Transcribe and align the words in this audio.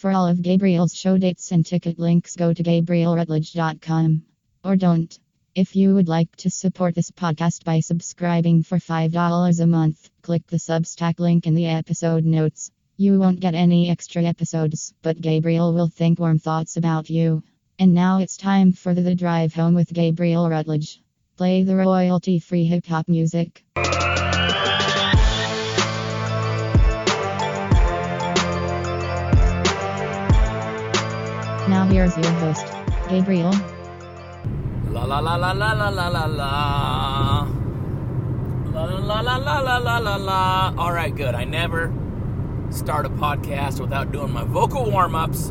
For 0.00 0.10
all 0.12 0.28
of 0.28 0.40
Gabriel's 0.40 0.94
show 0.94 1.18
dates 1.18 1.52
and 1.52 1.66
ticket 1.66 1.98
links, 1.98 2.34
go 2.34 2.54
to 2.54 2.62
GabrielRutledge.com. 2.62 4.22
Or 4.64 4.74
don't. 4.74 5.18
If 5.54 5.76
you 5.76 5.94
would 5.94 6.08
like 6.08 6.34
to 6.36 6.48
support 6.48 6.94
this 6.94 7.10
podcast 7.10 7.64
by 7.64 7.80
subscribing 7.80 8.62
for 8.62 8.78
$5 8.78 9.60
a 9.60 9.66
month, 9.66 10.08
click 10.22 10.46
the 10.46 10.56
Substack 10.56 11.20
link 11.20 11.46
in 11.46 11.54
the 11.54 11.66
episode 11.66 12.24
notes. 12.24 12.70
You 12.96 13.18
won't 13.18 13.40
get 13.40 13.54
any 13.54 13.90
extra 13.90 14.22
episodes, 14.22 14.94
but 15.02 15.20
Gabriel 15.20 15.74
will 15.74 15.88
think 15.88 16.18
warm 16.18 16.38
thoughts 16.38 16.78
about 16.78 17.10
you. 17.10 17.42
And 17.78 17.92
now 17.92 18.20
it's 18.20 18.38
time 18.38 18.72
for 18.72 18.94
the, 18.94 19.14
drive 19.14 19.52
home 19.52 19.74
with 19.74 19.92
Gabriel 19.92 20.48
Rutledge. 20.48 21.02
Play 21.36 21.62
the 21.62 21.76
royalty 21.76 22.38
free 22.38 22.64
hip 22.64 22.86
hop 22.86 23.06
music. 23.06 23.66
Here's 31.90 32.16
your 32.16 32.30
host, 32.34 32.66
Gabriel. 33.08 33.52
La 34.90 35.04
la 35.04 35.18
la 35.18 35.34
la 35.34 35.52
la 35.52 35.72
la 35.72 35.88
la 35.88 36.08
la 36.08 36.26
la. 36.26 37.48
La 38.72 38.84
la 38.84 39.20
la 39.20 39.36
la 39.36 39.60
la 39.60 39.78
la 39.78 39.98
la 39.98 40.16
la. 40.16 40.74
All 40.78 40.92
right, 40.92 41.14
good. 41.14 41.34
I 41.34 41.44
never 41.44 41.92
start 42.70 43.06
a 43.06 43.10
podcast 43.10 43.80
without 43.80 44.12
doing 44.12 44.32
my 44.32 44.44
vocal 44.44 44.88
warm 44.90 45.16
ups. 45.16 45.50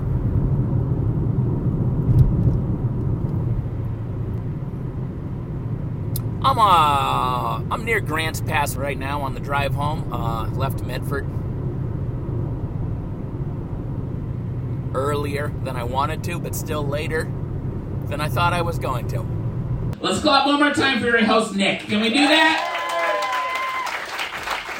I'm 6.42 6.58
uh 6.58 7.62
I'm 7.70 7.84
near 7.84 8.00
Grants 8.00 8.40
Pass 8.40 8.78
right 8.78 8.98
now 8.98 9.22
on 9.22 9.34
the 9.34 9.42
drive 9.42 9.76
home. 9.76 10.12
Uh, 10.12 10.50
left 10.52 10.84
Medford 10.84 11.28
earlier 14.94 15.54
than 15.64 15.76
I 15.76 15.84
wanted 15.84 16.24
to, 16.26 16.40
but 16.40 16.56
still 16.56 16.84
later 16.86 17.32
than 18.08 18.22
I 18.22 18.30
thought 18.30 18.54
I 18.54 18.62
was 18.62 18.80
going 18.80 19.08
to. 19.10 19.26
Let's 20.02 20.22
clap 20.22 20.46
one 20.46 20.60
more 20.60 20.74
time 20.74 21.00
for 21.00 21.08
your 21.08 21.24
host 21.26 21.56
Nick. 21.56 21.82
Can 21.82 22.02
we 22.02 22.10
do 22.10 22.28
that? 22.28 22.76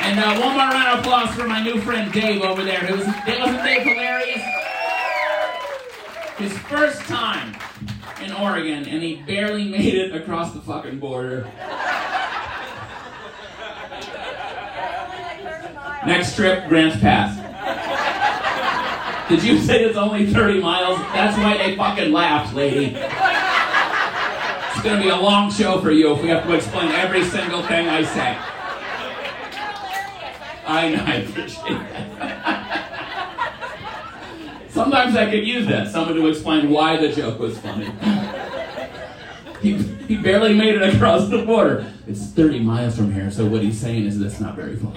And 0.02 0.20
uh, 0.20 0.40
one 0.40 0.54
more 0.54 0.70
round 0.70 1.00
of 1.00 1.06
applause 1.06 1.36
for 1.36 1.46
my 1.48 1.62
new 1.62 1.80
friend 1.82 2.12
Dave 2.12 2.42
over 2.42 2.64
there. 2.64 2.80
Who's 2.80 3.06
wasn't 3.06 3.64
Dave 3.64 3.84
hilarious? 3.84 4.42
His 6.38 6.58
first 6.70 7.02
time 7.02 7.56
in 8.24 8.32
Oregon, 8.32 8.88
and 8.88 9.04
he 9.04 9.18
barely 9.18 9.68
made 9.68 9.94
it 9.94 10.16
across 10.16 10.54
the 10.54 10.62
fucking 10.62 11.00
border. 11.00 11.52
Next 16.06 16.36
trip, 16.36 16.68
Grants 16.70 16.98
Pass. 17.00 17.39
Did 19.30 19.44
you 19.44 19.60
say 19.60 19.84
it's 19.84 19.96
only 19.96 20.26
30 20.26 20.60
miles? 20.60 20.98
That's 21.14 21.38
why 21.38 21.56
they 21.58 21.76
fucking 21.76 22.12
laughed, 22.12 22.56
lady. 22.56 22.96
It's 22.96 24.82
gonna 24.84 25.02
be 25.02 25.10
a 25.10 25.16
long 25.16 25.52
show 25.52 25.80
for 25.82 25.92
you 25.92 26.12
if 26.14 26.24
we 26.24 26.30
have 26.30 26.46
to 26.46 26.54
explain 26.54 26.90
every 26.94 27.24
single 27.24 27.62
thing 27.62 27.88
I 27.88 28.04
say. 28.04 28.38
I 30.66 30.90
know, 30.90 31.04
I 31.06 31.16
appreciate 31.16 31.80
that. 32.18 32.66
Sometimes 34.70 35.16
I 35.16 35.30
could 35.30 35.46
use 35.46 35.68
that, 35.68 35.92
someone 35.92 36.16
to 36.16 36.28
explain 36.28 36.72
why 36.72 36.98
the 36.98 37.12
joke 37.12 37.40
was 37.40 37.58
funny. 37.60 37.92
He, 39.62 39.74
he 40.08 40.16
barely 40.16 40.54
made 40.54 40.76
it 40.76 40.96
across 40.96 41.28
the 41.28 41.44
border. 41.44 41.92
It's 42.08 42.28
30 42.28 42.62
miles 42.62 42.96
from 42.96 43.14
here, 43.14 43.30
so 43.30 43.46
what 43.46 43.62
he's 43.62 43.78
saying 43.78 44.06
is 44.06 44.18
that's 44.18 44.40
not 44.40 44.56
very 44.56 44.78
far. 44.78 44.94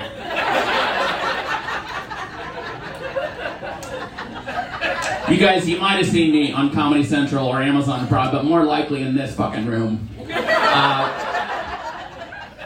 You 5.32 5.38
guys, 5.38 5.66
you 5.66 5.78
might 5.78 5.96
have 5.96 6.06
seen 6.06 6.30
me 6.30 6.52
on 6.52 6.70
Comedy 6.74 7.02
Central 7.02 7.48
or 7.48 7.62
Amazon 7.62 8.06
Prime, 8.06 8.30
but 8.30 8.44
more 8.44 8.64
likely 8.64 9.00
in 9.00 9.16
this 9.16 9.34
fucking 9.34 9.64
room. 9.64 10.08
Uh, 10.74 11.10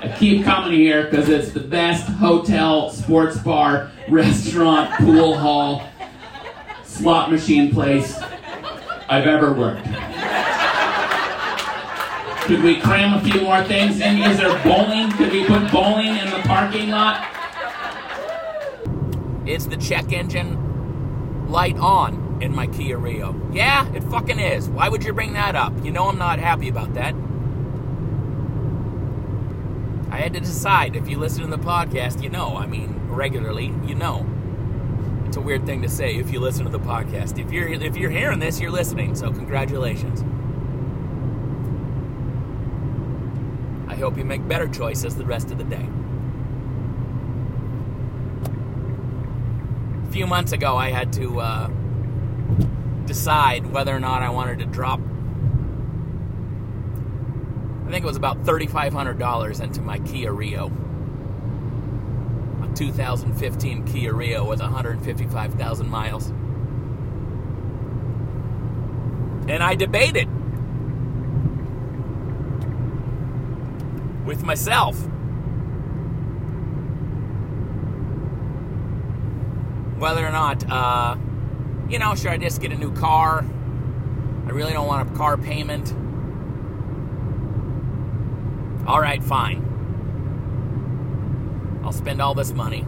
I 0.00 0.16
keep 0.16 0.44
coming 0.44 0.72
here 0.72 1.04
because 1.04 1.28
it's 1.28 1.50
the 1.50 1.60
best 1.60 2.06
hotel, 2.06 2.90
sports 2.90 3.36
bar, 3.38 3.90
restaurant, 4.08 4.92
pool 5.00 5.36
hall, 5.36 5.88
slot 6.84 7.32
machine 7.32 7.72
place 7.72 8.16
I've 9.08 9.26
ever 9.26 9.52
worked. 9.52 9.84
Could 12.46 12.62
we 12.62 12.80
cram 12.80 13.14
a 13.14 13.20
few 13.24 13.40
more 13.40 13.64
things 13.64 14.00
in? 14.00 14.18
Is 14.18 14.38
there 14.38 14.62
bowling? 14.62 15.10
Could 15.12 15.32
we 15.32 15.44
put 15.44 15.70
bowling 15.72 16.16
in 16.16 16.30
the 16.30 16.42
parking 16.44 16.90
lot? 16.90 17.26
Is 19.46 19.66
the 19.66 19.76
check 19.76 20.12
engine 20.12 21.48
light 21.48 21.76
on 21.78 22.25
in 22.40 22.54
my 22.54 22.66
Kia 22.66 22.98
Rio? 22.98 23.34
Yeah, 23.52 23.90
it 23.94 24.02
fucking 24.04 24.38
is. 24.38 24.68
Why 24.68 24.88
would 24.88 25.04
you 25.04 25.12
bring 25.12 25.32
that 25.34 25.56
up? 25.56 25.72
You 25.84 25.90
know 25.90 26.08
I'm 26.08 26.18
not 26.18 26.38
happy 26.38 26.68
about 26.68 26.94
that. 26.94 27.14
I 30.10 30.18
had 30.18 30.32
to 30.34 30.40
decide. 30.40 30.96
If 30.96 31.08
you 31.08 31.18
listen 31.18 31.42
to 31.42 31.48
the 31.48 31.58
podcast, 31.62 32.22
you 32.22 32.30
know. 32.30 32.56
I 32.56 32.66
mean, 32.66 33.00
regularly, 33.08 33.72
you 33.84 33.94
know. 33.94 34.26
It's 35.26 35.36
a 35.36 35.40
weird 35.40 35.66
thing 35.66 35.82
to 35.82 35.88
say 35.88 36.16
if 36.16 36.32
you 36.32 36.40
listen 36.40 36.64
to 36.64 36.70
the 36.70 36.78
podcast. 36.78 37.38
If 37.38 37.52
you're 37.52 37.68
if 37.68 37.96
you're 37.96 38.10
hearing 38.10 38.38
this, 38.38 38.60
you're 38.60 38.70
listening. 38.70 39.14
So 39.14 39.30
congratulations. 39.30 40.22
I 43.88 43.94
hope 43.96 44.16
you 44.16 44.24
make 44.24 44.46
better 44.46 44.68
choices 44.68 45.16
the 45.16 45.24
rest 45.24 45.50
of 45.50 45.58
the 45.58 45.64
day. 45.64 45.86
A 50.06 50.12
few 50.12 50.26
months 50.26 50.52
ago, 50.52 50.76
I 50.76 50.90
had 50.90 51.12
to 51.14 51.40
uh, 51.40 51.70
decide 53.06 53.66
whether 53.66 53.94
or 53.94 54.00
not 54.00 54.22
I 54.22 54.30
wanted 54.30 54.58
to 54.58 54.66
drop. 54.66 55.00
I 57.86 57.90
think 57.90 58.04
it 58.04 58.06
was 58.06 58.16
about 58.16 58.42
$3,500 58.44 59.60
into 59.62 59.80
my 59.80 59.98
Kia 60.00 60.32
Rio. 60.32 60.72
A 62.62 62.74
2015 62.74 63.84
Kia 63.84 64.12
Rio 64.12 64.44
with 64.44 64.60
155,000 64.60 65.88
miles. 65.88 66.28
And 69.48 69.62
I 69.62 69.76
debated 69.76 70.28
with 74.26 74.42
myself 74.42 74.98
whether 79.98 80.26
or 80.26 80.32
not, 80.32 80.68
uh, 80.70 81.16
you 81.88 81.98
know, 81.98 82.14
should 82.14 82.28
I 82.28 82.36
just 82.36 82.60
get 82.60 82.72
a 82.72 82.76
new 82.76 82.92
car? 82.92 83.44
I 84.46 84.50
really 84.50 84.72
don't 84.72 84.86
want 84.86 85.10
a 85.10 85.16
car 85.16 85.36
payment. 85.36 85.92
All 88.86 89.00
right, 89.00 89.22
fine. 89.22 89.62
I'll 91.84 91.92
spend 91.92 92.20
all 92.20 92.34
this 92.34 92.52
money. 92.52 92.84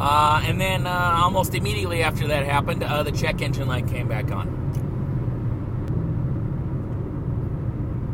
Uh, 0.00 0.42
and 0.44 0.60
then 0.60 0.86
uh, 0.86 1.20
almost 1.22 1.54
immediately 1.54 2.02
after 2.04 2.28
that 2.28 2.44
happened, 2.44 2.84
uh, 2.84 3.02
the 3.02 3.10
check 3.10 3.42
engine 3.42 3.66
light 3.66 3.88
came 3.88 4.06
back 4.06 4.30
on. 4.30 4.54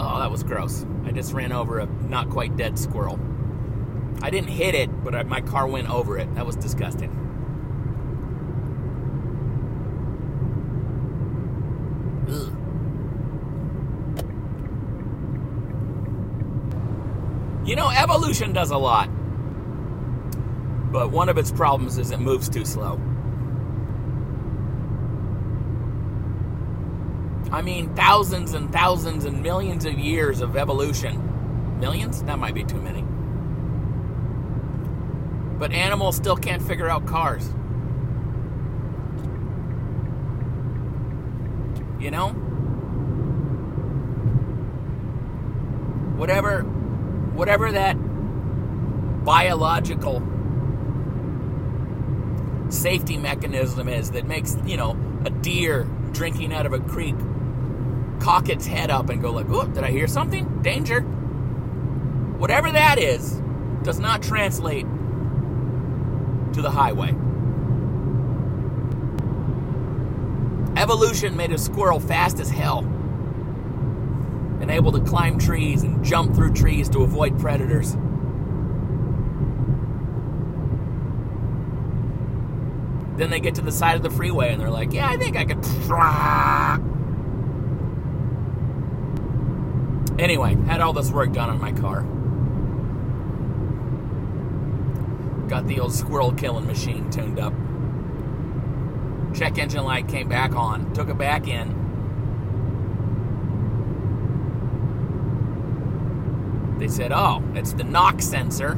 Oh, 0.01 0.19
that 0.19 0.31
was 0.31 0.43
gross. 0.43 0.87
I 1.05 1.13
just 1.13 1.33
ran 1.33 1.53
over 1.53 1.79
a 1.81 1.87
not 1.87 2.31
quite 2.31 2.57
dead 2.57 2.79
squirrel. 2.79 3.19
I 4.23 4.31
didn't 4.31 4.49
hit 4.49 4.75
it, 4.75 5.05
but 5.05 5.15
I, 5.15 5.23
my 5.25 5.43
car 5.43 5.67
went 5.67 5.91
over 5.91 6.19
it. 6.19 6.35
That 6.35 6.47
was 6.47 6.57
disgusting. 6.57 7.11
Ugh. 12.31 12.57
You 17.67 17.77
know, 17.77 17.89
evolution 18.15 18.53
does 18.53 18.71
a 18.71 18.79
lot. 18.79 19.09
But 20.93 21.11
one 21.11 21.29
of 21.29 21.37
its 21.37 21.51
problems 21.51 21.99
is 21.99 22.13
it 22.13 22.21
moves 22.21 22.49
too 22.49 22.65
slow. 22.65 23.01
I 27.51 27.61
mean, 27.61 27.93
thousands 27.97 28.55
and 28.55 28.73
thousands 28.73 29.25
and 29.25 29.43
millions 29.43 29.85
of 29.85 29.99
years 29.99 30.41
of 30.41 30.57
evolution. 30.57 31.81
Millions? 31.81 32.23
That 32.23 32.39
might 32.39 32.55
be 32.55 32.63
too 32.63 32.81
many. 32.81 33.03
But 35.59 35.73
animals 35.73 36.15
still 36.15 36.37
can't 36.37 36.63
figure 36.63 36.89
out 36.89 37.07
cars. 37.07 37.49
You 41.99 42.13
know? 42.13 42.29
Whatever 46.17 46.63
whatever 47.35 47.73
that 47.73 47.97
biological 49.25 50.23
safety 52.69 53.17
mechanism 53.17 53.89
is 53.89 54.11
that 54.13 54.27
makes, 54.27 54.57
you 54.67 54.77
know, 54.77 54.97
a 55.25 55.31
deer 55.31 55.85
drinking 56.13 56.53
out 56.53 56.67
of 56.67 56.73
a 56.73 56.81
creek 56.81 57.17
cock 58.21 58.49
its 58.49 58.67
head 58.67 58.91
up 58.91 59.11
and 59.11 59.21
go 59.21 59.31
like, 59.31 59.47
"Oh, 59.51 59.67
did 59.67 59.85
I 59.85 59.91
hear 59.91 60.07
something? 60.07 60.61
Danger." 60.63 61.01
Whatever 62.39 62.71
that 62.73 62.99
is 62.99 63.43
does 63.83 63.99
not 63.99 64.23
translate 64.23 64.87
to 66.53 66.63
the 66.63 66.71
highway. 66.71 67.15
Evolution 70.77 71.37
made 71.37 71.53
a 71.53 71.59
squirrel 71.59 72.01
fast 72.01 72.41
as 72.41 72.51
hell 72.51 72.81
and 74.61 74.71
able 74.71 74.93
to 74.93 75.01
climb 75.01 75.39
trees 75.39 75.83
and 75.83 76.05
jump 76.05 76.35
through 76.35 76.53
trees 76.53 76.89
to 76.89 77.03
avoid 77.03 77.39
predators. 77.39 77.97
Then 83.17 83.31
they 83.31 83.41
get 83.41 83.55
to 83.57 83.63
the 83.63 83.73
side 83.73 83.97
of 83.97 84.03
the 84.03 84.11
freeway 84.11 84.53
and 84.53 84.61
they're 84.61 84.71
like, 84.71 84.93
yeah, 84.93 85.09
I 85.09 85.17
think 85.17 85.37
I 85.37 85.45
could. 85.45 85.65
Anyway, 90.17 90.55
had 90.67 90.81
all 90.81 90.93
this 90.93 91.11
work 91.11 91.33
done 91.33 91.51
on 91.51 91.61
my 91.61 91.73
car. 91.73 92.03
Got 95.49 95.67
the 95.67 95.81
old 95.81 95.93
squirrel 95.93 96.33
killing 96.33 96.67
machine 96.67 97.11
tuned 97.11 97.41
up. 97.41 97.53
Check 99.35 99.59
engine 99.59 99.83
light 99.85 100.07
came 100.07 100.29
back 100.29 100.55
on. 100.55 100.93
Took 100.95 101.09
it 101.09 101.19
back 101.19 101.49
in. 101.49 101.83
They 106.79 106.89
said, 106.89 107.13
oh, 107.13 107.43
it's 107.55 107.73
the 107.73 107.85
knock 107.85 108.23
sensor, 108.23 108.75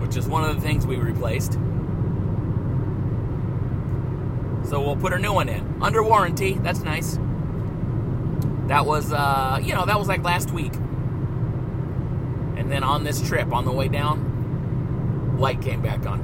which 0.00 0.16
is 0.16 0.28
one 0.28 0.44
of 0.44 0.54
the 0.54 0.60
things 0.60 0.86
we 0.86 0.96
replaced. 0.96 1.58
So 4.74 4.80
we'll 4.80 4.96
put 4.96 5.12
a 5.12 5.18
new 5.20 5.32
one 5.32 5.48
in. 5.48 5.78
Under 5.80 6.02
warranty. 6.02 6.54
That's 6.54 6.80
nice. 6.80 7.16
That 8.66 8.84
was, 8.84 9.12
uh, 9.12 9.60
you 9.62 9.72
know, 9.72 9.86
that 9.86 9.96
was 10.00 10.08
like 10.08 10.24
last 10.24 10.50
week. 10.50 10.74
And 12.56 12.72
then 12.72 12.82
on 12.82 13.04
this 13.04 13.22
trip, 13.22 13.52
on 13.52 13.66
the 13.66 13.70
way 13.70 13.86
down, 13.86 15.38
light 15.38 15.62
came 15.62 15.80
back 15.80 16.04
on. 16.06 16.18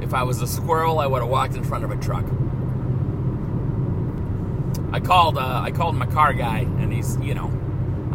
If 0.00 0.14
I 0.14 0.22
was 0.22 0.40
a 0.40 0.46
squirrel, 0.46 0.98
I 0.98 1.06
would 1.06 1.20
have 1.20 1.30
walked 1.30 1.56
in 1.56 1.64
front 1.64 1.84
of 1.84 1.90
a 1.90 1.96
truck. 1.96 2.24
I 4.90 5.00
called, 5.00 5.36
uh, 5.36 5.60
I 5.62 5.72
called 5.72 5.94
my 5.94 6.06
car 6.06 6.32
guy, 6.32 6.60
and 6.60 6.90
he's, 6.90 7.18
you 7.18 7.34
know, 7.34 7.52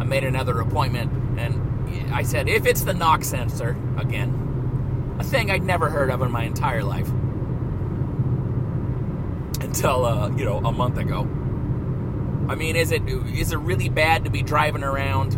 I 0.00 0.02
made 0.02 0.24
another 0.24 0.58
appointment, 0.58 1.12
and 1.38 2.12
I 2.12 2.24
said, 2.24 2.48
if 2.48 2.66
it's 2.66 2.82
the 2.82 2.92
knock 2.92 3.22
sensor 3.22 3.76
again, 3.96 5.14
a 5.20 5.22
thing 5.22 5.48
I'd 5.48 5.62
never 5.62 5.90
heard 5.90 6.10
of 6.10 6.22
in 6.22 6.32
my 6.32 6.42
entire 6.42 6.82
life 6.82 7.08
until, 9.74 10.04
uh, 10.04 10.28
you 10.36 10.44
know, 10.44 10.58
a 10.58 10.70
month 10.70 10.98
ago. 10.98 11.22
I 12.48 12.54
mean, 12.54 12.76
is 12.76 12.92
it 12.92 13.02
is 13.08 13.52
it 13.52 13.56
really 13.56 13.88
bad 13.88 14.24
to 14.24 14.30
be 14.30 14.40
driving 14.42 14.84
around? 14.84 15.32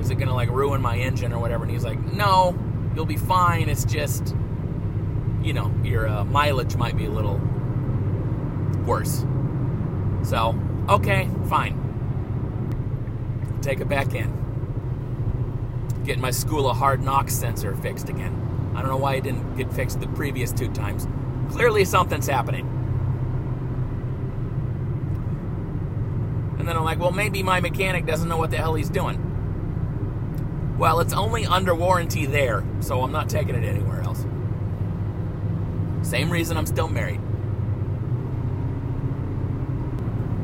Is 0.00 0.10
it 0.10 0.14
gonna 0.16 0.34
like 0.34 0.48
ruin 0.50 0.80
my 0.80 0.96
engine 0.96 1.32
or 1.32 1.40
whatever? 1.40 1.64
And 1.64 1.72
he's 1.72 1.84
like, 1.84 2.00
no, 2.12 2.56
you'll 2.94 3.06
be 3.06 3.16
fine. 3.16 3.68
It's 3.68 3.84
just, 3.84 4.36
you 5.42 5.52
know, 5.52 5.74
your 5.82 6.06
uh, 6.06 6.24
mileage 6.24 6.76
might 6.76 6.96
be 6.96 7.06
a 7.06 7.10
little 7.10 7.40
worse. 8.86 9.24
So, 10.22 10.56
okay, 10.88 11.28
fine. 11.48 11.80
Take 13.60 13.80
it 13.80 13.88
back 13.88 14.14
in. 14.14 14.30
Getting 16.04 16.22
my 16.22 16.30
school 16.30 16.70
of 16.70 16.76
hard 16.76 17.02
knocks 17.02 17.34
sensor 17.34 17.74
fixed 17.74 18.08
again. 18.08 18.41
I 18.74 18.80
don't 18.80 18.90
know 18.90 18.96
why 18.96 19.16
it 19.16 19.24
didn't 19.24 19.56
get 19.56 19.72
fixed 19.72 20.00
the 20.00 20.08
previous 20.08 20.52
two 20.52 20.70
times. 20.72 21.06
Clearly, 21.52 21.84
something's 21.84 22.26
happening. 22.26 22.66
And 26.58 26.68
then 26.68 26.76
I'm 26.76 26.84
like, 26.84 26.98
well, 26.98 27.12
maybe 27.12 27.42
my 27.42 27.60
mechanic 27.60 28.06
doesn't 28.06 28.28
know 28.28 28.36
what 28.36 28.50
the 28.50 28.56
hell 28.56 28.74
he's 28.74 28.88
doing. 28.88 30.76
Well, 30.78 31.00
it's 31.00 31.12
only 31.12 31.44
under 31.44 31.74
warranty 31.74 32.24
there, 32.26 32.64
so 32.80 33.02
I'm 33.02 33.12
not 33.12 33.28
taking 33.28 33.54
it 33.54 33.64
anywhere 33.64 34.00
else. 34.00 34.24
Same 36.02 36.30
reason 36.30 36.56
I'm 36.56 36.66
still 36.66 36.88
married. 36.88 37.20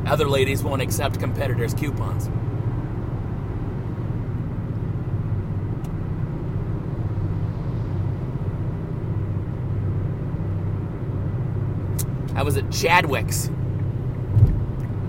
Other 0.06 0.28
ladies 0.28 0.62
won't 0.62 0.80
accept 0.80 1.20
competitors' 1.20 1.74
coupons. 1.74 2.30
I 12.38 12.42
was 12.42 12.56
at 12.56 12.70
Chadwick's 12.70 13.46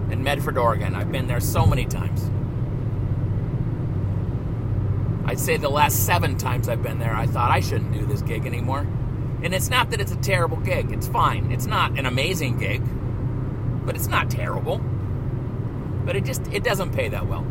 in 0.10 0.24
Medford, 0.24 0.58
Oregon. 0.58 0.96
I've 0.96 1.12
been 1.12 1.28
there 1.28 1.40
so 1.40 1.64
many 1.64 1.86
times. 1.86 2.28
I'd 5.30 5.40
say 5.40 5.58
the 5.58 5.70
last 5.70 6.08
seven 6.08 6.40
times 6.40 6.68
I've 6.68 6.82
been 6.82 6.98
there, 6.98 7.14
I 7.14 7.28
thought 7.28 7.52
I 7.52 7.60
shouldn't 7.60 7.94
do 7.94 8.04
this 8.04 8.24
gig 8.24 8.48
anymore. 8.48 8.88
And 9.44 9.54
it's 9.54 9.70
not 9.70 9.92
that 9.92 10.02
it's 10.02 10.12
a 10.12 10.16
terrible 10.16 10.58
gig, 10.58 10.92
it's 10.92 11.08
fine. 11.08 11.52
It's 11.52 11.68
not 11.68 12.00
an 12.00 12.08
amazing 12.08 12.58
gig, 12.58 12.82
but 13.86 13.96
it's 13.96 14.08
not 14.08 14.32
terrible. 14.32 14.80
But 16.06 16.16
it 16.16 16.26
just 16.26 16.42
it 16.52 16.64
doesn't 16.64 16.94
pay 16.94 17.10
that 17.10 17.28
well. 17.28 17.46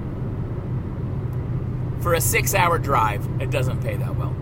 For 2.00 2.14
a 2.14 2.19
6-hour 2.19 2.80
drive, 2.80 3.25
it 3.40 3.52
doesn't 3.52 3.80
pay 3.80 3.94
that 3.94 4.16
well. 4.16 4.34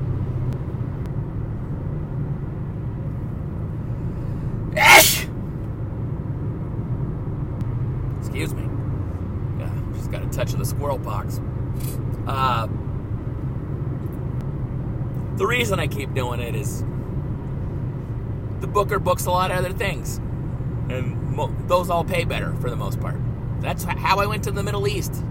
Excuse 8.36 8.54
me. 8.54 8.68
Yeah, 9.58 9.72
just 9.94 10.10
squirrel 10.66 10.98
pox. 10.98 11.40
Uh, 12.26 12.66
the 15.36 15.46
reason 15.46 15.78
I 15.78 15.86
keep 15.86 16.14
doing 16.14 16.40
it 16.40 16.54
is 16.54 16.82
the 18.60 18.66
booker 18.66 18.98
books 18.98 19.26
a 19.26 19.30
lot 19.30 19.50
of 19.50 19.58
other 19.58 19.72
things, 19.72 20.18
and 20.88 21.32
mo- 21.32 21.54
those 21.66 21.90
all 21.90 22.04
pay 22.04 22.24
better 22.24 22.54
for 22.54 22.70
the 22.70 22.76
most 22.76 23.00
part. 23.00 23.16
That's 23.60 23.84
how 23.84 24.18
I 24.18 24.26
went 24.26 24.44
to 24.44 24.50
the 24.50 24.62
Middle 24.62 24.88
East. 24.88 25.22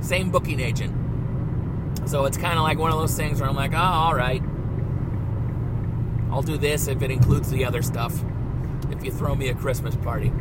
Same 0.00 0.30
booking 0.30 0.60
agent. 0.60 0.96
So 2.08 2.24
it's 2.24 2.36
kind 2.36 2.56
of 2.58 2.62
like 2.62 2.78
one 2.78 2.92
of 2.92 2.98
those 2.98 3.14
things 3.14 3.40
where 3.40 3.48
I'm 3.48 3.56
like, 3.56 3.72
oh, 3.72 3.76
all 3.76 4.14
right. 4.14 4.42
I'll 6.30 6.42
do 6.42 6.56
this 6.56 6.86
if 6.88 7.02
it 7.02 7.10
includes 7.10 7.50
the 7.50 7.64
other 7.64 7.82
stuff. 7.82 8.14
If 8.90 9.04
you 9.04 9.10
throw 9.10 9.34
me 9.34 9.48
a 9.48 9.54
Christmas 9.54 9.96
party. 9.96 10.32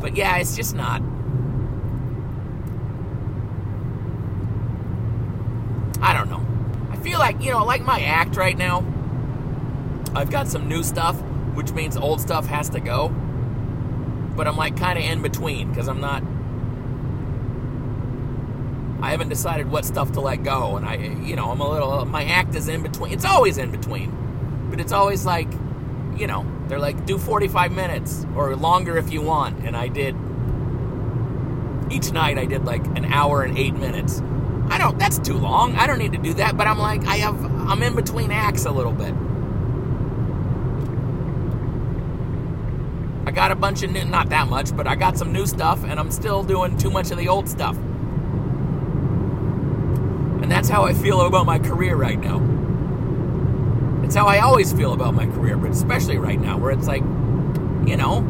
But 0.00 0.16
yeah, 0.16 0.36
it's 0.36 0.54
just 0.54 0.74
not. 0.74 1.02
I 6.00 6.12
don't 6.12 6.30
know. 6.30 6.46
I 6.90 6.96
feel 6.96 7.18
like, 7.18 7.27
you 7.40 7.50
know, 7.50 7.64
like 7.64 7.82
my 7.82 8.00
act 8.00 8.36
right 8.36 8.56
now, 8.56 8.84
I've 10.14 10.30
got 10.30 10.48
some 10.48 10.68
new 10.68 10.82
stuff, 10.82 11.20
which 11.54 11.72
means 11.72 11.96
old 11.96 12.20
stuff 12.20 12.46
has 12.46 12.70
to 12.70 12.80
go. 12.80 13.08
But 13.08 14.46
I'm 14.46 14.56
like 14.56 14.76
kind 14.76 14.98
of 14.98 15.04
in 15.04 15.22
between 15.22 15.68
because 15.68 15.88
I'm 15.88 16.00
not. 16.00 16.22
I 19.00 19.12
haven't 19.12 19.28
decided 19.28 19.70
what 19.70 19.84
stuff 19.84 20.12
to 20.12 20.20
let 20.20 20.42
go, 20.42 20.76
and 20.76 20.84
I, 20.84 20.96
you 20.96 21.36
know, 21.36 21.50
I'm 21.50 21.60
a 21.60 21.70
little. 21.70 22.04
My 22.04 22.24
act 22.24 22.54
is 22.54 22.68
in 22.68 22.82
between. 22.82 23.12
It's 23.12 23.24
always 23.24 23.58
in 23.58 23.70
between, 23.70 24.68
but 24.70 24.80
it's 24.80 24.92
always 24.92 25.24
like, 25.24 25.50
you 26.16 26.26
know, 26.26 26.44
they're 26.66 26.80
like 26.80 27.06
do 27.06 27.18
45 27.18 27.72
minutes 27.72 28.26
or 28.34 28.54
longer 28.56 28.96
if 28.98 29.12
you 29.12 29.22
want, 29.22 29.64
and 29.64 29.76
I 29.76 29.88
did. 29.88 30.16
Each 31.90 32.12
night 32.12 32.38
I 32.38 32.44
did 32.44 32.64
like 32.64 32.84
an 32.98 33.06
hour 33.06 33.42
and 33.42 33.56
eight 33.56 33.74
minutes. 33.74 34.20
I 34.70 34.78
don't. 34.78 34.98
That's 34.98 35.18
too 35.18 35.34
long. 35.34 35.74
I 35.76 35.86
don't 35.86 35.98
need 35.98 36.12
to 36.12 36.18
do 36.18 36.34
that. 36.34 36.56
But 36.56 36.66
I'm 36.66 36.78
like, 36.78 37.06
I 37.06 37.16
have. 37.16 37.44
I'm 37.68 37.82
in 37.82 37.94
between 37.94 38.30
acts 38.30 38.64
a 38.64 38.70
little 38.70 38.92
bit. 38.92 39.14
I 43.26 43.30
got 43.30 43.50
a 43.50 43.54
bunch 43.54 43.82
of 43.82 43.90
new, 43.90 44.04
not 44.06 44.30
that 44.30 44.48
much, 44.48 44.74
but 44.74 44.86
I 44.86 44.94
got 44.94 45.18
some 45.18 45.32
new 45.34 45.46
stuff, 45.46 45.84
and 45.84 46.00
I'm 46.00 46.10
still 46.10 46.42
doing 46.42 46.78
too 46.78 46.90
much 46.90 47.10
of 47.10 47.18
the 47.18 47.28
old 47.28 47.46
stuff. 47.46 47.76
And 50.42 50.50
that's 50.50 50.70
how 50.70 50.84
I 50.84 50.94
feel 50.94 51.20
about 51.20 51.44
my 51.44 51.58
career 51.58 51.94
right 51.94 52.18
now. 52.18 52.40
It's 54.02 54.14
how 54.14 54.26
I 54.26 54.38
always 54.38 54.72
feel 54.72 54.94
about 54.94 55.12
my 55.12 55.26
career, 55.26 55.58
but 55.58 55.70
especially 55.70 56.16
right 56.16 56.40
now, 56.40 56.56
where 56.56 56.70
it's 56.70 56.86
like, 56.86 57.02
you 57.86 57.98
know, 57.98 58.24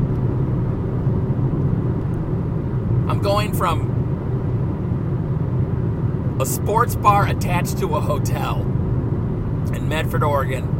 I'm 3.09 3.21
going 3.23 3.55
from 3.55 3.98
a 6.41 6.47
sports 6.47 6.95
bar 6.95 7.27
attached 7.27 7.79
to 7.79 7.97
a 7.97 8.01
hotel 8.01 8.61
in 9.75 9.89
Medford, 9.89 10.23
Oregon. 10.23 10.77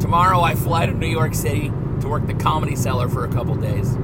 Tomorrow 0.00 0.40
I 0.40 0.56
fly 0.56 0.86
to 0.86 0.92
New 0.92 1.06
York 1.06 1.34
City 1.34 1.70
to 2.00 2.08
work 2.08 2.26
the 2.26 2.34
comedy 2.34 2.74
cellar 2.74 3.08
for 3.08 3.24
a 3.24 3.28
couple 3.28 3.54
days. 3.54 3.94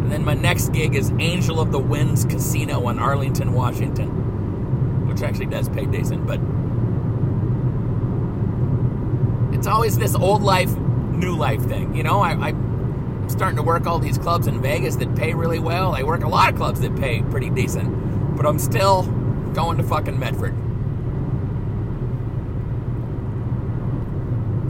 And 0.00 0.10
then 0.10 0.24
my 0.24 0.32
next 0.32 0.70
gig 0.70 0.94
is 0.94 1.12
Angel 1.18 1.60
of 1.60 1.70
the 1.70 1.78
Winds 1.78 2.24
Casino 2.24 2.88
in 2.88 2.98
Arlington, 2.98 3.52
Washington, 3.52 5.06
which 5.06 5.20
actually 5.20 5.46
does 5.46 5.68
pay 5.68 5.84
decent, 5.84 6.26
but 6.26 6.40
it's 9.54 9.66
always 9.66 9.98
this 9.98 10.14
old 10.14 10.42
life, 10.42 10.74
new 10.78 11.36
life 11.36 11.62
thing. 11.66 11.94
You 11.94 12.04
know, 12.04 12.20
I, 12.20 12.48
I 12.48 12.52
I'm 13.28 13.36
starting 13.36 13.56
to 13.56 13.62
work 13.62 13.86
all 13.86 13.98
these 13.98 14.16
clubs 14.16 14.46
in 14.46 14.62
Vegas 14.62 14.96
that 14.96 15.14
pay 15.14 15.34
really 15.34 15.58
well. 15.58 15.94
I 15.94 16.02
work 16.02 16.24
a 16.24 16.28
lot 16.28 16.48
of 16.48 16.56
clubs 16.56 16.80
that 16.80 16.96
pay 16.96 17.20
pretty 17.20 17.50
decent, 17.50 18.34
but 18.34 18.46
I'm 18.46 18.58
still 18.58 19.02
going 19.52 19.76
to 19.76 19.82
fucking 19.82 20.18
Medford. 20.18 20.54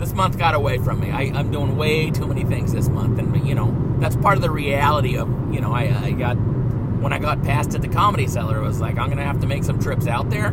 This 0.00 0.12
month 0.12 0.38
got 0.38 0.56
away 0.56 0.78
from 0.78 0.98
me. 0.98 1.12
I, 1.12 1.38
am 1.38 1.52
doing 1.52 1.76
way 1.76 2.10
too 2.10 2.26
many 2.26 2.42
things 2.42 2.72
this 2.72 2.88
month, 2.88 3.20
and 3.20 3.46
you 3.46 3.54
know 3.54 3.96
that's 4.00 4.16
part 4.16 4.34
of 4.34 4.42
the 4.42 4.50
reality 4.50 5.16
of 5.16 5.28
you 5.54 5.60
know 5.60 5.72
I, 5.72 6.06
I 6.06 6.10
got 6.10 6.34
when 6.34 7.12
I 7.12 7.20
got 7.20 7.44
passed 7.44 7.76
at 7.76 7.82
the 7.82 7.88
comedy 7.88 8.26
cellar, 8.26 8.58
I 8.58 8.66
was 8.66 8.80
like, 8.80 8.98
I'm 8.98 9.08
gonna 9.08 9.22
have 9.22 9.40
to 9.42 9.46
make 9.46 9.62
some 9.62 9.78
trips 9.78 10.08
out 10.08 10.30
there. 10.30 10.50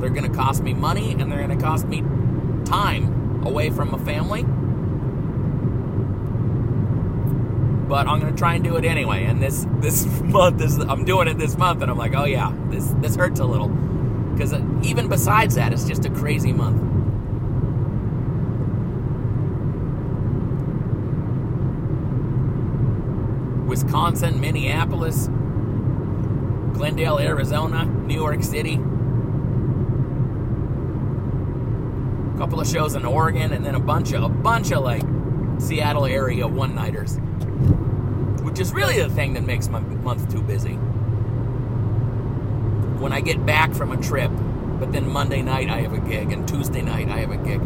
They're 0.00 0.10
gonna 0.10 0.28
cost 0.28 0.64
me 0.64 0.74
money, 0.74 1.12
and 1.12 1.30
they're 1.30 1.40
gonna 1.40 1.56
cost 1.56 1.86
me 1.86 2.02
time 2.64 3.44
away 3.46 3.70
from 3.70 3.92
my 3.92 3.98
family 3.98 4.44
But 7.90 8.06
I'm 8.06 8.20
gonna 8.20 8.36
try 8.36 8.54
and 8.54 8.62
do 8.62 8.76
it 8.76 8.84
anyway. 8.84 9.24
And 9.24 9.42
this 9.42 9.66
this 9.80 10.06
month 10.22 10.62
is 10.62 10.78
I'm 10.78 11.04
doing 11.04 11.26
it 11.26 11.38
this 11.38 11.58
month, 11.58 11.82
and 11.82 11.90
I'm 11.90 11.98
like, 11.98 12.14
oh 12.14 12.24
yeah, 12.24 12.54
this 12.68 12.86
this 12.98 13.16
hurts 13.16 13.40
a 13.40 13.44
little 13.44 13.68
because 14.32 14.52
uh, 14.52 14.64
even 14.84 15.08
besides 15.08 15.56
that, 15.56 15.72
it's 15.72 15.84
just 15.84 16.04
a 16.04 16.10
crazy 16.10 16.52
month. 16.52 16.80
Wisconsin, 23.68 24.40
Minneapolis, 24.40 25.26
Glendale, 26.74 27.18
Arizona, 27.18 27.84
New 27.86 28.14
York 28.14 28.44
City. 28.44 28.74
A 32.34 32.38
couple 32.38 32.60
of 32.60 32.68
shows 32.68 32.94
in 32.94 33.04
Oregon, 33.04 33.52
and 33.52 33.66
then 33.66 33.74
a 33.74 33.80
bunch 33.80 34.12
of 34.12 34.22
a 34.22 34.28
bunch 34.28 34.70
of 34.70 34.84
like 34.84 35.02
Seattle 35.58 36.06
area 36.06 36.46
one 36.46 36.74
nighters, 36.74 37.16
which 37.16 37.29
is 38.60 38.72
really 38.74 39.00
the 39.00 39.08
thing 39.08 39.32
that 39.34 39.44
makes 39.44 39.68
my 39.68 39.80
month 39.80 40.30
too 40.30 40.42
busy. 40.42 40.74
When 43.00 43.12
I 43.12 43.20
get 43.20 43.44
back 43.46 43.74
from 43.74 43.90
a 43.90 43.96
trip, 43.96 44.30
but 44.78 44.92
then 44.92 45.08
Monday 45.08 45.40
night 45.40 45.70
I 45.70 45.80
have 45.80 45.94
a 45.94 45.98
gig, 45.98 46.30
and 46.30 46.46
Tuesday 46.46 46.82
night 46.82 47.08
I 47.08 47.20
have 47.20 47.30
a 47.30 47.38
gig. 47.38 47.60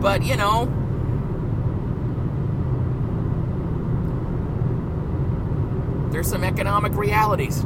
But 0.00 0.22
you 0.22 0.36
know, 0.36 0.66
there's 6.12 6.28
some 6.28 6.44
economic 6.44 6.94
realities. 6.94 7.64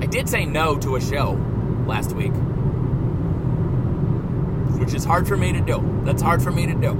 I 0.00 0.06
did 0.06 0.28
say 0.28 0.44
no 0.44 0.76
to 0.78 0.96
a 0.96 1.00
show 1.00 1.32
last 1.86 2.12
week, 2.12 2.32
which 4.78 4.94
is 4.94 5.04
hard 5.04 5.28
for 5.28 5.36
me 5.36 5.52
to 5.52 5.60
do. 5.60 6.02
That's 6.04 6.22
hard 6.22 6.42
for 6.42 6.50
me 6.50 6.66
to 6.66 6.74
do. 6.74 6.92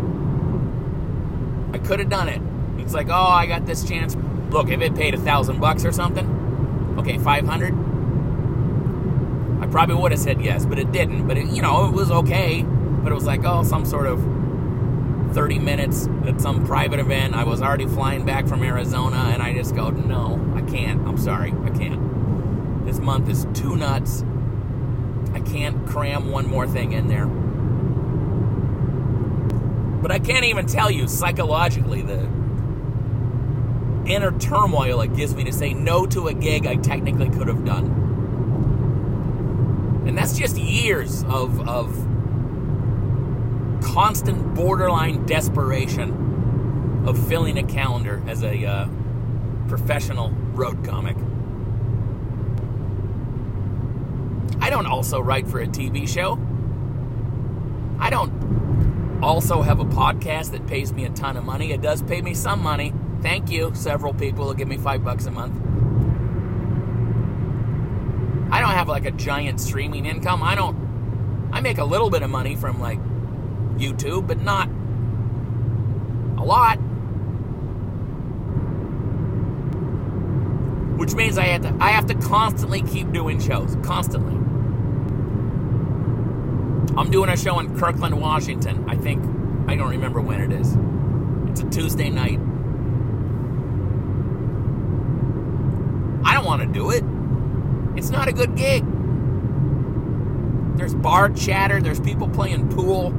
I 1.72 1.78
could 1.78 2.00
have 2.00 2.08
done 2.08 2.28
it. 2.28 2.40
It's 2.80 2.94
like, 2.94 3.08
oh, 3.08 3.12
I 3.12 3.46
got 3.46 3.66
this 3.66 3.86
chance. 3.88 4.16
Look, 4.50 4.70
if 4.70 4.80
it 4.80 4.94
paid 4.94 5.14
a 5.14 5.18
thousand 5.18 5.60
bucks 5.60 5.84
or 5.84 5.92
something, 5.92 6.96
okay, 6.98 7.18
five 7.18 7.46
hundred. 7.46 7.74
I 9.62 9.66
probably 9.66 9.96
would 9.96 10.12
have 10.12 10.20
said 10.20 10.40
yes, 10.40 10.64
but 10.64 10.78
it 10.78 10.92
didn't. 10.92 11.26
But 11.26 11.36
it, 11.36 11.46
you 11.48 11.62
know, 11.62 11.86
it 11.86 11.92
was 11.92 12.10
okay 12.10 12.64
but 13.02 13.12
it 13.12 13.14
was 13.14 13.24
like, 13.24 13.44
oh, 13.44 13.62
some 13.62 13.84
sort 13.84 14.06
of 14.06 14.18
30 15.34 15.60
minutes 15.60 16.08
at 16.26 16.40
some 16.40 16.66
private 16.66 16.98
event. 17.00 17.34
I 17.34 17.44
was 17.44 17.62
already 17.62 17.86
flying 17.86 18.24
back 18.24 18.46
from 18.46 18.62
Arizona, 18.62 19.30
and 19.32 19.42
I 19.42 19.54
just 19.54 19.74
go, 19.74 19.90
no, 19.90 20.52
I 20.54 20.62
can't. 20.62 21.06
I'm 21.06 21.16
sorry, 21.16 21.54
I 21.64 21.70
can't. 21.70 22.84
This 22.84 22.98
month 22.98 23.28
is 23.28 23.46
too 23.54 23.76
nuts. 23.76 24.24
I 25.32 25.40
can't 25.40 25.86
cram 25.86 26.30
one 26.30 26.48
more 26.48 26.66
thing 26.66 26.92
in 26.92 27.08
there. 27.08 27.26
But 30.00 30.12
I 30.12 30.18
can't 30.18 30.44
even 30.44 30.66
tell 30.66 30.90
you 30.90 31.08
psychologically 31.08 32.02
the 32.02 32.28
inner 34.06 34.36
turmoil 34.38 35.00
it 35.02 35.14
gives 35.14 35.34
me 35.34 35.44
to 35.44 35.52
say 35.52 35.74
no 35.74 36.06
to 36.06 36.28
a 36.28 36.34
gig 36.34 36.66
I 36.66 36.76
technically 36.76 37.28
could 37.30 37.48
have 37.48 37.64
done. 37.64 38.06
And 40.06 40.16
that's 40.16 40.38
just 40.38 40.56
years 40.56 41.24
of, 41.24 41.68
of 41.68 41.94
constant 43.82 44.54
borderline 44.54 45.26
desperation 45.26 47.04
of 47.06 47.28
filling 47.28 47.58
a 47.58 47.62
calendar 47.62 48.22
as 48.26 48.42
a 48.42 48.64
uh, 48.64 48.88
professional 49.68 50.30
road 50.30 50.84
comic. 50.84 51.16
I 54.60 54.70
don't 54.70 54.86
also 54.86 55.20
write 55.20 55.46
for 55.46 55.60
a 55.60 55.66
TV 55.66 56.08
show. 56.08 56.38
I 58.00 58.10
don't 58.10 58.47
also 59.22 59.62
have 59.62 59.80
a 59.80 59.84
podcast 59.84 60.52
that 60.52 60.66
pays 60.66 60.92
me 60.92 61.04
a 61.04 61.10
ton 61.10 61.36
of 61.36 61.44
money. 61.44 61.72
It 61.72 61.82
does 61.82 62.02
pay 62.02 62.22
me 62.22 62.34
some 62.34 62.62
money. 62.62 62.92
Thank 63.20 63.50
you. 63.50 63.72
Several 63.74 64.14
people 64.14 64.46
will 64.46 64.54
give 64.54 64.68
me 64.68 64.76
five 64.76 65.04
bucks 65.04 65.26
a 65.26 65.30
month. 65.30 65.56
I 68.50 68.60
don't 68.60 68.70
have 68.70 68.88
like 68.88 69.04
a 69.04 69.10
giant 69.10 69.60
streaming 69.60 70.06
income. 70.06 70.42
I 70.42 70.54
don't. 70.54 71.50
I 71.52 71.60
make 71.60 71.78
a 71.78 71.84
little 71.84 72.10
bit 72.10 72.22
of 72.22 72.30
money 72.30 72.56
from 72.56 72.80
like 72.80 72.98
YouTube, 73.76 74.26
but 74.26 74.40
not 74.40 74.68
a 76.38 76.44
lot. 76.44 76.76
Which 80.98 81.14
means 81.14 81.38
I 81.38 81.44
have 81.44 81.62
to 81.62 81.76
I 81.80 81.90
have 81.90 82.06
to 82.06 82.14
constantly 82.14 82.82
keep 82.82 83.12
doing 83.12 83.40
shows, 83.40 83.76
constantly. 83.82 84.47
I'm 86.98 87.12
doing 87.12 87.30
a 87.30 87.36
show 87.36 87.60
in 87.60 87.78
Kirkland, 87.78 88.20
Washington. 88.20 88.84
I 88.88 88.96
think 88.96 89.22
I 89.68 89.76
don't 89.76 89.90
remember 89.90 90.20
when 90.20 90.40
it 90.40 90.50
is. 90.50 90.76
It's 91.48 91.60
a 91.60 91.70
Tuesday 91.70 92.10
night. 92.10 92.40
I 96.24 96.34
don't 96.34 96.44
want 96.44 96.62
to 96.62 96.66
do 96.66 96.90
it. 96.90 97.04
It's 97.96 98.10
not 98.10 98.26
a 98.26 98.32
good 98.32 98.56
gig. 98.56 98.84
There's 100.76 100.92
bar 100.92 101.28
chatter, 101.30 101.80
there's 101.80 102.00
people 102.00 102.28
playing 102.28 102.68
pool. 102.68 103.14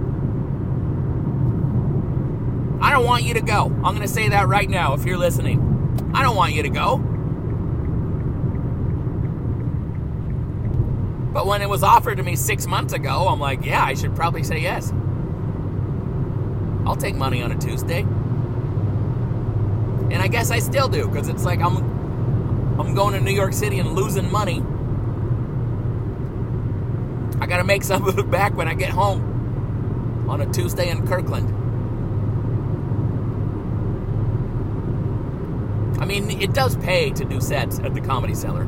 I 2.84 2.92
don't 2.92 3.06
want 3.06 3.24
you 3.24 3.34
to 3.36 3.42
go. 3.42 3.66
I'm 3.66 3.96
going 3.96 4.02
to 4.02 4.10
say 4.10 4.28
that 4.28 4.50
right 4.50 4.70
now 4.70 4.94
if 4.94 5.06
you're 5.06 5.18
listening. 5.18 6.12
I 6.14 6.22
don't 6.22 6.36
want 6.36 6.54
you 6.54 6.64
to 6.64 6.70
go. 6.70 6.98
But 11.40 11.46
when 11.48 11.62
it 11.62 11.70
was 11.70 11.84
offered 11.84 12.18
to 12.18 12.24
me 12.24 12.36
six 12.36 12.68
months 12.68 12.92
ago, 12.92 13.30
I'm 13.30 13.40
like, 13.40 13.66
yeah, 13.66 13.82
I 13.82 13.94
should 13.94 14.14
probably 14.14 14.44
say 14.44 14.60
yes. 14.60 14.92
I'll 16.86 16.98
take 16.98 17.16
money 17.16 17.42
on 17.42 17.54
a 17.54 17.58
Tuesday. 17.58 18.02
And 20.12 20.16
I 20.16 20.28
guess 20.28 20.52
I 20.52 20.60
still 20.60 20.90
do, 20.90 21.08
because 21.08 21.30
it's 21.30 21.46
like 21.46 21.62
I'm 21.62 21.78
I'm 22.78 22.94
going 22.94 23.14
to 23.14 23.22
New 23.22 23.32
York 23.32 23.54
City 23.54 23.80
and 23.80 23.96
losing 23.96 24.30
money. 24.30 24.62
I 27.40 27.48
gotta 27.48 27.64
make 27.64 27.84
some 27.84 28.04
of 28.10 28.20
it 28.20 28.30
back 28.30 28.58
when 28.58 28.68
I 28.68 28.74
get 28.74 28.90
home 28.90 30.28
on 30.30 30.42
a 30.42 30.52
Tuesday 30.52 30.90
in 30.90 31.08
Kirkland. 31.08 31.48
I 36.02 36.06
mean, 36.06 36.42
it 36.42 36.54
does 36.54 36.76
pay 36.76 37.12
to 37.12 37.24
do 37.24 37.40
sets 37.40 37.80
at 37.80 37.94
the 37.94 38.02
Comedy 38.02 38.36
Cellar. 38.36 38.68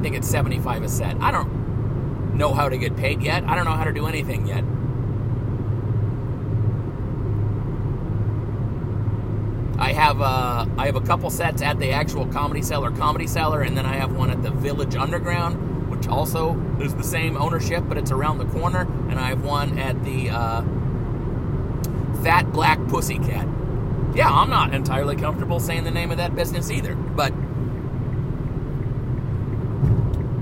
I 0.00 0.02
think 0.02 0.16
it's 0.16 0.28
75 0.28 0.82
a 0.82 0.88
set. 0.88 1.14
I 1.20 1.30
don't 1.30 2.34
know 2.34 2.54
how 2.54 2.70
to 2.70 2.78
get 2.78 2.96
paid 2.96 3.20
yet. 3.20 3.44
I 3.44 3.54
don't 3.54 3.66
know 3.66 3.72
how 3.72 3.84
to 3.84 3.92
do 3.92 4.06
anything 4.06 4.46
yet. 4.46 4.64
I 9.78 9.92
have 9.92 10.22
uh, 10.22 10.64
I 10.78 10.86
have 10.86 10.96
a 10.96 11.02
couple 11.02 11.28
sets 11.28 11.60
at 11.60 11.78
the 11.78 11.90
actual 11.90 12.24
Comedy 12.28 12.62
Cellar, 12.62 12.90
Comedy 12.92 13.26
Cellar, 13.26 13.60
and 13.60 13.76
then 13.76 13.84
I 13.84 13.96
have 13.96 14.12
one 14.12 14.30
at 14.30 14.42
the 14.42 14.50
Village 14.50 14.96
Underground, 14.96 15.90
which 15.90 16.08
also 16.08 16.58
is 16.80 16.94
the 16.94 17.04
same 17.04 17.36
ownership, 17.36 17.84
but 17.86 17.98
it's 17.98 18.10
around 18.10 18.38
the 18.38 18.46
corner. 18.46 18.88
And 19.10 19.20
I 19.20 19.28
have 19.28 19.44
one 19.44 19.78
at 19.78 20.02
the 20.02 20.30
uh, 20.30 20.62
Fat 22.22 22.50
Black 22.52 22.78
Pussycat 22.88 23.46
yeah, 24.14 24.28
I'm 24.28 24.50
not 24.50 24.74
entirely 24.74 25.16
comfortable 25.16 25.60
saying 25.60 25.84
the 25.84 25.90
name 25.90 26.10
of 26.10 26.16
that 26.16 26.34
business 26.34 26.70
either, 26.70 26.94
but 26.94 27.32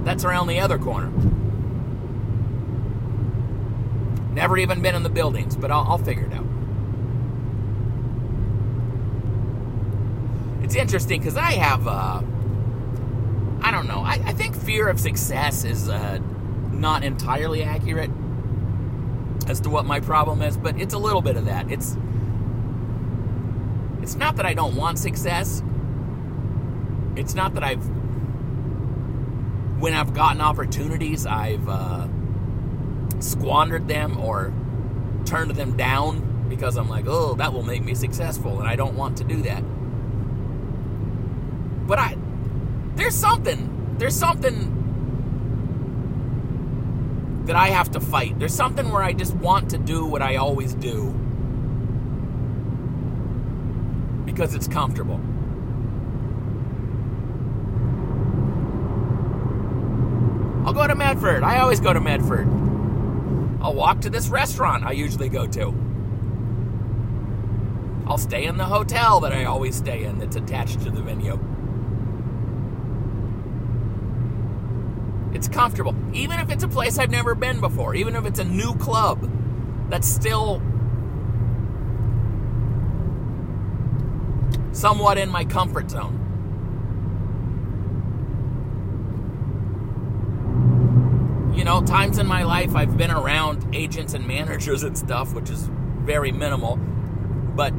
that's 0.08 0.24
around 0.24 0.46
the 0.46 0.58
other 0.60 0.78
corner. 0.78 1.10
Never 4.32 4.56
even 4.56 4.80
been 4.80 4.94
in 4.94 5.02
the 5.02 5.10
buildings, 5.10 5.56
but 5.56 5.70
I'll, 5.70 5.84
I'll 5.86 5.98
figure 5.98 6.24
it 6.24 6.32
out. 6.32 6.46
It's 10.62 10.76
interesting 10.76 11.20
because 11.20 11.36
I 11.36 11.52
have, 11.52 11.86
uh, 11.86 12.22
I 13.62 13.70
don't 13.70 13.86
know, 13.86 14.00
I, 14.00 14.20
I, 14.24 14.32
think 14.32 14.54
fear 14.54 14.88
of 14.88 15.00
success 15.00 15.64
is 15.64 15.88
uh, 15.88 16.18
not 16.72 17.04
entirely 17.04 17.62
accurate 17.62 18.10
as 19.46 19.60
to 19.60 19.70
what 19.70 19.86
my 19.86 20.00
problem 20.00 20.42
is, 20.42 20.56
but 20.56 20.80
it's 20.80 20.94
a 20.94 20.98
little 20.98 21.22
bit 21.22 21.36
of 21.36 21.46
that. 21.46 21.70
It's 21.70 21.96
it's 24.02 24.14
not 24.14 24.36
that 24.36 24.46
I 24.46 24.54
don't 24.54 24.76
want 24.76 24.98
success. 24.98 25.62
It's 27.16 27.34
not 27.34 27.54
that 27.54 27.64
I've, 27.64 27.84
when 29.78 29.94
I've 29.94 30.12
gotten 30.12 30.40
opportunities, 30.40 31.26
I've 31.26 31.68
uh, 31.68 32.08
squandered 33.20 33.86
them 33.86 34.18
or 34.18 34.52
turned 35.24 35.52
them 35.52 35.76
down 35.76 36.48
because 36.48 36.76
I'm 36.76 36.88
like, 36.88 37.04
oh, 37.06 37.34
that 37.34 37.52
will 37.52 37.62
make 37.62 37.84
me 37.84 37.94
successful, 37.94 38.58
and 38.58 38.68
I 38.68 38.74
don't 38.76 38.96
want 38.96 39.18
to 39.18 39.24
do 39.24 39.42
that. 39.42 39.62
But 41.86 41.98
I, 41.98 42.16
there's 42.96 43.14
something. 43.14 43.96
There's 43.98 44.16
something 44.16 44.74
that 47.46 47.56
I 47.56 47.68
have 47.68 47.90
to 47.92 48.00
fight. 48.00 48.38
There's 48.38 48.54
something 48.54 48.90
where 48.90 49.02
I 49.02 49.12
just 49.12 49.34
want 49.34 49.70
to 49.70 49.78
do 49.78 50.04
what 50.04 50.22
I 50.22 50.36
always 50.36 50.74
do 50.74 51.12
because 54.26 54.54
it's 54.54 54.68
comfortable. 54.68 55.20
I'll 60.68 60.74
go 60.74 60.86
to 60.86 60.94
Medford. 60.94 61.42
I 61.44 61.60
always 61.60 61.80
go 61.80 61.94
to 61.94 62.00
Medford. 62.00 62.46
I'll 63.62 63.72
walk 63.72 64.02
to 64.02 64.10
this 64.10 64.28
restaurant 64.28 64.84
I 64.84 64.92
usually 64.92 65.30
go 65.30 65.46
to. 65.46 65.74
I'll 68.06 68.18
stay 68.18 68.44
in 68.44 68.58
the 68.58 68.66
hotel 68.66 69.20
that 69.20 69.32
I 69.32 69.44
always 69.44 69.74
stay 69.74 70.04
in 70.04 70.18
that's 70.18 70.36
attached 70.36 70.82
to 70.82 70.90
the 70.90 71.00
venue. 71.00 71.38
It's 75.34 75.48
comfortable. 75.48 75.94
Even 76.12 76.38
if 76.38 76.50
it's 76.50 76.64
a 76.64 76.68
place 76.68 76.98
I've 76.98 77.10
never 77.10 77.34
been 77.34 77.60
before, 77.60 77.94
even 77.94 78.14
if 78.14 78.26
it's 78.26 78.38
a 78.38 78.44
new 78.44 78.74
club, 78.74 79.26
that's 79.88 80.06
still 80.06 80.60
somewhat 84.72 85.16
in 85.16 85.30
my 85.30 85.46
comfort 85.46 85.90
zone. 85.90 86.26
You 91.58 91.64
times 91.82 92.18
in 92.18 92.26
my 92.26 92.42
life 92.44 92.74
I've 92.74 92.96
been 92.96 93.10
around 93.10 93.74
agents 93.74 94.14
and 94.14 94.26
managers 94.26 94.82
and 94.82 94.96
stuff, 94.96 95.34
which 95.34 95.50
is 95.50 95.68
very 96.04 96.32
minimal. 96.32 96.76
But 96.76 97.72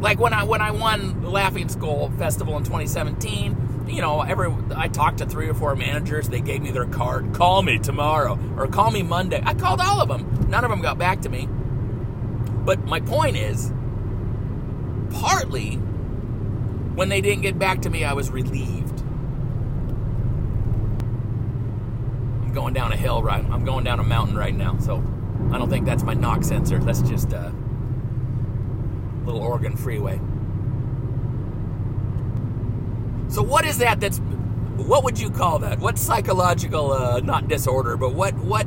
like 0.00 0.18
when 0.18 0.32
I 0.32 0.44
when 0.44 0.60
I 0.60 0.72
won 0.72 1.22
the 1.22 1.30
Laughing 1.30 1.68
Skull 1.68 2.10
Festival 2.18 2.56
in 2.56 2.64
2017, 2.64 3.86
you 3.88 4.00
know, 4.00 4.22
every 4.22 4.52
I 4.74 4.88
talked 4.88 5.18
to 5.18 5.26
three 5.26 5.48
or 5.48 5.54
four 5.54 5.76
managers. 5.76 6.28
They 6.28 6.40
gave 6.40 6.62
me 6.62 6.70
their 6.70 6.86
card. 6.86 7.32
Call 7.34 7.62
me 7.62 7.78
tomorrow 7.78 8.38
or 8.56 8.66
call 8.66 8.90
me 8.90 9.02
Monday. 9.02 9.42
I 9.44 9.54
called 9.54 9.80
all 9.80 10.00
of 10.00 10.08
them. 10.08 10.46
None 10.48 10.64
of 10.64 10.70
them 10.70 10.82
got 10.82 10.98
back 10.98 11.22
to 11.22 11.28
me. 11.28 11.48
But 12.64 12.84
my 12.84 13.00
point 13.00 13.36
is, 13.36 13.72
partly 15.10 15.76
when 16.94 17.08
they 17.08 17.20
didn't 17.20 17.42
get 17.42 17.58
back 17.58 17.82
to 17.82 17.90
me, 17.90 18.04
I 18.04 18.12
was 18.12 18.30
relieved. 18.30 18.91
Going 22.52 22.74
down 22.74 22.92
a 22.92 22.96
hill 22.96 23.22
right. 23.22 23.44
I'm 23.44 23.64
going 23.64 23.84
down 23.84 23.98
a 23.98 24.04
mountain 24.04 24.36
right 24.36 24.54
now, 24.54 24.78
so 24.78 25.02
I 25.50 25.58
don't 25.58 25.70
think 25.70 25.86
that's 25.86 26.02
my 26.02 26.14
knock 26.14 26.44
sensor. 26.44 26.78
That's 26.78 27.00
just 27.02 27.32
a 27.32 27.52
little 29.24 29.40
Oregon 29.40 29.76
freeway. 29.76 30.20
So 33.28 33.42
what 33.42 33.64
is 33.64 33.78
that? 33.78 34.00
That's 34.00 34.18
what 34.76 35.04
would 35.04 35.18
you 35.18 35.30
call 35.30 35.60
that? 35.60 35.78
What 35.78 35.98
psychological, 35.98 36.92
uh, 36.92 37.20
not 37.20 37.48
disorder, 37.48 37.96
but 37.96 38.14
what 38.14 38.34
what 38.34 38.66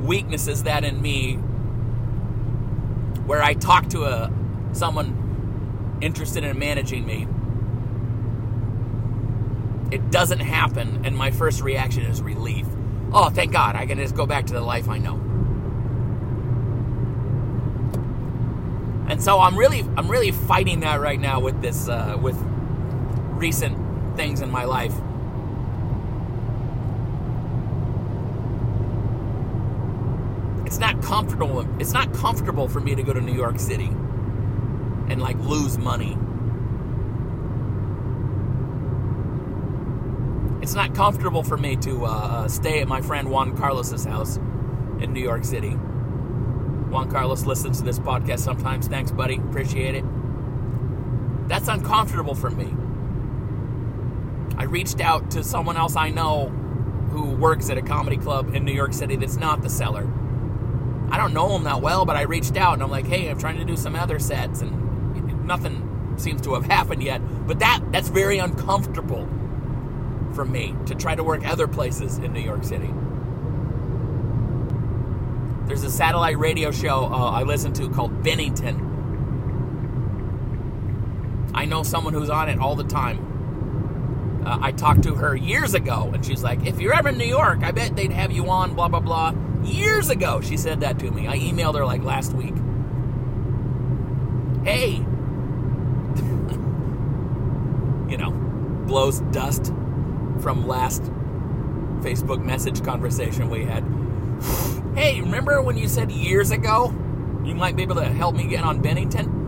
weakness 0.00 0.46
is 0.48 0.62
that 0.62 0.84
in 0.84 1.02
me? 1.02 1.34
Where 3.26 3.42
I 3.42 3.54
talk 3.54 3.88
to 3.90 4.04
a 4.04 4.32
someone 4.72 5.98
interested 6.00 6.44
in 6.44 6.58
managing 6.58 7.06
me, 7.06 7.26
it 9.92 10.10
doesn't 10.10 10.40
happen, 10.40 11.04
and 11.04 11.16
my 11.16 11.30
first 11.30 11.60
reaction 11.60 12.02
is 12.04 12.22
relief. 12.22 12.66
Oh, 13.12 13.28
thank 13.28 13.52
God! 13.52 13.76
I 13.76 13.84
can 13.84 13.98
just 13.98 14.16
go 14.16 14.24
back 14.24 14.46
to 14.46 14.54
the 14.54 14.60
life 14.62 14.88
I 14.88 14.98
know. 14.98 15.20
And 19.08 19.22
so 19.22 19.38
I'm 19.40 19.56
really, 19.58 19.80
I'm 19.98 20.10
really 20.10 20.30
fighting 20.30 20.80
that 20.80 21.00
right 21.00 21.20
now 21.20 21.40
with 21.40 21.60
this, 21.60 21.88
uh, 21.88 22.16
with 22.20 22.36
recent 23.32 24.16
things 24.16 24.40
in 24.40 24.50
my 24.50 24.64
life. 24.64 24.94
It's 30.64 30.78
not 30.78 31.02
comfortable. 31.02 31.68
It's 31.78 31.92
not 31.92 32.14
comfortable 32.14 32.66
for 32.66 32.80
me 32.80 32.94
to 32.94 33.02
go 33.02 33.12
to 33.12 33.20
New 33.20 33.34
York 33.34 33.58
City 33.58 33.90
and 35.08 35.20
like 35.20 35.36
lose 35.40 35.76
money. 35.76 36.16
It's 40.62 40.74
not 40.74 40.94
comfortable 40.94 41.42
for 41.42 41.56
me 41.56 41.74
to 41.78 42.06
uh, 42.06 42.08
uh, 42.08 42.48
stay 42.48 42.80
at 42.80 42.86
my 42.86 43.00
friend 43.00 43.28
Juan 43.28 43.56
Carlos's 43.56 44.04
house 44.04 44.36
in 44.36 45.12
New 45.12 45.20
York 45.20 45.44
City. 45.44 45.70
Juan 45.70 47.10
Carlos 47.10 47.44
listens 47.44 47.78
to 47.78 47.84
this 47.84 47.98
podcast 47.98 48.38
sometimes. 48.38 48.86
Thanks, 48.86 49.10
buddy. 49.10 49.38
Appreciate 49.38 49.96
it. 49.96 50.04
That's 51.48 51.66
uncomfortable 51.66 52.36
for 52.36 52.48
me. 52.48 52.72
I 54.56 54.64
reached 54.64 55.00
out 55.00 55.32
to 55.32 55.42
someone 55.42 55.76
else 55.76 55.96
I 55.96 56.10
know 56.10 56.46
who 57.10 57.32
works 57.32 57.68
at 57.68 57.76
a 57.76 57.82
comedy 57.82 58.16
club 58.16 58.54
in 58.54 58.64
New 58.64 58.72
York 58.72 58.92
City 58.92 59.16
that's 59.16 59.36
not 59.36 59.62
the 59.62 59.68
Cellar. 59.68 60.08
I 61.10 61.16
don't 61.16 61.34
know 61.34 61.56
him 61.56 61.64
that 61.64 61.82
well, 61.82 62.04
but 62.04 62.16
I 62.16 62.22
reached 62.22 62.56
out 62.56 62.74
and 62.74 62.84
I'm 62.84 62.90
like, 62.90 63.06
hey, 63.06 63.28
I'm 63.28 63.38
trying 63.38 63.58
to 63.58 63.64
do 63.64 63.76
some 63.76 63.96
other 63.96 64.20
sets, 64.20 64.60
and 64.60 65.44
nothing 65.44 66.14
seems 66.18 66.40
to 66.42 66.54
have 66.54 66.66
happened 66.66 67.02
yet. 67.02 67.20
But 67.48 67.58
that 67.58 67.80
that's 67.90 68.08
very 68.08 68.38
uncomfortable 68.38 69.28
for 70.32 70.44
me 70.44 70.74
to 70.86 70.94
try 70.94 71.14
to 71.14 71.22
work 71.22 71.46
other 71.46 71.68
places 71.68 72.18
in 72.18 72.32
New 72.32 72.40
York 72.40 72.64
City. 72.64 72.92
There's 75.66 75.84
a 75.84 75.90
satellite 75.90 76.38
radio 76.38 76.70
show 76.70 77.06
uh, 77.06 77.30
I 77.30 77.44
listen 77.44 77.72
to 77.74 77.88
called 77.88 78.22
Bennington. 78.22 78.88
I 81.54 81.66
know 81.66 81.82
someone 81.82 82.14
who's 82.14 82.30
on 82.30 82.48
it 82.48 82.58
all 82.58 82.76
the 82.76 82.84
time. 82.84 84.42
Uh, 84.44 84.58
I 84.60 84.72
talked 84.72 85.04
to 85.04 85.14
her 85.14 85.36
years 85.36 85.74
ago, 85.74 86.10
and 86.12 86.24
she's 86.24 86.42
like, 86.42 86.66
"If 86.66 86.80
you're 86.80 86.94
ever 86.94 87.10
in 87.10 87.18
New 87.18 87.24
York, 87.24 87.62
I 87.62 87.70
bet 87.70 87.94
they'd 87.94 88.10
have 88.10 88.32
you 88.32 88.50
on." 88.50 88.74
Blah 88.74 88.88
blah 88.88 89.00
blah. 89.00 89.34
Years 89.62 90.10
ago, 90.10 90.40
she 90.40 90.56
said 90.56 90.80
that 90.80 90.98
to 90.98 91.10
me. 91.10 91.28
I 91.28 91.38
emailed 91.38 91.76
her 91.76 91.86
like 91.86 92.02
last 92.02 92.32
week. 92.32 92.54
Hey, 94.64 94.94
you 98.10 98.18
know, 98.18 98.32
blows 98.86 99.20
dust 99.30 99.72
from 100.42 100.66
last 100.66 101.02
Facebook 102.02 102.44
message 102.44 102.82
conversation 102.82 103.48
we 103.48 103.64
had. 103.64 103.84
hey, 104.96 105.20
remember 105.20 105.62
when 105.62 105.78
you 105.78 105.86
said 105.86 106.10
years 106.10 106.50
ago 106.50 106.92
you 107.44 107.54
might 107.54 107.76
be 107.76 107.82
able 107.82 107.94
to 107.94 108.04
help 108.04 108.34
me 108.34 108.48
get 108.48 108.64
on 108.64 108.82
Bennington? 108.82 109.38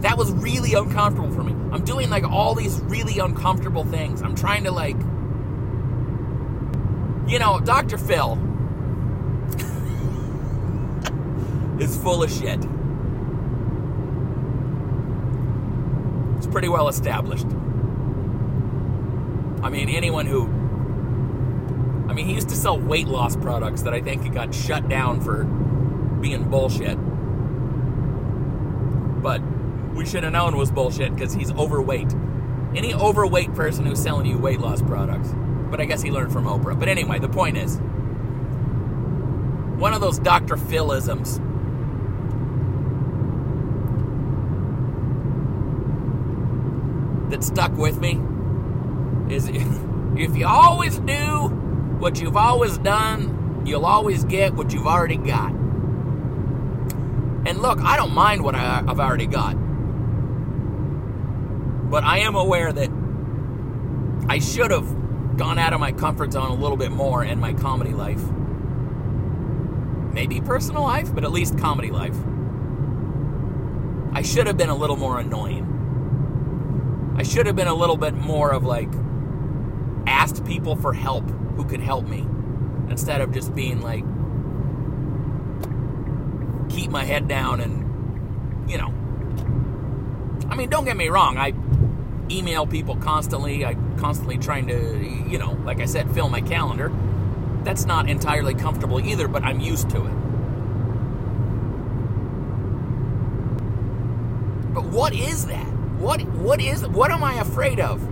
That 0.00 0.16
was 0.16 0.30
really 0.32 0.74
uncomfortable 0.74 1.32
for 1.32 1.42
me. 1.42 1.52
I'm 1.72 1.84
doing 1.84 2.08
like 2.08 2.22
all 2.24 2.54
these 2.54 2.80
really 2.82 3.18
uncomfortable 3.18 3.84
things. 3.84 4.22
I'm 4.22 4.36
trying 4.36 4.62
to 4.64 4.70
like 4.70 4.96
you 7.26 7.38
know, 7.38 7.60
Dr. 7.60 7.98
Phil 7.98 8.32
is 11.80 11.96
full 11.96 12.22
of 12.22 12.30
shit. 12.30 12.60
It's 16.36 16.46
pretty 16.46 16.68
well 16.68 16.88
established. 16.88 17.46
I 19.62 19.70
mean, 19.70 19.88
anyone 19.88 20.26
who. 20.26 20.46
I 22.10 22.14
mean, 22.14 22.26
he 22.26 22.34
used 22.34 22.48
to 22.50 22.56
sell 22.56 22.78
weight 22.78 23.06
loss 23.06 23.36
products 23.36 23.82
that 23.82 23.94
I 23.94 24.00
think 24.00 24.22
he 24.22 24.28
got 24.28 24.54
shut 24.54 24.88
down 24.88 25.20
for 25.20 25.44
being 26.20 26.50
bullshit. 26.50 26.98
But 29.22 29.40
we 29.94 30.04
should 30.04 30.24
have 30.24 30.32
known 30.32 30.56
was 30.56 30.70
bullshit 30.70 31.14
because 31.14 31.32
he's 31.32 31.52
overweight. 31.52 32.12
Any 32.74 32.92
overweight 32.92 33.54
person 33.54 33.86
who's 33.86 34.02
selling 34.02 34.26
you 34.26 34.36
weight 34.36 34.60
loss 34.60 34.82
products. 34.82 35.30
But 35.70 35.80
I 35.80 35.84
guess 35.84 36.02
he 36.02 36.10
learned 36.10 36.32
from 36.32 36.44
Oprah. 36.44 36.78
But 36.78 36.88
anyway, 36.88 37.18
the 37.18 37.28
point 37.28 37.56
is 37.56 37.78
one 39.78 39.94
of 39.94 40.00
those 40.00 40.18
Dr. 40.18 40.56
Philisms. 40.56 41.40
That 47.30 47.42
stuck 47.42 47.72
with 47.72 47.98
me 47.98 48.20
is 49.32 49.48
if 49.48 50.36
you 50.36 50.46
always 50.46 50.98
do 51.00 51.48
what 51.98 52.20
you've 52.20 52.36
always 52.36 52.78
done, 52.78 53.62
you'll 53.64 53.86
always 53.86 54.24
get 54.24 54.54
what 54.54 54.72
you've 54.72 54.86
already 54.86 55.16
got. 55.16 55.50
And 57.44 57.58
look, 57.58 57.80
I 57.80 57.96
don't 57.96 58.12
mind 58.12 58.44
what 58.44 58.54
I, 58.54 58.82
have 58.82 59.00
already 59.00 59.26
got. 59.26 59.54
But 61.90 62.04
I 62.04 62.18
am 62.18 62.36
aware 62.36 62.72
that 62.72 62.90
I 64.28 64.38
should 64.38 64.70
have 64.70 65.36
gone 65.36 65.58
out 65.58 65.72
of 65.72 65.80
my 65.80 65.92
comfort 65.92 66.32
zone 66.32 66.50
a 66.50 66.54
little 66.54 66.76
bit 66.76 66.92
more 66.92 67.24
in 67.24 67.40
my 67.40 67.52
comedy 67.54 67.92
life. 67.92 68.22
Maybe 70.12 70.40
personal 70.40 70.82
life, 70.82 71.12
but 71.14 71.24
at 71.24 71.32
least 71.32 71.58
comedy 71.58 71.90
life. 71.90 72.16
I 74.12 74.22
should 74.22 74.46
have 74.46 74.56
been 74.56 74.68
a 74.68 74.76
little 74.76 74.96
more 74.96 75.18
annoying. 75.18 75.72
I 77.16 77.22
should 77.24 77.46
have 77.46 77.56
been 77.56 77.68
a 77.68 77.74
little 77.74 77.96
bit 77.96 78.14
more 78.14 78.52
of 78.52 78.62
like 78.62 78.90
asked 80.22 80.44
people 80.44 80.76
for 80.76 80.92
help 80.92 81.28
who 81.56 81.64
could 81.64 81.80
help 81.80 82.06
me 82.06 82.26
instead 82.88 83.20
of 83.20 83.32
just 83.32 83.54
being 83.54 83.80
like 83.80 84.04
keep 86.70 86.90
my 86.90 87.04
head 87.04 87.28
down 87.28 87.60
and 87.60 88.70
you 88.70 88.78
know 88.78 88.94
I 90.52 90.54
mean, 90.54 90.68
don't 90.68 90.84
get 90.84 90.98
me 90.98 91.08
wrong. 91.08 91.38
I 91.38 91.54
email 92.30 92.66
people 92.66 92.96
constantly. 92.96 93.64
I 93.64 93.72
constantly 93.96 94.36
trying 94.36 94.66
to, 94.66 94.74
you 95.26 95.38
know, 95.38 95.52
like 95.64 95.80
I 95.80 95.86
said, 95.86 96.12
fill 96.12 96.28
my 96.28 96.42
calendar. 96.42 96.92
That's 97.64 97.86
not 97.86 98.06
entirely 98.06 98.52
comfortable 98.52 99.00
either, 99.00 99.28
but 99.28 99.44
I'm 99.44 99.60
used 99.60 99.88
to 99.90 100.04
it. 100.04 100.12
But 104.74 104.84
what 104.84 105.14
is 105.14 105.46
that? 105.46 105.66
What 105.98 106.20
what 106.34 106.60
is 106.60 106.86
what 106.86 107.10
am 107.10 107.24
I 107.24 107.40
afraid 107.40 107.80
of? 107.80 108.06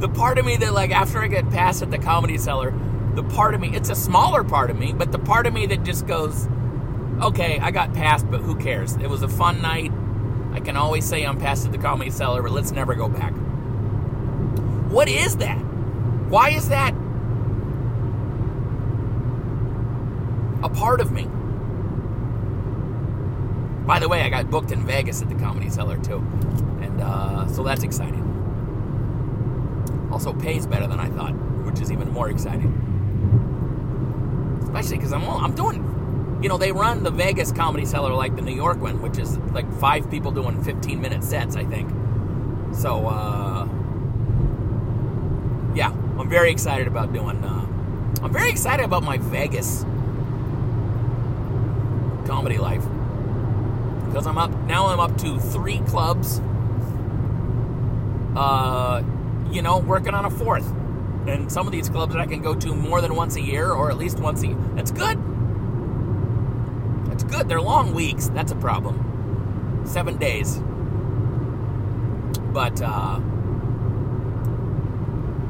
The 0.00 0.08
part 0.08 0.38
of 0.38 0.46
me 0.46 0.56
that 0.58 0.72
like 0.72 0.90
after 0.90 1.20
I 1.20 1.26
get 1.26 1.50
passed 1.50 1.82
at 1.82 1.90
the 1.90 1.98
comedy 1.98 2.38
cellar, 2.38 2.72
the 3.14 3.24
part 3.24 3.54
of 3.54 3.60
me, 3.60 3.74
it's 3.74 3.90
a 3.90 3.96
smaller 3.96 4.44
part 4.44 4.70
of 4.70 4.78
me, 4.78 4.92
but 4.92 5.10
the 5.10 5.18
part 5.18 5.46
of 5.46 5.52
me 5.52 5.66
that 5.66 5.82
just 5.82 6.06
goes, 6.06 6.46
okay, 7.20 7.58
I 7.58 7.72
got 7.72 7.92
passed, 7.94 8.30
but 8.30 8.40
who 8.40 8.54
cares? 8.54 8.94
It 8.96 9.10
was 9.10 9.22
a 9.22 9.28
fun 9.28 9.60
night. 9.60 9.92
I 10.52 10.60
can 10.60 10.76
always 10.76 11.04
say 11.04 11.24
I'm 11.24 11.38
passed 11.38 11.66
at 11.66 11.72
the 11.72 11.78
comedy 11.78 12.10
cellar, 12.10 12.42
but 12.42 12.52
let's 12.52 12.70
never 12.70 12.94
go 12.94 13.08
back. 13.08 13.32
What 14.88 15.08
is 15.08 15.36
that? 15.38 15.58
Why 16.28 16.50
is 16.50 16.68
that 16.68 16.94
a 20.62 20.68
part 20.68 21.00
of 21.00 21.10
me? 21.10 21.26
By 23.86 23.98
the 23.98 24.08
way, 24.08 24.22
I 24.22 24.28
got 24.28 24.50
booked 24.50 24.70
in 24.70 24.86
Vegas 24.86 25.22
at 25.22 25.30
the 25.30 25.34
Comedy 25.34 25.70
Cellar 25.70 25.96
too, 25.96 26.18
and 26.82 27.00
uh, 27.00 27.46
so 27.48 27.62
that's 27.62 27.82
exciting. 27.82 28.27
Also 30.18 30.32
pays 30.32 30.66
better 30.66 30.88
than 30.88 30.98
I 30.98 31.08
thought, 31.10 31.30
which 31.64 31.80
is 31.80 31.92
even 31.92 32.10
more 32.10 32.28
exciting. 32.28 32.72
Especially 34.64 34.96
because 34.96 35.12
I'm 35.12 35.22
I'm 35.22 35.54
doing, 35.54 36.40
you 36.42 36.48
know, 36.48 36.58
they 36.58 36.72
run 36.72 37.04
the 37.04 37.12
Vegas 37.12 37.52
Comedy 37.52 37.84
Cellar 37.84 38.12
like 38.12 38.34
the 38.34 38.42
New 38.42 38.56
York 38.56 38.80
one, 38.80 39.00
which 39.00 39.16
is 39.16 39.38
like 39.52 39.72
five 39.74 40.10
people 40.10 40.32
doing 40.32 40.60
15 40.64 41.00
minute 41.00 41.22
sets, 41.22 41.54
I 41.54 41.62
think. 41.62 41.88
So 42.74 43.06
uh, 43.06 43.68
yeah, 45.76 45.90
I'm 46.18 46.28
very 46.28 46.50
excited 46.50 46.88
about 46.88 47.12
doing. 47.12 47.36
Uh, 47.44 47.66
I'm 48.20 48.32
very 48.32 48.50
excited 48.50 48.84
about 48.84 49.04
my 49.04 49.18
Vegas 49.18 49.84
comedy 52.26 52.58
life 52.58 52.82
because 54.06 54.26
I'm 54.26 54.36
up 54.36 54.50
now. 54.66 54.88
I'm 54.88 54.98
up 54.98 55.16
to 55.18 55.38
three 55.38 55.78
clubs. 55.86 56.40
Uh, 58.34 59.04
you 59.50 59.62
know, 59.62 59.78
working 59.78 60.14
on 60.14 60.24
a 60.24 60.30
fourth, 60.30 60.70
and 61.26 61.50
some 61.50 61.66
of 61.66 61.72
these 61.72 61.88
clubs 61.88 62.14
that 62.14 62.20
I 62.20 62.26
can 62.26 62.42
go 62.42 62.54
to 62.54 62.74
more 62.74 63.00
than 63.00 63.14
once 63.14 63.36
a 63.36 63.40
year, 63.40 63.70
or 63.70 63.90
at 63.90 63.98
least 63.98 64.18
once 64.18 64.42
a. 64.42 64.48
year. 64.48 64.56
That's 64.74 64.90
good. 64.90 65.18
That's 67.06 67.24
good. 67.24 67.48
They're 67.48 67.60
long 67.60 67.94
weeks. 67.94 68.28
That's 68.28 68.52
a 68.52 68.56
problem. 68.56 69.82
Seven 69.84 70.18
days. 70.18 70.60
But 72.52 72.80
uh, 72.82 73.20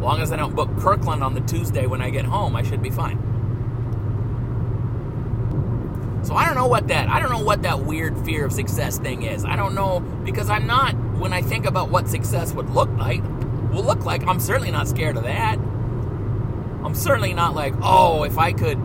long 0.00 0.20
as 0.20 0.32
I 0.32 0.36
don't 0.36 0.54
book 0.54 0.70
Kirkland 0.78 1.22
on 1.22 1.34
the 1.34 1.40
Tuesday 1.40 1.86
when 1.86 2.00
I 2.00 2.10
get 2.10 2.24
home, 2.24 2.56
I 2.56 2.62
should 2.62 2.82
be 2.82 2.90
fine. 2.90 3.18
So 6.22 6.34
I 6.34 6.44
don't 6.44 6.56
know 6.56 6.66
what 6.66 6.88
that 6.88 7.08
I 7.08 7.20
don't 7.20 7.30
know 7.30 7.42
what 7.42 7.62
that 7.62 7.80
weird 7.80 8.18
fear 8.24 8.44
of 8.44 8.52
success 8.52 8.98
thing 8.98 9.22
is. 9.22 9.44
I 9.44 9.56
don't 9.56 9.74
know 9.74 10.00
because 10.00 10.50
I'm 10.50 10.66
not 10.66 10.94
when 11.18 11.32
I 11.32 11.42
think 11.42 11.64
about 11.66 11.88
what 11.88 12.08
success 12.08 12.52
would 12.52 12.70
look 12.70 12.90
like, 12.98 13.22
will 13.72 13.84
look 13.84 14.04
like, 14.04 14.26
I'm 14.26 14.40
certainly 14.40 14.70
not 14.70 14.88
scared 14.88 15.16
of 15.16 15.24
that. 15.24 15.58
I'm 16.84 16.94
certainly 16.94 17.34
not 17.34 17.54
like, 17.54 17.74
"Oh, 17.82 18.22
if 18.22 18.38
I 18.38 18.52
could 18.52 18.78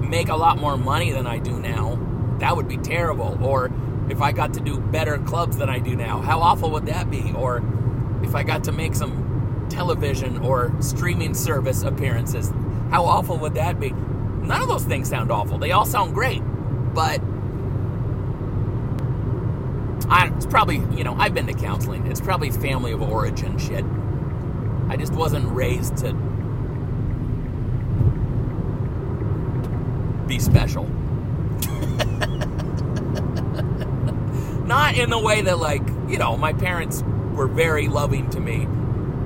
make 0.00 0.28
a 0.28 0.36
lot 0.36 0.58
more 0.58 0.76
money 0.76 1.12
than 1.12 1.26
I 1.26 1.38
do 1.38 1.58
now, 1.58 1.98
that 2.38 2.56
would 2.56 2.68
be 2.68 2.76
terrible." 2.76 3.38
Or 3.40 3.70
if 4.08 4.20
I 4.20 4.32
got 4.32 4.54
to 4.54 4.60
do 4.60 4.78
better 4.78 5.18
clubs 5.18 5.56
than 5.56 5.70
I 5.70 5.78
do 5.78 5.94
now, 5.94 6.20
how 6.20 6.40
awful 6.40 6.70
would 6.72 6.86
that 6.86 7.10
be? 7.10 7.32
Or 7.36 7.62
if 8.22 8.34
I 8.34 8.42
got 8.42 8.64
to 8.64 8.72
make 8.72 8.94
some 8.94 9.66
television 9.68 10.38
or 10.38 10.72
streaming 10.80 11.32
service 11.32 11.82
appearances, 11.84 12.52
how 12.90 13.04
awful 13.04 13.38
would 13.38 13.54
that 13.54 13.78
be? 13.78 13.90
None 14.42 14.62
of 14.62 14.68
those 14.68 14.84
things 14.84 15.08
sound 15.08 15.30
awful. 15.30 15.58
They 15.58 15.70
all 15.70 15.86
sound 15.86 16.12
great. 16.12 16.42
But 16.92 17.20
I, 20.10 20.32
it's 20.36 20.46
probably, 20.46 20.76
you 20.96 21.04
know, 21.04 21.14
I've 21.14 21.34
been 21.34 21.46
to 21.46 21.54
counseling. 21.54 22.06
It's 22.08 22.20
probably 22.20 22.50
family 22.50 22.92
of 22.92 23.00
origin 23.00 23.56
shit. 23.58 23.84
I 24.88 24.96
just 24.96 25.12
wasn't 25.12 25.48
raised 25.54 25.98
to 25.98 26.12
be 30.26 30.40
special. 30.40 30.84
Not 34.66 34.96
in 34.96 35.10
the 35.10 35.18
way 35.18 35.42
that, 35.42 35.58
like, 35.58 35.82
you 36.08 36.18
know, 36.18 36.36
my 36.36 36.52
parents 36.52 37.04
were 37.34 37.46
very 37.46 37.86
loving 37.88 38.28
to 38.30 38.40
me. 38.40 38.66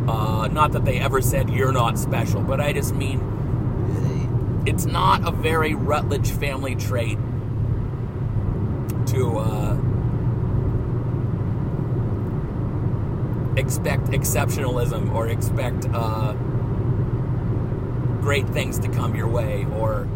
Uh, 0.07 0.49
not 0.49 0.73
that 0.73 0.85
they 0.85 1.01
ever 1.01 1.23
said 1.23 1.49
you're 1.49 1.73
not 1.73 1.99
special, 1.99 2.43
but 2.43 2.61
I 2.61 2.75
just 2.75 2.95
mean 2.95 4.63
it's 4.67 4.85
not 4.85 5.27
a 5.27 5.31
very 5.31 5.75
Rutledge 5.75 6.31
family 6.31 6.75
trait 6.75 7.19
to 9.07 9.39
uh, 9.39 9.64
expect 13.57 14.05
exceptionalism 14.07 15.15
or 15.15 15.29
expect 15.29 15.87
uh, 15.93 16.33
great 18.23 18.49
things 18.49 18.79
to 18.81 18.89
come 18.89 19.15
your 19.15 19.29
way 19.29 19.67
or 19.77 20.09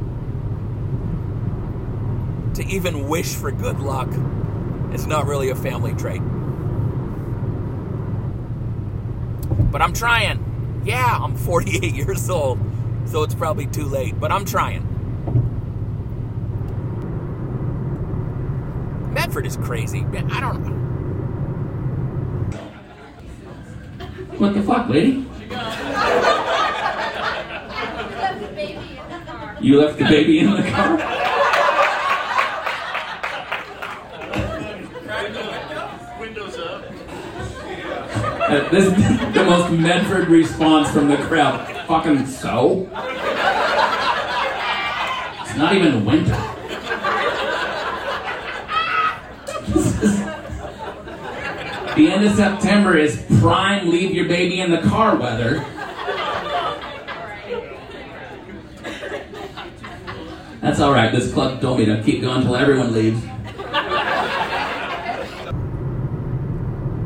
to 2.54 2.66
even 2.66 3.08
wish 3.08 3.34
for 3.34 3.50
good 3.50 3.80
luck. 3.80 4.08
It's 4.92 5.06
not 5.06 5.26
really 5.26 5.50
a 5.50 5.54
family 5.54 5.94
trait. 5.94 6.22
But 9.70 9.82
I'm 9.82 9.92
trying. 9.92 10.82
Yeah, 10.84 11.18
I'm 11.20 11.36
48 11.48 11.94
years 11.94 12.30
old 12.30 12.58
so 13.10 13.22
it's 13.22 13.34
probably 13.34 13.66
too 13.66 13.86
late, 13.86 14.20
but 14.20 14.30
I'm 14.30 14.44
trying. 14.44 14.84
Medford 19.12 19.46
is 19.46 19.56
crazy. 19.56 20.04
I 20.30 20.40
don't 20.40 20.66
know. 20.66 20.87
What 24.38 24.54
the 24.54 24.62
fuck, 24.62 24.88
lady? 24.88 25.26
You 29.60 29.80
left 29.80 29.98
the 29.98 30.04
baby 30.04 30.38
in 30.38 30.52
the 30.52 30.62
car? 30.70 30.96
Windows 36.20 36.56
up. 36.58 36.84
This 38.70 38.86
is 38.86 38.94
the 39.34 39.44
most 39.44 39.72
Medford 39.72 40.28
response 40.28 40.88
from 40.92 41.08
the 41.08 41.16
crowd. 41.16 41.66
Fucking 41.88 42.24
so? 42.26 42.88
It's 45.42 45.56
not 45.56 45.74
even 45.74 46.04
winter. 46.04 46.57
The 51.98 52.08
end 52.08 52.24
of 52.24 52.34
September 52.34 52.96
is 52.96 53.22
prime 53.40 53.90
leave 53.90 54.14
your 54.14 54.28
baby 54.28 54.60
in 54.60 54.70
the 54.70 54.80
car 54.82 55.16
weather. 55.16 55.64
That's 60.60 60.80
alright, 60.80 61.12
this 61.12 61.32
club 61.32 61.60
told 61.60 61.80
me 61.80 61.86
to 61.86 62.00
keep 62.04 62.20
going 62.20 62.38
until 62.38 62.54
everyone 62.54 62.92
leaves. 62.92 63.20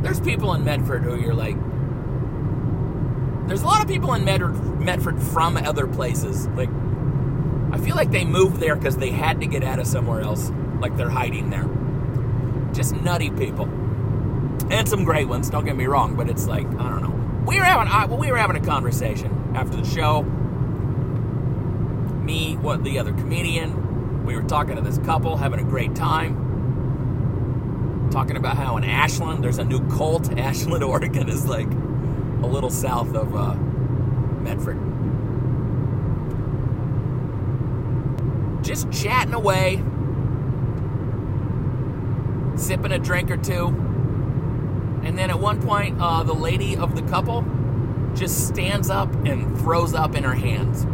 There's 0.03 0.21
people 0.21 0.53
in 0.53 0.63
Medford 0.63 1.05
who 1.05 1.19
you're 1.19 1.33
like. 1.35 1.57
There's 3.49 3.63
a 3.63 3.67
lot 3.67 3.81
of 3.81 3.89
people 3.89 4.13
in 4.13 4.25
Medford, 4.25 4.81
Medford 4.81 5.23
from 5.23 5.57
other 5.57 5.87
places. 5.87 6.49
Like, 6.49 6.69
I 7.73 7.79
feel 7.79 7.97
like 7.97 8.11
they 8.11 8.27
moved 8.27 8.61
there 8.61 8.77
because 8.77 8.99
they 8.99 9.11
had 9.11 9.41
to 9.41 9.47
get 9.47 9.65
out 9.65 9.79
of 9.79 9.87
somewhere 9.87 10.21
else. 10.21 10.51
Like 10.81 10.97
they're 10.99 11.09
hiding 11.09 11.49
there. 11.49 11.69
Just 12.75 12.95
nutty 12.97 13.31
people, 13.31 13.67
and 14.73 14.89
some 14.89 15.05
great 15.05 15.29
ones. 15.29 15.51
Don't 15.51 15.65
get 15.65 15.77
me 15.77 15.87
wrong, 15.87 16.17
but 16.17 16.29
it's 16.29 16.47
like 16.47 16.67
I 16.67 16.89
don't 16.89 17.03
know. 17.03 17.45
We 17.47 17.59
were 17.59 17.65
having 17.65 17.89
I, 17.89 18.07
well, 18.07 18.19
we 18.19 18.31
were 18.33 18.39
having 18.39 18.57
a 18.57 18.65
conversation 18.65 19.53
after 19.55 19.77
the 19.77 19.85
show. 19.85 20.23
Me, 22.23 22.57
what 22.57 22.83
the 22.83 22.99
other 22.99 23.13
comedian, 23.13 24.25
we 24.25 24.35
were 24.35 24.45
talking 24.45 24.77
to 24.77 24.81
this 24.81 24.99
couple, 24.99 25.37
having 25.37 25.61
a 25.61 25.65
great 25.65 25.95
time 25.95 26.51
talking 28.11 28.37
about 28.37 28.59
how 28.59 28.77
in 28.77 28.85
Ashland 28.85 29.43
there's 29.43 29.59
a 29.59 29.65
new 29.65 29.81
cult. 29.89 30.31
Ashland, 30.39 30.85
Oregon 30.85 31.29
is 31.29 31.47
like 31.47 31.67
a 31.67 32.47
little 32.47 32.71
south 32.71 33.15
of 33.15 33.35
uh, 33.35 33.55
Medford. 34.43 34.79
Just 38.63 38.93
chatting 38.93 39.35
away, 39.35 39.83
sipping 42.57 42.93
a 42.93 42.99
drink 42.99 43.31
or 43.31 43.37
two. 43.37 43.92
And 45.05 45.19
then 45.19 45.31
at 45.31 45.39
one 45.39 45.61
point, 45.63 46.01
uh, 46.01 46.23
the 46.23 46.35
lady 46.35 46.77
of 46.77 46.95
the 46.95 47.03
couple 47.03 47.45
just 48.15 48.49
stands 48.49 48.91
up 48.91 49.13
and 49.27 49.59
throws 49.59 49.95
up 49.95 50.15
in 50.15 50.23
her 50.25 50.35
hands. 50.35 50.87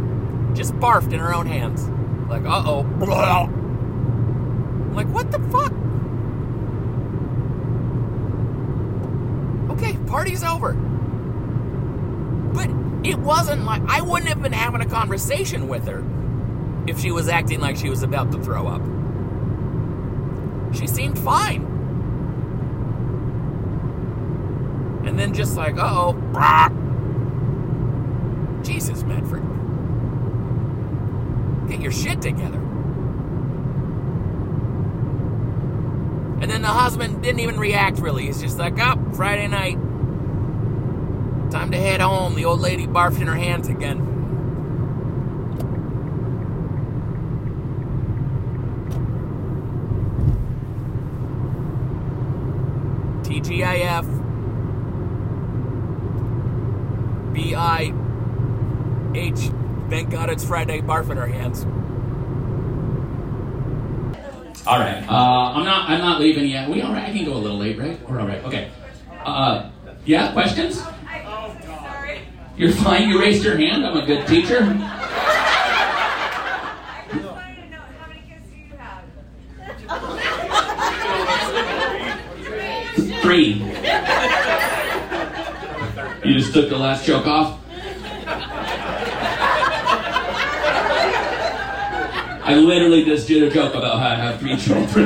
Just 0.57 0.73
barfed 0.75 1.13
in 1.13 1.19
her 1.19 1.33
own 1.33 1.45
hands. 1.45 1.87
Like, 2.29 2.43
uh 2.43 2.63
oh. 2.65 2.81
Like, 4.93 5.07
what 5.07 5.31
the 5.31 5.39
fuck? 5.49 5.71
Okay, 9.71 9.97
party's 10.07 10.43
over. 10.43 10.73
But 12.53 12.69
it 13.07 13.19
wasn't 13.19 13.63
like 13.63 13.81
I 13.87 14.01
wouldn't 14.01 14.29
have 14.29 14.41
been 14.41 14.53
having 14.53 14.81
a 14.81 14.85
conversation 14.85 15.67
with 15.67 15.87
her 15.87 16.03
if 16.87 16.99
she 16.99 17.11
was 17.11 17.29
acting 17.29 17.59
like 17.59 17.77
she 17.77 17.89
was 17.89 18.03
about 18.03 18.31
to 18.31 18.43
throw 18.43 18.67
up. 18.67 18.81
She 20.75 20.87
seemed 20.87 21.17
fine. 21.17 21.68
And 25.09 25.17
then 25.17 25.33
just 25.33 25.57
like, 25.57 25.73
oh. 25.79 26.13
Jesus, 28.63 29.01
Medford. 29.01 29.41
Get 31.67 31.81
your 31.81 31.91
shit 31.91 32.21
together. 32.21 32.59
And 36.41 36.51
then 36.51 36.61
the 36.61 36.67
husband 36.67 37.23
didn't 37.23 37.39
even 37.39 37.59
react 37.59 37.97
really. 37.97 38.27
He's 38.27 38.39
just 38.39 38.59
like, 38.59 38.75
oh, 38.77 39.03
Friday 39.15 39.47
night. 39.47 39.79
Time 41.49 41.71
to 41.71 41.77
head 41.77 42.01
home. 42.01 42.35
The 42.35 42.45
old 42.45 42.59
lady 42.59 42.85
barfed 42.85 43.19
in 43.19 43.25
her 43.25 43.33
hands 43.33 43.67
again. 43.67 44.05
TGIF. 53.23 54.18
B 57.39 57.55
I 57.55 57.93
H. 59.15 59.49
Thank 59.89 60.09
God 60.09 60.29
it's 60.29 60.43
Friday. 60.43 60.81
Barf 60.81 61.09
in 61.09 61.17
our 61.17 61.25
hands. 61.25 61.63
All 64.67 64.77
right. 64.77 65.01
Uh, 65.07 65.53
I'm 65.55 65.63
not. 65.63 65.89
I'm 65.89 65.99
not 65.99 66.19
leaving 66.19 66.47
yet. 66.47 66.69
We 66.69 66.81
all 66.81 66.91
right? 66.91 67.07
I 67.09 67.13
can 67.13 67.23
go 67.23 67.33
a 67.33 67.35
little 67.35 67.57
late, 67.57 67.79
right? 67.79 67.97
We're 68.09 68.19
all 68.19 68.27
right. 68.27 68.43
Okay. 68.43 68.69
Uh, 69.23 69.69
yeah. 70.03 70.33
Questions? 70.33 70.81
Sorry. 70.81 72.19
You're 72.57 72.73
fine. 72.73 73.07
You 73.07 73.21
raised 73.21 73.45
your 73.45 73.55
hand. 73.55 73.85
I'm 73.85 73.95
a 73.95 74.05
good 74.05 74.27
teacher. 74.27 74.59
I 74.61 74.67
just 77.09 77.23
wanted 77.23 77.55
to 77.55 77.69
know 77.69 77.79
how 77.99 78.07
many 78.09 78.21
kids 78.27 78.49
do 78.51 78.57
you 78.57 78.75
have? 83.15 83.21
Three. 83.21 83.68
Just 86.49 86.61
took 86.61 86.69
the 86.71 86.77
last 86.79 87.05
joke 87.05 87.27
off. 87.27 87.59
I 92.43 92.55
literally 92.55 93.05
just 93.05 93.27
did 93.27 93.43
a 93.43 93.51
joke 93.51 93.75
about 93.75 93.99
how 93.99 94.07
I 94.07 94.15
have 94.15 94.39
three 94.39 94.57
children. 94.57 95.05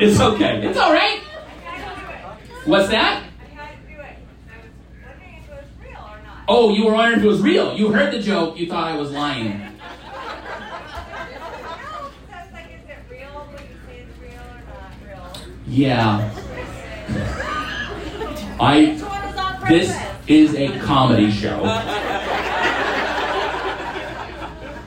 It's 0.00 0.18
okay. 0.18 0.66
It's 0.66 0.76
all 0.76 0.92
right. 0.92 1.20
I 1.22 1.76
had 1.76 1.94
to 1.94 2.00
do 2.00 2.08
it. 2.10 2.66
What's 2.66 2.88
that? 2.88 3.22
I 3.22 3.54
had 3.54 3.76
to 3.80 3.86
do 3.86 3.92
it. 3.92 4.18
I 4.50 4.58
was 4.58 4.72
wondering 5.06 5.36
if 5.36 5.46
it 5.46 5.52
was 5.52 5.70
real 5.80 6.02
or 6.02 6.18
not. 6.26 6.42
Oh, 6.48 6.74
you 6.74 6.84
were 6.84 6.94
wondering 6.94 7.20
if 7.20 7.24
it 7.24 7.28
was 7.28 7.42
real. 7.42 7.76
You 7.76 7.92
heard 7.92 8.12
the 8.12 8.18
joke. 8.20 8.58
You 8.58 8.66
thought 8.66 8.88
I 8.88 8.96
was 8.96 9.12
lying. 9.12 9.60
No, 9.60 9.68
that's 12.28 12.52
like, 12.52 12.66
is 12.74 12.82
it 12.88 12.98
real? 13.08 13.46
Would 13.52 13.60
you 13.60 13.66
say 13.86 13.98
it's 14.00 14.18
real 14.20 14.32
or 14.32 14.62
not 14.66 14.90
real? 15.06 15.30
Yeah. 15.68 16.32
I. 18.58 18.92
Which 18.92 19.02
one 19.02 19.24
is 19.28 19.36
on 19.36 19.68
This 19.68 20.02
is 20.26 20.54
a 20.54 20.78
comedy 20.80 21.30
show. 21.30 21.62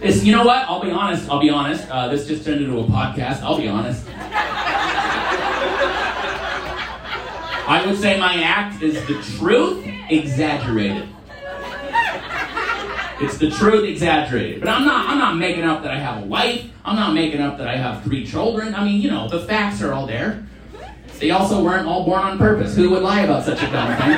It's, 0.01 0.23
you 0.23 0.31
know 0.31 0.45
what? 0.45 0.63
I'll 0.69 0.81
be 0.81 0.91
honest. 0.91 1.29
I'll 1.29 1.41
be 1.41 1.49
honest. 1.49 1.89
Uh, 1.89 2.07
this 2.07 2.25
just 2.25 2.45
turned 2.45 2.61
into 2.61 2.79
a 2.79 2.83
podcast. 2.85 3.41
I'll 3.41 3.57
be 3.57 3.67
honest. 3.67 4.05
I 7.67 7.83
would 7.85 7.97
say 7.99 8.19
my 8.19 8.41
act 8.41 8.81
is 8.81 8.95
the 9.05 9.21
truth 9.37 9.85
exaggerated. 10.09 11.07
It's 13.21 13.37
the 13.37 13.51
truth 13.51 13.83
exaggerated. 13.83 14.61
But 14.61 14.69
I'm 14.69 14.85
not. 14.85 15.09
I'm 15.09 15.17
not 15.17 15.37
making 15.37 15.65
up 15.65 15.83
that 15.83 15.91
I 15.91 15.99
have 15.99 16.23
a 16.23 16.25
wife. 16.25 16.71
I'm 16.85 16.95
not 16.95 17.13
making 17.13 17.41
up 17.41 17.57
that 17.57 17.67
I 17.67 17.75
have 17.75 18.01
three 18.03 18.25
children. 18.25 18.73
I 18.73 18.85
mean, 18.85 19.01
you 19.01 19.11
know, 19.11 19.27
the 19.27 19.41
facts 19.41 19.81
are 19.81 19.91
all 19.93 20.07
there. 20.07 20.47
They 21.19 21.31
also 21.31 21.61
weren't 21.61 21.85
all 21.85 22.05
born 22.05 22.21
on 22.21 22.37
purpose. 22.37 22.75
Who 22.75 22.91
would 22.91 23.03
lie 23.03 23.21
about 23.21 23.43
such 23.43 23.61
a 23.61 23.69
dumb 23.69 23.93
thing? 23.97 24.17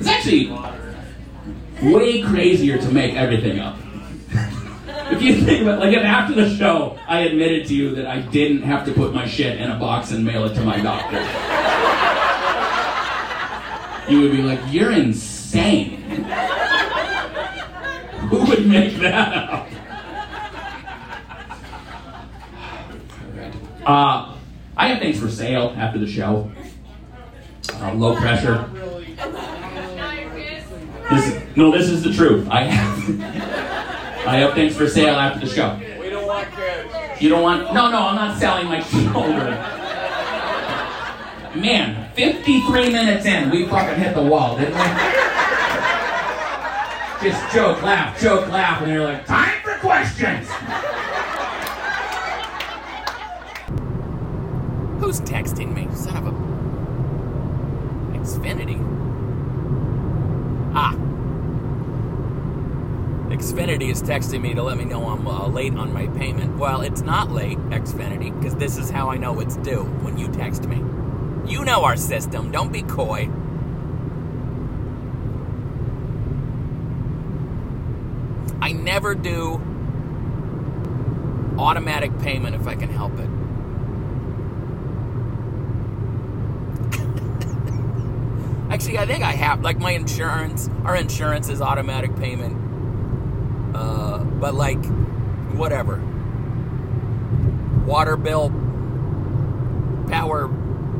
It's 0.00 0.08
actually 0.08 0.50
way 1.80 2.22
crazier 2.22 2.78
to 2.78 2.90
make 2.90 3.14
everything 3.14 3.60
up. 3.60 3.78
if 5.12 5.22
you 5.22 5.42
think 5.42 5.62
about 5.62 5.78
like 5.78 5.94
if 5.94 6.02
after 6.02 6.34
the 6.34 6.56
show 6.56 6.98
I 7.06 7.20
admitted 7.20 7.68
to 7.68 7.74
you 7.74 7.94
that 7.94 8.06
I 8.06 8.20
didn't 8.20 8.62
have 8.62 8.84
to 8.86 8.92
put 8.92 9.14
my 9.14 9.28
shit 9.28 9.60
in 9.60 9.70
a 9.70 9.78
box 9.78 10.10
and 10.10 10.24
mail 10.24 10.44
it 10.46 10.54
to 10.54 10.64
my 10.64 10.80
doctor. 10.80 11.20
You 14.12 14.20
would 14.20 14.32
be 14.32 14.42
like, 14.42 14.60
you're 14.70 14.92
insane. 14.92 16.02
Who 18.34 18.48
would 18.48 18.66
make 18.66 18.96
that 18.96 19.48
up? 19.48 19.68
Uh, 23.86 24.36
I 24.76 24.88
have 24.88 24.98
things 24.98 25.20
for 25.20 25.30
sale 25.30 25.72
after 25.76 26.00
the 26.00 26.06
show. 26.08 26.50
Uh, 27.74 27.94
low 27.94 28.16
pressure. 28.16 28.68
This 31.10 31.26
is, 31.28 31.56
no, 31.56 31.70
this 31.70 31.88
is 31.88 32.02
the 32.02 32.12
truth. 32.12 32.48
I 32.50 32.64
have 32.64 33.20
I 34.26 34.38
have 34.38 34.54
things 34.54 34.74
for 34.74 34.88
sale 34.88 35.14
after 35.14 35.46
the 35.46 35.54
show. 35.54 35.80
We 36.00 36.10
don't 36.10 36.26
want 36.26 36.50
kids. 36.50 37.22
You 37.22 37.28
don't 37.28 37.42
want? 37.42 37.72
No, 37.72 37.88
no, 37.88 38.08
I'm 38.08 38.16
not 38.16 38.40
selling 38.40 38.66
my 38.66 38.80
children. 38.80 39.52
Man, 41.62 42.10
53 42.14 42.90
minutes 42.90 43.26
in, 43.26 43.48
we 43.50 43.68
fucking 43.68 44.02
hit 44.02 44.16
the 44.16 44.22
wall, 44.24 44.58
didn't 44.58 44.74
we? 44.74 45.33
Just 47.24 47.54
joke, 47.54 47.82
laugh, 47.82 48.20
joke, 48.20 48.48
laugh, 48.48 48.82
and 48.82 48.90
they're 48.90 49.02
like, 49.02 49.24
time 49.24 49.62
for 49.62 49.78
questions. 49.78 50.46
Who's 55.00 55.22
texting 55.22 55.72
me? 55.72 55.88
Son 55.94 56.18
of 56.18 56.26
a. 56.26 56.32
Xfinity. 58.18 58.78
Ah. 60.74 60.92
Xfinity 63.30 63.90
is 63.90 64.02
texting 64.02 64.42
me 64.42 64.52
to 64.52 64.62
let 64.62 64.76
me 64.76 64.84
know 64.84 65.08
I'm 65.08 65.26
uh, 65.26 65.48
late 65.48 65.72
on 65.76 65.94
my 65.94 66.08
payment. 66.08 66.58
Well, 66.58 66.82
it's 66.82 67.00
not 67.00 67.32
late, 67.32 67.56
Xfinity, 67.70 68.38
because 68.38 68.54
this 68.56 68.76
is 68.76 68.90
how 68.90 69.08
I 69.08 69.16
know 69.16 69.40
it's 69.40 69.56
due 69.56 69.84
when 70.02 70.18
you 70.18 70.28
text 70.28 70.66
me. 70.66 70.76
You 71.50 71.64
know 71.64 71.84
our 71.84 71.96
system. 71.96 72.52
Don't 72.52 72.70
be 72.70 72.82
coy. 72.82 73.30
I 78.64 78.72
never 78.72 79.14
do 79.14 79.60
automatic 81.58 82.18
payment 82.20 82.56
if 82.56 82.66
I 82.66 82.74
can 82.74 82.88
help 82.88 83.12
it. 83.18 83.28
Actually, 88.72 88.96
I 88.96 89.04
think 89.04 89.22
I 89.22 89.32
have. 89.32 89.60
Like 89.60 89.78
my 89.78 89.90
insurance, 89.90 90.70
our 90.82 90.96
insurance 90.96 91.50
is 91.50 91.60
automatic 91.60 92.16
payment. 92.16 92.56
Uh, 93.76 94.24
but 94.24 94.54
like, 94.54 94.82
whatever. 95.52 96.02
Water 97.84 98.16
bill, 98.16 98.48
power, 100.08 100.48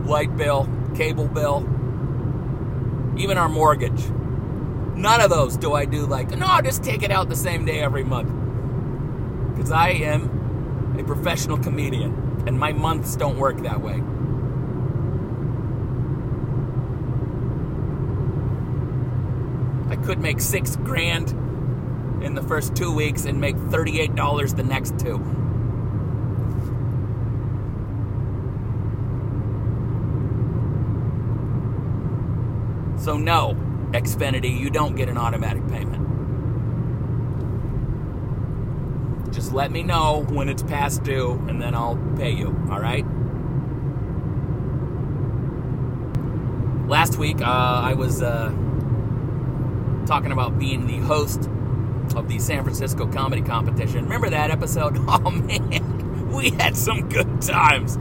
light 0.04 0.36
bill, 0.36 0.68
cable 0.94 1.28
bill, 1.28 1.60
even 3.16 3.38
our 3.38 3.48
mortgage. 3.48 4.04
None 4.96 5.20
of 5.20 5.30
those 5.30 5.56
do 5.56 5.74
I 5.74 5.84
do 5.84 6.06
like, 6.06 6.30
no, 6.30 6.46
I'll 6.46 6.62
just 6.62 6.82
take 6.84 7.02
it 7.02 7.10
out 7.10 7.28
the 7.28 7.36
same 7.36 7.64
day 7.64 7.80
every 7.80 8.04
month. 8.04 8.30
Because 9.54 9.70
I 9.70 9.90
am 9.90 10.96
a 10.98 11.04
professional 11.04 11.58
comedian, 11.58 12.44
and 12.46 12.58
my 12.58 12.72
months 12.72 13.16
don't 13.16 13.36
work 13.36 13.58
that 13.62 13.80
way. 13.80 14.02
I 19.90 19.96
could 19.96 20.20
make 20.20 20.40
six 20.40 20.76
grand 20.76 21.30
in 22.22 22.34
the 22.34 22.42
first 22.42 22.74
two 22.74 22.92
weeks 22.92 23.26
and 23.26 23.40
make 23.40 23.56
$38 23.56 24.56
the 24.56 24.62
next 24.62 24.98
two. 24.98 25.18
So, 32.98 33.18
no, 33.18 33.54
Xfinity, 33.94 34.58
you 34.58 34.70
don't 34.70 34.96
get 34.96 35.08
an 35.08 35.16
automatic 35.16 35.66
payment. 35.68 36.02
Just 39.32 39.52
let 39.52 39.70
me 39.70 39.82
know 39.82 40.26
when 40.28 40.48
it's 40.48 40.62
past 40.62 41.02
due 41.02 41.32
and 41.48 41.60
then 41.60 41.74
I'll 41.74 41.96
pay 42.16 42.30
you, 42.30 42.48
all 42.70 42.80
right? 42.80 43.04
last 46.86 47.16
week 47.16 47.40
uh, 47.40 47.80
I 47.82 47.94
was 47.94 48.22
uh, 48.22 48.50
talking 50.06 50.32
about 50.32 50.58
being 50.58 50.86
the 50.86 50.98
host 50.98 51.48
of 52.14 52.28
the 52.28 52.38
San 52.38 52.62
Francisco 52.62 53.06
Comedy 53.06 53.42
Competition. 53.42 54.04
Remember 54.04 54.30
that 54.30 54.50
episode? 54.50 54.96
Oh 55.08 55.30
man, 55.30 56.30
we 56.32 56.50
had 56.50 56.76
some 56.76 57.08
good 57.08 57.40
times. 57.40 57.98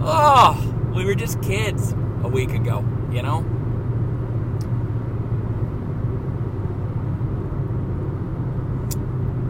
Oh, 0.00 0.92
we 0.94 1.04
were 1.04 1.14
just 1.14 1.40
kids 1.42 1.92
a 2.22 2.28
week 2.28 2.50
ago, 2.50 2.84
you 3.10 3.22
know? 3.22 3.44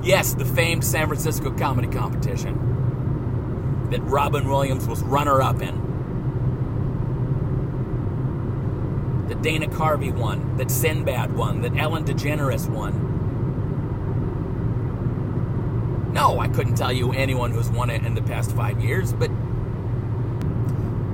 Yes, 0.09 0.33
the 0.33 0.47
famed 0.47 0.83
San 0.85 1.07
Francisco 1.07 1.51
Comedy 1.51 1.87
Competition 1.87 2.55
that 3.91 4.01
Robin 4.05 4.49
Williams 4.49 4.87
was 4.87 5.03
runner 5.03 5.43
up 5.43 5.61
in. 5.61 5.77
That 9.29 9.43
Dana 9.43 9.67
Carvey 9.67 10.11
won, 10.11 10.57
that 10.57 10.71
Sinbad 10.71 11.37
won, 11.37 11.61
that 11.61 11.77
Ellen 11.77 12.07
DeGeneres 12.07 12.71
won. 12.71 13.05
No, 16.15 16.41
I 16.41 16.49
couldn't 16.49 16.77
tell 16.77 16.91
you 16.91 17.13
anyone 17.13 17.51
who's 17.51 17.69
won 17.71 17.91
it 17.91 18.03
in 18.07 18.15
the 18.15 18.23
past 18.23 18.57
five 18.57 18.83
years, 18.83 19.13
but 19.13 19.31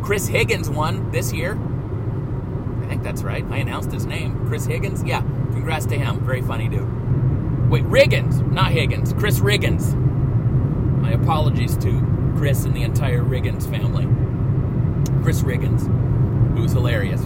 Chris 0.04 0.28
Higgins 0.28 0.70
won 0.70 1.10
this 1.10 1.32
year. 1.32 1.58
I 2.84 2.86
think 2.86 3.02
that's 3.02 3.24
right. 3.24 3.44
I 3.50 3.56
announced 3.56 3.90
his 3.90 4.06
name. 4.06 4.46
Chris 4.46 4.66
Higgins? 4.66 5.02
Yeah, 5.02 5.22
congrats 5.50 5.86
to 5.86 5.98
him. 5.98 6.20
Very 6.20 6.42
funny 6.42 6.68
dude. 6.68 6.93
Wait, 7.74 7.82
Riggins, 7.86 8.40
not 8.52 8.70
Higgins. 8.70 9.12
Chris 9.14 9.40
Riggins. 9.40 9.96
My 11.00 11.10
apologies 11.10 11.76
to 11.78 12.32
Chris 12.36 12.64
and 12.64 12.72
the 12.72 12.82
entire 12.82 13.20
Riggins 13.20 13.68
family. 13.68 14.04
Chris 15.24 15.42
Riggins, 15.42 15.82
who's 16.56 16.70
hilarious. 16.70 17.20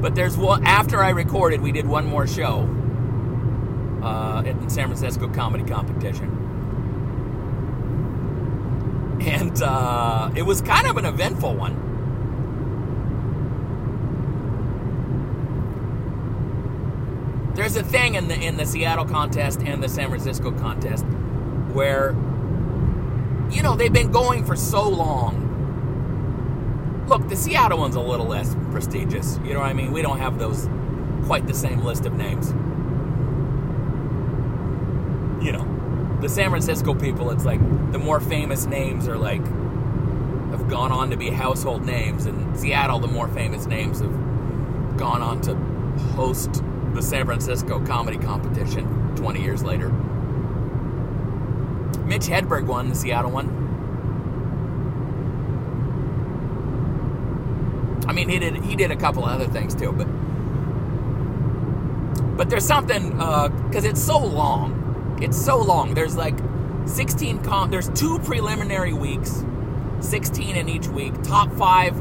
But 0.00 0.14
there's 0.14 0.38
one, 0.38 0.64
after 0.64 1.02
I 1.02 1.10
recorded, 1.10 1.60
we 1.60 1.70
did 1.70 1.86
one 1.86 2.06
more 2.06 2.26
show 2.26 2.66
uh, 4.02 4.42
at 4.46 4.58
the 4.62 4.70
San 4.70 4.86
Francisco 4.86 5.28
Comedy 5.28 5.64
Competition. 5.64 6.30
And 9.20 9.62
uh, 9.62 10.30
it 10.34 10.44
was 10.44 10.62
kind 10.62 10.86
of 10.86 10.96
an 10.96 11.04
eventful 11.04 11.54
one. 11.56 11.91
There's 17.54 17.76
a 17.76 17.82
thing 17.82 18.14
in 18.14 18.28
the 18.28 18.34
in 18.34 18.56
the 18.56 18.64
Seattle 18.64 19.04
contest 19.04 19.60
and 19.60 19.82
the 19.82 19.88
San 19.88 20.08
Francisco 20.08 20.52
contest 20.52 21.04
where 21.74 22.12
you 23.50 23.62
know 23.62 23.76
they've 23.76 23.92
been 23.92 24.10
going 24.10 24.44
for 24.44 24.56
so 24.56 24.88
long. 24.88 25.50
Look, 27.08 27.28
the 27.28 27.36
Seattle 27.36 27.78
one's 27.78 27.96
a 27.96 28.00
little 28.00 28.26
less 28.26 28.56
prestigious. 28.70 29.38
You 29.44 29.52
know 29.52 29.60
what 29.60 29.68
I 29.68 29.74
mean? 29.74 29.92
We 29.92 30.00
don't 30.00 30.18
have 30.18 30.38
those 30.38 30.68
quite 31.26 31.46
the 31.46 31.54
same 31.54 31.82
list 31.82 32.06
of 32.06 32.14
names. 32.14 32.52
You 35.44 35.52
know, 35.52 36.18
the 36.22 36.28
San 36.28 36.48
Francisco 36.48 36.94
people, 36.94 37.30
it's 37.30 37.44
like 37.44 37.60
the 37.92 37.98
more 37.98 38.20
famous 38.20 38.64
names 38.64 39.08
are 39.08 39.18
like 39.18 39.44
have 40.52 40.68
gone 40.68 40.92
on 40.92 41.10
to 41.10 41.18
be 41.18 41.28
household 41.28 41.84
names, 41.84 42.24
and 42.24 42.56
Seattle, 42.58 42.98
the 42.98 43.08
more 43.08 43.28
famous 43.28 43.66
names 43.66 44.00
have 44.00 44.96
gone 44.96 45.20
on 45.20 45.42
to 45.42 45.54
host 46.14 46.62
the 46.94 47.02
San 47.02 47.24
Francisco 47.26 47.84
comedy 47.84 48.18
competition 48.18 49.14
20 49.16 49.42
years 49.42 49.62
later. 49.62 49.88
Mitch 52.04 52.26
Hedberg 52.26 52.66
won 52.66 52.88
the 52.88 52.94
Seattle 52.94 53.30
one. 53.30 53.62
I 58.06 58.12
mean, 58.12 58.28
he 58.28 58.38
did 58.38 58.56
he 58.64 58.76
did 58.76 58.90
a 58.90 58.96
couple 58.96 59.24
other 59.24 59.46
things 59.46 59.74
too, 59.74 59.92
but 59.92 60.06
but 62.36 62.50
there's 62.50 62.66
something 62.66 63.18
uh, 63.20 63.48
because 63.48 63.84
it's 63.84 64.02
so 64.02 64.18
long. 64.18 65.18
It's 65.22 65.42
so 65.42 65.58
long. 65.58 65.94
There's 65.94 66.16
like 66.16 66.34
16 66.86 67.42
com. 67.42 67.70
There's 67.70 67.88
two 67.90 68.18
preliminary 68.18 68.92
weeks, 68.92 69.44
16 70.00 70.56
in 70.56 70.68
each 70.68 70.88
week. 70.88 71.22
Top 71.22 71.52
five 71.52 71.96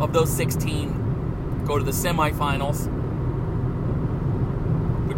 of 0.00 0.12
those 0.12 0.30
16 0.30 1.64
go 1.66 1.78
to 1.78 1.84
the 1.84 1.90
semifinals, 1.90 2.88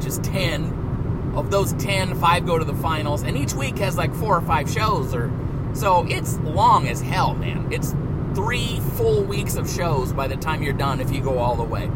which 0.02 0.08
is 0.08 0.18
10. 0.18 1.32
Of 1.36 1.50
those 1.50 1.72
10, 1.74 2.16
five 2.16 2.44
go 2.44 2.58
to 2.58 2.64
the 2.64 2.74
finals, 2.74 3.22
and 3.22 3.36
each 3.36 3.54
week 3.54 3.78
has 3.78 3.96
like 3.96 4.12
four 4.12 4.36
or 4.36 4.42
five 4.42 4.68
shows, 4.68 5.14
or 5.14 5.30
so 5.74 6.04
it's 6.08 6.38
long 6.40 6.88
as 6.88 7.00
hell, 7.00 7.34
man. 7.34 7.72
It's 7.72 7.94
three 8.34 8.80
full 8.96 9.22
weeks 9.22 9.54
of 9.54 9.70
shows 9.70 10.12
by 10.12 10.26
the 10.26 10.36
time 10.36 10.62
you're 10.62 10.72
done 10.72 11.00
if 11.00 11.12
you 11.12 11.22
go 11.22 11.38
all 11.38 11.54
the 11.54 11.62
way. 11.62 11.90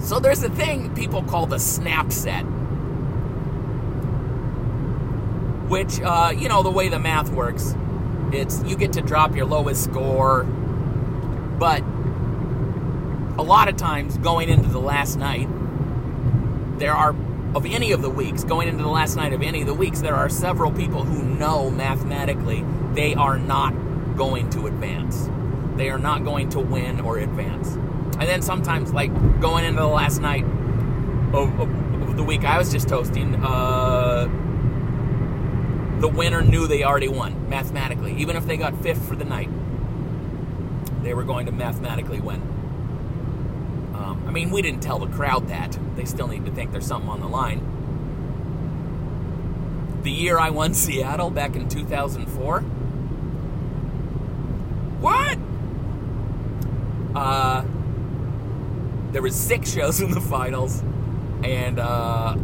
So 0.00 0.18
there's 0.18 0.42
a 0.42 0.50
thing 0.50 0.94
people 0.94 1.22
call 1.22 1.46
the 1.46 1.58
snap 1.58 2.10
set, 2.10 2.42
which, 5.68 6.00
uh, 6.00 6.32
you 6.36 6.48
know, 6.48 6.62
the 6.62 6.70
way 6.70 6.88
the 6.88 6.98
math 6.98 7.30
works, 7.30 7.74
it's 8.32 8.62
you 8.64 8.76
get 8.76 8.92
to 8.94 9.02
drop 9.02 9.36
your 9.36 9.46
lowest 9.46 9.84
score, 9.84 10.42
but 10.42 11.82
a 13.38 13.42
lot 13.42 13.68
of 13.68 13.76
times 13.76 14.18
going 14.18 14.50
into 14.50 14.68
the 14.68 14.80
last 14.80 15.16
night, 15.16 15.48
there 16.80 16.94
are 16.94 17.14
of 17.54 17.66
any 17.66 17.92
of 17.92 18.00
the 18.00 18.10
weeks, 18.10 18.42
going 18.42 18.68
into 18.68 18.82
the 18.82 18.88
last 18.88 19.16
night 19.16 19.32
of 19.32 19.42
any 19.42 19.60
of 19.60 19.66
the 19.66 19.74
weeks, 19.74 20.00
there 20.00 20.14
are 20.14 20.28
several 20.28 20.72
people 20.72 21.04
who 21.04 21.22
know 21.22 21.70
mathematically 21.70 22.64
they 22.92 23.14
are 23.14 23.38
not 23.38 23.72
going 24.16 24.48
to 24.50 24.66
advance. 24.66 25.28
They 25.76 25.90
are 25.90 25.98
not 25.98 26.24
going 26.24 26.48
to 26.50 26.60
win 26.60 27.00
or 27.00 27.18
advance. 27.18 27.74
And 27.74 28.22
then 28.22 28.42
sometimes, 28.42 28.92
like 28.92 29.12
going 29.40 29.64
into 29.64 29.80
the 29.80 29.86
last 29.86 30.20
night 30.20 30.44
of, 30.44 31.60
of, 31.60 32.02
of 32.08 32.16
the 32.16 32.22
week 32.22 32.44
I 32.44 32.58
was 32.58 32.70
just 32.72 32.88
toasting, 32.88 33.34
uh, 33.44 34.24
the 36.00 36.08
winner 36.08 36.42
knew 36.42 36.66
they 36.66 36.84
already 36.84 37.08
won 37.08 37.48
mathematically. 37.48 38.16
Even 38.16 38.36
if 38.36 38.46
they 38.46 38.56
got 38.56 38.80
fifth 38.82 39.06
for 39.06 39.16
the 39.16 39.24
night, 39.24 39.50
they 41.02 41.14
were 41.14 41.24
going 41.24 41.46
to 41.46 41.52
mathematically 41.52 42.20
win. 42.20 42.49
I 44.30 44.32
mean, 44.32 44.52
we 44.52 44.62
didn't 44.62 44.80
tell 44.80 45.00
the 45.00 45.08
crowd 45.08 45.48
that. 45.48 45.76
They 45.96 46.04
still 46.04 46.28
need 46.28 46.44
to 46.44 46.52
think 46.52 46.70
there's 46.70 46.86
something 46.86 47.10
on 47.10 47.18
the 47.18 47.26
line. 47.26 47.66
The 50.04 50.12
year 50.12 50.38
I 50.38 50.50
won 50.50 50.72
Seattle 50.72 51.30
back 51.30 51.56
in 51.56 51.68
2004. 51.68 52.60
What? 55.00 55.36
Uh, 57.16 57.64
there 59.10 59.20
was 59.20 59.34
six 59.34 59.74
shows 59.74 60.00
in 60.00 60.12
the 60.12 60.20
finals, 60.20 60.80
and 61.42 61.80
uh, 61.80 62.36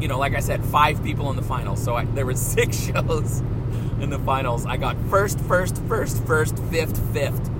you 0.00 0.08
know, 0.08 0.18
like 0.18 0.34
I 0.34 0.40
said, 0.40 0.64
five 0.64 1.04
people 1.04 1.28
in 1.28 1.36
the 1.36 1.42
finals. 1.42 1.84
So 1.84 1.96
I, 1.96 2.06
there 2.06 2.24
were 2.24 2.34
six 2.34 2.82
shows 2.82 3.40
in 4.00 4.08
the 4.08 4.20
finals. 4.20 4.64
I 4.64 4.78
got 4.78 4.96
first, 5.10 5.38
first, 5.40 5.76
first, 5.82 6.24
first, 6.24 6.58
fifth, 6.70 6.98
fifth. 7.12 7.50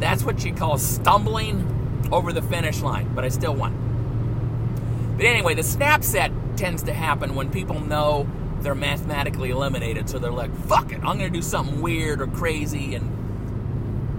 That's 0.00 0.24
what 0.24 0.44
you 0.44 0.52
call 0.52 0.76
stumbling 0.76 1.71
over 2.12 2.32
the 2.32 2.42
finish 2.42 2.82
line, 2.82 3.12
but 3.14 3.24
I 3.24 3.28
still 3.28 3.54
won. 3.54 5.14
But 5.16 5.26
anyway, 5.26 5.54
the 5.54 5.62
snap 5.62 6.04
set 6.04 6.30
tends 6.56 6.82
to 6.84 6.92
happen 6.92 7.34
when 7.34 7.50
people 7.50 7.80
know 7.80 8.28
they're 8.60 8.74
mathematically 8.74 9.50
eliminated, 9.50 10.08
so 10.08 10.18
they're 10.18 10.30
like, 10.30 10.54
"Fuck 10.66 10.92
it, 10.92 10.98
I'm 10.98 11.16
gonna 11.18 11.30
do 11.30 11.42
something 11.42 11.80
weird 11.80 12.20
or 12.20 12.26
crazy." 12.26 12.94
And 12.94 13.10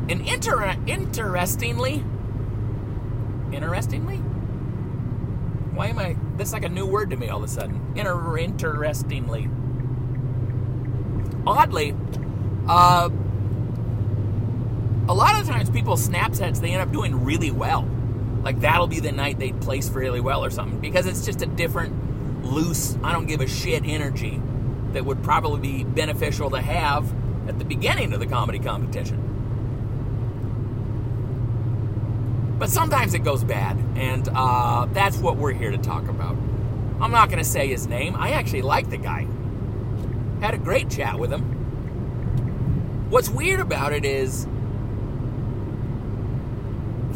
and 0.09 0.21
inter- 0.27 0.75
interestingly, 0.85 2.03
interestingly, 3.53 4.17
why 5.73 5.87
am 5.87 5.99
I? 5.99 6.15
That's 6.37 6.53
like 6.53 6.65
a 6.65 6.69
new 6.69 6.85
word 6.85 7.11
to 7.11 7.15
me 7.15 7.29
all 7.29 7.37
of 7.37 7.45
a 7.45 7.47
sudden. 7.47 7.79
Inter- 7.95 8.37
interestingly, 8.37 9.49
oddly, 11.47 11.95
uh, 12.67 13.09
a 15.07 15.13
lot 15.13 15.39
of 15.39 15.47
times 15.47 15.69
people 15.69 15.97
snap 15.97 16.33
sets 16.33 16.59
they 16.59 16.71
end 16.71 16.81
up 16.81 16.91
doing 16.91 17.23
really 17.23 17.51
well. 17.51 17.87
Like 18.43 18.59
that'll 18.61 18.87
be 18.87 18.99
the 18.99 19.11
night 19.11 19.39
they 19.39 19.51
place 19.51 19.89
really 19.89 20.21
well 20.21 20.43
or 20.43 20.49
something 20.49 20.79
because 20.79 21.05
it's 21.07 21.25
just 21.25 21.41
a 21.41 21.45
different, 21.45 22.45
loose, 22.45 22.97
I 23.03 23.11
don't 23.11 23.25
give 23.25 23.41
a 23.41 23.47
shit 23.47 23.83
energy 23.85 24.41
that 24.93 25.05
would 25.05 25.23
probably 25.23 25.59
be 25.59 25.83
beneficial 25.83 26.49
to 26.51 26.61
have 26.61 27.11
at 27.47 27.59
the 27.59 27.65
beginning 27.65 28.13
of 28.13 28.19
the 28.19 28.27
comedy 28.27 28.59
competition. 28.59 29.29
But 32.59 32.69
sometimes 32.69 33.13
it 33.13 33.25
goes 33.25 33.43
bad, 33.43 33.77
and 33.95 34.29
uh, 34.33 34.85
that's 34.93 35.17
what 35.17 35.35
we're 35.35 35.51
here 35.51 35.71
to 35.71 35.77
talk 35.77 36.07
about. 36.07 36.37
I'm 37.01 37.11
not 37.11 37.27
going 37.27 37.39
to 37.39 37.49
say 37.49 37.67
his 37.67 37.87
name. 37.87 38.15
I 38.15 38.31
actually 38.31 38.61
like 38.61 38.89
the 38.89 38.97
guy. 38.97 39.27
Had 40.39 40.53
a 40.53 40.57
great 40.57 40.89
chat 40.89 41.19
with 41.19 41.33
him. 41.33 41.41
What's 43.09 43.29
weird 43.29 43.59
about 43.59 43.91
it 43.91 44.05
is 44.05 44.47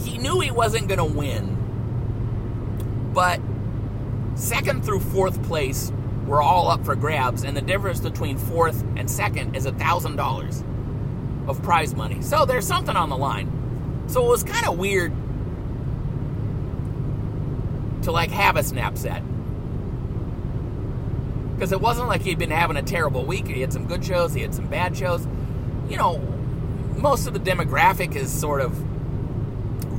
he 0.08 0.18
knew 0.18 0.39
he 0.39 0.51
wasn't 0.51 0.88
going 0.88 0.99
to 0.99 1.05
win, 1.05 1.58
but 3.14 3.39
second 4.36 4.86
through 4.86 4.99
fourth 5.01 5.41
place 5.43 5.91
were 6.26 6.41
all 6.41 6.70
up 6.70 6.86
for 6.86 6.95
grabs, 6.95 7.43
and 7.43 7.55
the 7.58 7.62
difference 7.62 7.99
between 7.99 8.38
fourth 8.38 8.84
and 8.95 9.10
second 9.10 9.55
is 9.55 9.66
a 9.66 9.72
thousand 9.74 10.16
dollars. 10.18 10.64
of 11.47 11.62
prize 11.64 11.95
money. 11.95 12.22
So 12.22 12.45
there's 12.45 12.68
something 12.68 12.95
on 12.95 13.10
the 13.10 13.18
line. 13.18 14.03
So 14.08 14.26
it 14.26 14.30
was 14.30 14.43
kind 14.43 14.68
of 14.68 14.78
weird 14.78 15.14
to 18.03 18.12
like 18.12 18.32
have 18.32 18.58
a 18.58 18.64
snap 18.64 18.97
set. 18.97 19.24
Because 21.55 21.72
it 21.72 21.82
wasn't 21.82 22.08
like 22.08 22.22
he'd 22.22 22.38
been 22.38 22.51
having 22.51 22.78
a 22.78 22.82
terrible 22.84 23.26
week. 23.26 23.47
He 23.47 23.62
had 23.62 23.74
some 23.74 23.88
good 23.88 24.05
shows, 24.05 24.34
he 24.34 24.41
had 24.41 24.53
some 24.53 24.68
bad 24.68 24.95
shows. 24.97 25.26
You 25.89 25.97
know, 25.97 26.18
most 26.97 27.28
of 27.28 27.34
the 27.34 27.39
demographic 27.39 28.16
is 28.16 28.32
sort 28.32 28.62
of 28.62 28.78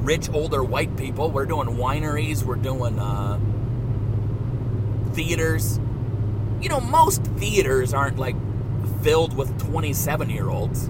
rich 0.08 0.30
older 0.30 0.64
white 0.64 0.96
people. 0.96 1.30
We're 1.30 1.44
doing 1.44 1.68
wineries, 1.68 2.42
we're 2.42 2.56
doing 2.56 2.98
uh, 2.98 3.38
theaters. 5.12 5.78
You 6.62 6.70
know, 6.70 6.80
most 6.80 7.22
theaters 7.36 7.92
aren't 7.92 8.18
like 8.18 8.34
filled 9.02 9.36
with 9.36 9.58
27 9.58 10.30
year 10.30 10.48
olds. 10.48 10.88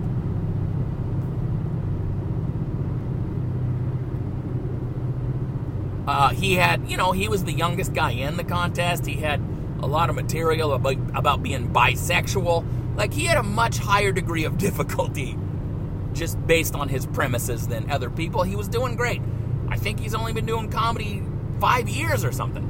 Uh, 6.06 6.28
he 6.28 6.54
had, 6.54 6.88
you 6.88 6.96
know, 6.96 7.10
he 7.10 7.26
was 7.26 7.42
the 7.42 7.52
youngest 7.52 7.92
guy 7.94 8.12
in 8.12 8.36
the 8.36 8.44
contest. 8.44 9.04
He 9.04 9.14
had 9.14 9.40
a 9.80 9.86
lot 9.88 10.10
of 10.10 10.14
material 10.14 10.74
about, 10.74 10.96
about 11.16 11.42
being 11.42 11.72
bisexual. 11.72 12.64
Like, 12.96 13.12
he 13.12 13.24
had 13.24 13.36
a 13.36 13.42
much 13.42 13.78
higher 13.78 14.12
degree 14.12 14.44
of 14.44 14.58
difficulty 14.66 15.36
just 16.18 16.44
based 16.46 16.74
on 16.74 16.88
his 16.88 17.06
premises 17.06 17.68
than 17.68 17.90
other 17.90 18.10
people. 18.10 18.42
He 18.42 18.56
was 18.56 18.68
doing 18.68 18.96
great. 18.96 19.22
I 19.68 19.76
think 19.76 20.00
he's 20.00 20.14
only 20.14 20.32
been 20.32 20.46
doing 20.46 20.70
comedy 20.70 21.22
five 21.60 21.88
years 21.88 22.24
or 22.24 22.32
something. 22.32 22.64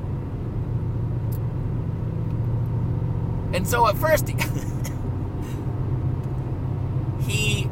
And 3.54 3.66
so 3.66 3.86
at 3.86 3.96
first, 3.96 4.28
he 7.20 7.70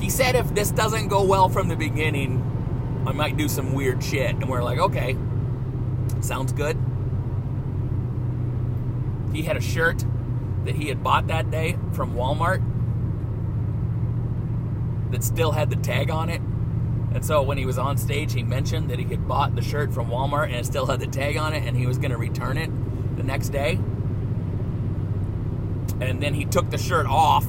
he 0.00 0.10
said 0.10 0.34
if 0.34 0.52
this 0.54 0.72
doesn't 0.72 1.08
go 1.08 1.22
well 1.22 1.48
from 1.48 1.68
the 1.68 1.76
beginning, 1.76 2.44
I 3.06 3.12
might 3.12 3.36
do 3.36 3.48
some 3.48 3.72
weird 3.72 4.02
shit. 4.02 4.30
And 4.30 4.48
we're 4.48 4.64
like, 4.64 4.78
okay, 4.78 5.16
sounds 6.20 6.52
good. 6.52 6.76
He 9.32 9.42
had 9.42 9.56
a 9.56 9.60
shirt 9.60 10.04
that 10.64 10.74
he 10.74 10.88
had 10.88 11.02
bought 11.02 11.26
that 11.28 11.50
day 11.50 11.78
from 11.92 12.14
Walmart 12.14 12.62
that 15.10 15.24
still 15.24 15.52
had 15.52 15.70
the 15.70 15.76
tag 15.76 16.10
on 16.10 16.28
it. 16.28 16.40
And 17.12 17.24
so 17.24 17.42
when 17.42 17.58
he 17.58 17.66
was 17.66 17.78
on 17.78 17.96
stage, 17.98 18.32
he 18.32 18.42
mentioned 18.42 18.90
that 18.90 18.98
he 18.98 19.04
had 19.04 19.26
bought 19.26 19.56
the 19.56 19.62
shirt 19.62 19.92
from 19.92 20.08
Walmart 20.08 20.44
and 20.46 20.54
it 20.54 20.66
still 20.66 20.86
had 20.86 21.00
the 21.00 21.06
tag 21.06 21.36
on 21.36 21.52
it 21.52 21.64
and 21.66 21.76
he 21.76 21.86
was 21.86 21.98
going 21.98 22.12
to 22.12 22.16
return 22.16 22.56
it 22.56 22.70
the 23.16 23.22
next 23.22 23.48
day. 23.48 23.80
And 26.00 26.22
then 26.22 26.34
he 26.34 26.44
took 26.44 26.70
the 26.70 26.78
shirt 26.78 27.06
off. 27.06 27.46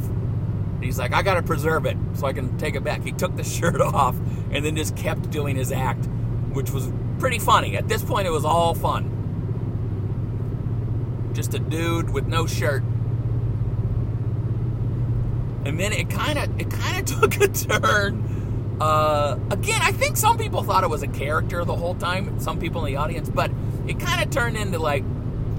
He's 0.81 0.97
like, 0.97 1.13
I 1.13 1.21
got 1.21 1.35
to 1.35 1.43
preserve 1.43 1.85
it 1.85 1.95
so 2.15 2.25
I 2.25 2.33
can 2.33 2.57
take 2.57 2.75
it 2.75 2.83
back. 2.83 3.03
He 3.03 3.11
took 3.11 3.35
the 3.35 3.43
shirt 3.45 3.79
off 3.79 4.15
and 4.51 4.65
then 4.65 4.75
just 4.75 4.97
kept 4.97 5.29
doing 5.29 5.55
his 5.55 5.71
act, 5.71 6.05
which 6.51 6.71
was 6.71 6.91
pretty 7.19 7.39
funny. 7.39 7.77
At 7.77 7.87
this 7.87 8.03
point, 8.03 8.25
it 8.27 8.31
was 8.31 8.45
all 8.45 8.73
fun. 8.73 9.19
Just 11.33 11.53
a 11.53 11.59
dude 11.59 12.09
with 12.09 12.25
no 12.25 12.47
shirt 12.47 12.83
and 15.65 15.79
then 15.79 15.93
it 15.93 16.09
kind 16.09 16.39
of 16.39 16.59
it 16.59 16.69
kind 16.69 16.99
of 16.99 17.19
took 17.19 17.41
a 17.41 17.47
turn. 17.47 18.77
Uh, 18.81 19.37
again, 19.51 19.79
I 19.83 19.91
think 19.91 20.17
some 20.17 20.37
people 20.37 20.63
thought 20.63 20.83
it 20.83 20.89
was 20.89 21.03
a 21.03 21.07
character 21.07 21.63
the 21.63 21.75
whole 21.75 21.93
time. 21.93 22.39
Some 22.39 22.59
people 22.59 22.83
in 22.85 22.93
the 22.93 22.99
audience, 22.99 23.29
but 23.29 23.51
it 23.87 23.99
kind 23.99 24.23
of 24.23 24.31
turned 24.31 24.57
into 24.57 24.79
like, 24.79 25.03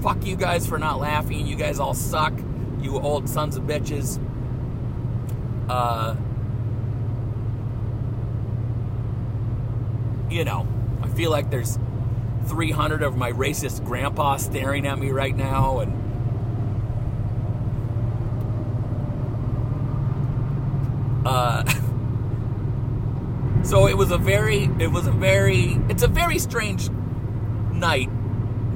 "Fuck 0.01 0.25
you 0.25 0.35
guys 0.35 0.67
for 0.67 0.77
not 0.77 0.99
laughing. 0.99 1.47
You 1.47 1.55
guys 1.55 1.79
all 1.79 1.93
suck. 1.93 2.33
You 2.81 2.99
old 2.99 3.29
sons 3.29 3.55
of 3.55 3.63
bitches." 3.63 4.19
Uh, 5.69 6.15
you 10.29 10.43
know, 10.43 10.67
I 11.01 11.07
feel 11.07 11.31
like 11.31 11.49
there's 11.49 11.79
300 12.47 13.03
of 13.03 13.15
my 13.15 13.31
racist 13.31 13.85
grandpa 13.85 14.35
staring 14.37 14.85
at 14.85 14.99
me 14.99 15.11
right 15.11 15.35
now, 15.35 15.79
and 15.79 16.02
Uh, 21.33 21.65
so 23.63 23.87
it 23.87 23.97
was 23.97 24.11
a 24.11 24.19
very, 24.19 24.69
it 24.79 24.91
was 24.91 25.07
a 25.07 25.11
very, 25.11 25.79
it's 25.89 26.03
a 26.03 26.07
very 26.07 26.37
strange 26.37 26.91
night 27.71 28.07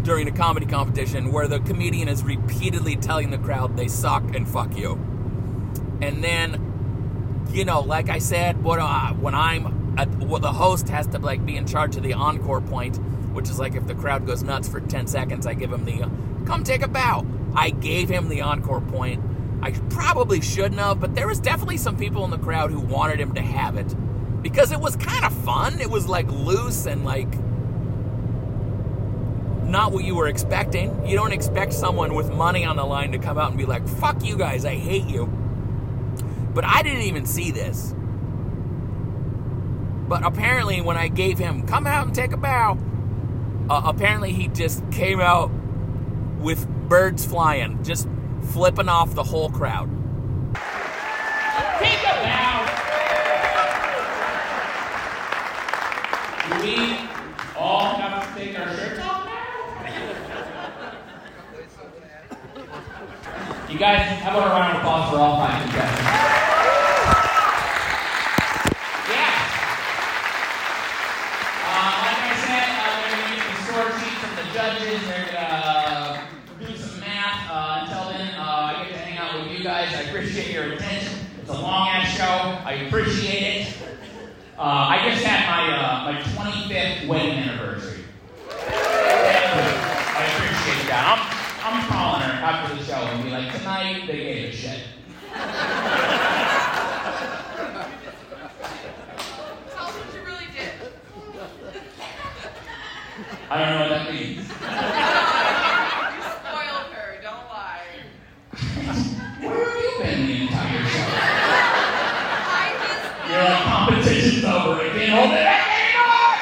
during 0.02 0.28
a 0.28 0.32
comedy 0.32 0.66
competition 0.66 1.32
where 1.32 1.48
the 1.48 1.60
comedian 1.60 2.08
is 2.08 2.24
repeatedly 2.24 2.96
telling 2.96 3.30
the 3.30 3.38
crowd 3.38 3.78
they 3.78 3.88
suck 3.88 4.24
and 4.34 4.50
fuck 4.50 4.76
you. 4.76 4.94
And 6.02 6.24
then, 6.24 7.46
you 7.52 7.64
know, 7.64 7.82
like 7.82 8.10
I 8.10 8.18
said, 8.18 8.64
what 8.64 8.80
uh, 8.80 9.14
when 9.14 9.36
I'm 9.36 9.94
at, 10.00 10.10
well, 10.18 10.40
the 10.40 10.52
host 10.52 10.90
has 10.90 11.06
to 11.08 11.20
like 11.20 11.46
be 11.46 11.58
in 11.58 11.68
charge 11.68 11.96
of 11.96 12.02
the 12.02 12.14
encore 12.14 12.62
point, 12.62 12.98
which 13.36 13.52
is 13.52 13.60
like 13.60 13.76
if 13.76 13.86
the 13.86 13.94
crowd 13.94 14.26
goes 14.26 14.42
nuts 14.42 14.68
for 14.68 14.80
10 14.80 15.06
seconds, 15.06 15.46
I 15.46 15.54
give 15.54 15.72
him 15.72 15.86
the 15.86 16.02
uh, 16.02 16.10
come 16.46 16.64
take 16.64 16.82
a 16.82 16.88
bow. 16.88 17.24
I 17.54 17.70
gave 17.70 18.10
him 18.10 18.30
the 18.30 18.42
encore 18.42 18.82
point 18.82 19.24
I 19.62 19.72
probably 19.90 20.42
shouldn't 20.42 20.80
have, 20.80 21.00
but 21.00 21.16
there 21.16 21.28
was 21.28 21.40
definitely 21.40 21.78
some 21.78 21.98
people 21.98 22.24
in 22.26 22.32
the 22.32 22.38
crowd 22.38 22.72
who 22.72 22.80
wanted 22.80 23.20
him 23.20 23.34
to 23.34 23.42
have 23.42 23.76
it 23.76 23.94
because 24.42 24.72
it 24.72 24.80
was 24.80 24.96
kind 24.96 25.26
of 25.26 25.34
fun. 25.44 25.82
It 25.82 25.90
was 25.90 26.08
like 26.08 26.28
loose 26.32 26.86
and 26.86 27.04
like 27.04 27.28
not 29.68 29.92
what 29.92 30.04
you 30.04 30.16
were 30.16 30.28
expecting. 30.28 31.06
You 31.06 31.16
don't 31.16 31.34
expect 31.34 31.74
someone 31.74 32.16
with 32.16 32.32
money 32.32 32.64
on 32.64 32.78
the 32.78 32.86
line 32.86 33.12
to 33.12 33.20
come 33.20 33.38
out 33.38 33.50
and 33.50 33.58
be 33.58 33.66
like, 33.66 33.88
fuck 33.88 34.24
you 34.24 34.38
guys, 34.38 34.64
I 34.66 34.76
hate 34.76 35.06
you. 35.06 35.26
But 36.54 36.64
I 36.64 36.82
didn't 36.82 37.02
even 37.02 37.26
see 37.26 37.52
this. 37.52 37.94
But 40.08 40.26
apparently, 40.26 40.80
when 40.80 40.96
I 40.96 41.10
gave 41.10 41.38
him, 41.38 41.68
come 41.68 41.86
out 41.86 42.08
and 42.08 42.16
take 42.16 42.32
a 42.32 42.38
bow, 42.38 42.78
uh, 43.70 43.82
apparently 43.86 44.32
he 44.32 44.48
just 44.48 44.90
came 44.92 45.20
out 45.20 45.52
with 46.40 46.66
birds 46.88 47.26
flying, 47.26 47.84
just 47.84 48.08
flipping 48.52 48.90
off 48.90 49.14
the 49.14 49.24
whole 49.24 49.50
crowd. 49.50 49.90
Take 51.80 52.02
a 52.04 52.14
bow. 52.24 52.66
Do 56.50 56.54
we 56.64 56.76
all 57.58 57.96
have 57.96 58.34
to 58.36 58.40
take 58.40 58.58
our 58.60 58.74
shirts 58.76 59.00
off 59.02 59.26
now? 59.26 59.34
You 63.70 63.78
guys, 63.78 64.20
how 64.22 64.32
about 64.32 64.48
a 64.48 64.50
round 64.52 64.78
of 64.78 64.82
applause 64.82 65.12
for 65.12 65.18
all 65.20 65.36
five 65.38 65.62
contestants? 65.64 66.02
Yeah. 69.12 69.34
Uh, 71.68 71.92
like 72.08 72.22
I 72.24 72.34
said, 72.48 72.68
uh, 72.80 72.96
they're 72.96 73.12
going 73.12 73.28
to 73.28 73.36
get 73.36 73.48
the 73.52 73.60
score 73.68 73.92
sheet 74.00 74.18
from 74.24 74.34
the 74.40 74.46
judges. 74.56 75.00
They're 75.06 75.30
going 75.36 75.52
to 76.60 76.66
do 76.66 76.72
some 76.78 77.00
math. 77.02 77.44
Uh, 77.52 77.84
until 77.84 78.06
then, 78.14 78.32
uh, 78.36 78.72
I 78.72 78.86
get 78.88 78.94
to 78.94 79.00
hang 79.00 79.18
out 79.18 79.36
with 79.44 79.52
you 79.58 79.64
guys. 79.64 79.94
I 79.94 79.96
appreciate 80.04 80.47
your 80.58 80.74
attention. 80.74 81.14
It's 81.40 81.50
a 81.50 81.54
long 81.54 81.88
ass 81.88 82.18
show. 82.18 82.24
I 82.66 82.74
appreciate 82.88 83.68
it. 83.68 83.74
Uh, 84.58 84.62
I 84.90 85.08
just 85.08 85.24
had 85.24 85.46
my 85.46 85.70
uh, 85.72 86.12
my 86.12 86.20
25th 86.22 87.08
wedding 87.08 87.38
anniversary. 87.38 88.04
I 88.50 90.24
appreciate 90.34 90.88
that. 90.90 91.06
I'm 91.14 91.22
I'm 91.76 91.88
calling 91.88 92.22
her 92.22 92.32
after 92.44 92.76
the 92.76 92.84
show 92.84 92.96
and 92.96 93.24
be 93.24 93.30
like, 93.30 93.52
tonight 93.56 94.08
they 94.08 94.18
gave 94.18 94.50
a 94.52 94.56
shit. 94.56 94.80
Tell 99.72 99.86
us 99.86 99.94
what 99.94 100.14
you 100.16 100.22
really 100.26 100.48
did. 100.56 100.72
I 103.50 103.60
don't 103.60 103.70
know 103.70 103.82
what 103.82 103.90
that 103.90 104.12
means. 104.12 104.38
You 104.38 106.24
spoiled 106.34 106.90
her. 106.94 107.08
Don't 107.22 107.46
lie. 107.46 107.86
Where 109.42 109.66
have 109.66 109.82
you 109.82 109.92
been 110.04 110.20
the 110.28 110.34
entire 110.44 110.84
show? 110.88 111.10
I 112.50 112.74
just 112.82 113.30
You're 113.30 113.44
like, 113.44 113.64
competition's 113.64 114.44
over. 114.46 114.82
I 114.82 114.84
can't 115.08 115.20
hold 115.20 115.32
it 115.32 115.44
back 115.44 115.68
anymore. 115.72 116.36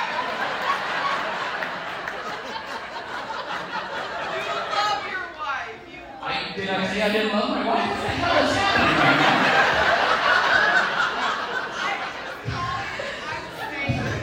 you 4.33 4.41
love 4.73 5.05
your 5.05 5.25
wife. 5.37 5.77
You 5.93 6.01
I, 6.19 6.25
did 6.55 6.69
I 6.69 6.87
say 6.87 7.01
I 7.03 7.09
didn't 7.13 7.31
love 7.33 7.49
my 7.49 7.61
wife? 7.63 7.89
What 7.89 8.01
the 8.01 8.07
hell 8.09 8.43
is 8.43 8.55
happening 8.57 8.97
now? 8.97 9.11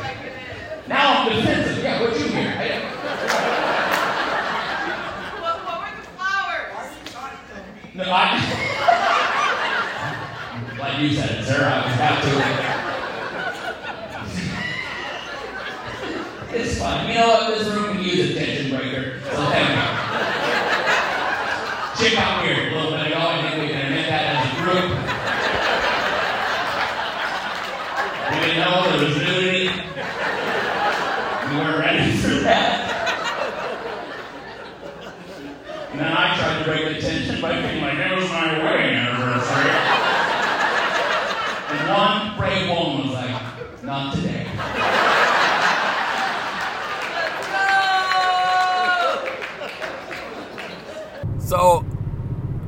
Like 0.03 0.19
I'm 0.91 1.37
defensive. 1.37 1.79
Yeah, 1.85 2.01
what 2.01 2.11
you 2.19 2.27
hear? 2.27 2.49
I, 2.49 2.61
What, 5.41 5.55
what 5.67 5.77
were 5.81 5.95
the 5.97 6.07
flowers? 6.19 6.91
no, 7.95 8.05
I. 8.13 8.27
Glad 10.77 10.95
you 11.01 11.09
said 11.15 11.45
sir. 11.45 11.61
I 11.65 11.87
was 11.87 11.95
about 11.95 12.23
to. 12.57 12.62
you 17.13 17.19
know 17.19 17.29
what? 17.29 17.59
This 17.59 17.69
room 17.69 17.95
can 17.95 18.03
use 18.03 18.31
a 18.31 18.35
tension 18.35 18.71
breaker. 18.75 19.21
So 19.25 19.37
thank 19.51 19.69
you. 19.69 19.77
Check 22.01 22.19
out 22.19 22.43
here 22.43 22.71
a 22.71 22.75
little 22.75 22.93
bit. 22.93 23.11
Y'all, 23.11 23.29
I 23.29 23.51
think 23.51 23.61
we 23.61 23.69
can 23.69 23.85
admit 23.85 24.09
that 24.09 24.25
as 24.33 24.41
a 24.49 24.57
group. 24.63 24.89
We 28.33 28.37
didn't 28.41 28.61
know 28.65 28.75
there 28.89 29.05
was 29.05 29.17
nudity. 29.19 29.69
We 31.51 31.57
weren't 31.61 31.79
ready 31.81 32.17
for 32.17 32.35
that. 32.49 32.73
And 35.91 36.01
then 36.01 36.13
I 36.13 36.35
tried 36.39 36.59
to 36.61 36.65
break 36.65 36.97
the 36.97 37.01
tension 37.07 37.43
by 37.43 37.61
being 37.61 37.83
like, 37.83 37.99
it 37.99 38.17
was 38.17 38.31
my 38.31 38.57
wedding 38.57 38.95
anniversary. 38.95 39.71
And 41.69 41.81
one 41.93 42.39
brave 42.39 42.71
woman 42.71 43.07
was 43.07 43.15
like, 43.15 43.37
not 43.85 44.15
today. 44.15 45.12
So, 51.53 51.85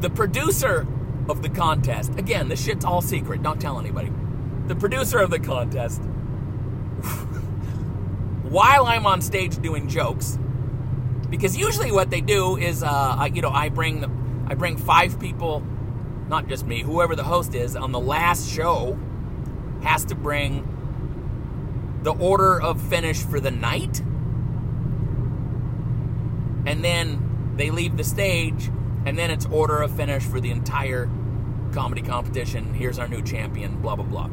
the 0.01 0.11
producer 0.11 0.87
of 1.30 1.41
the 1.41 1.49
contest, 1.49 2.18
again, 2.18 2.49
this 2.49 2.62
shit's 2.62 2.85
all 2.85 3.01
secret, 3.01 3.43
don't 3.43 3.59
tell 3.59 3.80
anybody. 3.80 4.12
The 4.66 4.76
producer 4.76 5.20
of 5.20 5.30
the 5.30 5.39
contest, 5.39 6.03
while 8.43 8.85
I'm 8.85 9.07
on 9.07 9.22
stage 9.22 9.57
doing 9.57 9.89
jokes, 9.89 10.39
because 11.30 11.57
usually 11.57 11.93
what 11.93 12.11
they 12.11 12.20
do 12.20 12.59
is, 12.59 12.82
uh, 12.82 13.26
you 13.32 13.41
know, 13.41 13.49
I 13.49 13.70
bring 13.70 14.03
the, 14.03 14.11
I 14.49 14.55
bring 14.55 14.76
five 14.76 15.18
people, 15.18 15.62
not 16.28 16.47
just 16.47 16.66
me, 16.66 16.82
whoever 16.82 17.16
the 17.16 17.24
host 17.24 17.55
is, 17.55 17.76
on 17.76 17.91
the 17.91 18.01
last 18.01 18.51
show 18.51 18.99
has 19.82 20.05
to 20.05 20.14
bring 20.14 22.01
the 22.03 22.12
order 22.12 22.61
of 22.61 22.82
finish 22.82 23.22
for 23.22 23.41
the 23.41 23.51
night 23.51 24.03
and 26.66 26.82
then 26.85 27.24
they 27.57 27.71
leave 27.71 27.97
the 27.97 28.05
stage, 28.05 28.71
and 29.07 29.19
then 29.19 29.31
it's 29.31 29.47
order 29.47 29.83
of 29.83 29.91
finish 29.91 30.23
for 30.23 30.41
the 30.41 30.51
entire 30.51 31.09
comedy 31.73 32.03
competition. 32.03 32.73
Here's 32.75 32.99
our 32.99 33.09
new 33.09 33.23
champion, 33.23 33.81
blah, 33.81 33.97
blah, 33.97 34.05
blah. 34.05 34.31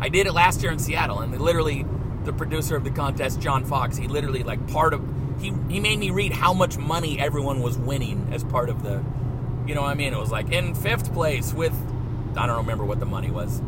I 0.00 0.08
did 0.08 0.26
it 0.26 0.32
last 0.32 0.62
year 0.62 0.72
in 0.72 0.78
Seattle, 0.78 1.20
and 1.20 1.38
literally, 1.40 1.84
the 2.24 2.32
producer 2.32 2.76
of 2.76 2.84
the 2.84 2.90
contest, 2.90 3.40
John 3.40 3.64
Fox, 3.64 3.96
he 3.96 4.08
literally, 4.08 4.42
like, 4.42 4.66
part 4.68 4.94
of, 4.94 5.02
he, 5.40 5.52
he 5.68 5.80
made 5.80 5.98
me 5.98 6.10
read 6.10 6.32
how 6.32 6.52
much 6.52 6.76
money 6.78 7.18
everyone 7.20 7.60
was 7.60 7.78
winning 7.78 8.28
as 8.32 8.44
part 8.44 8.68
of 8.68 8.82
the, 8.82 9.02
you 9.66 9.74
know 9.74 9.82
what 9.82 9.90
I 9.90 9.94
mean? 9.94 10.12
It 10.12 10.18
was 10.18 10.30
like, 10.30 10.50
in 10.50 10.74
fifth 10.74 11.12
place 11.12 11.52
with, 11.52 11.74
I 12.36 12.46
don't 12.46 12.58
remember 12.58 12.84
what 12.84 13.00
the 13.00 13.06
money 13.06 13.30
was, 13.30 13.60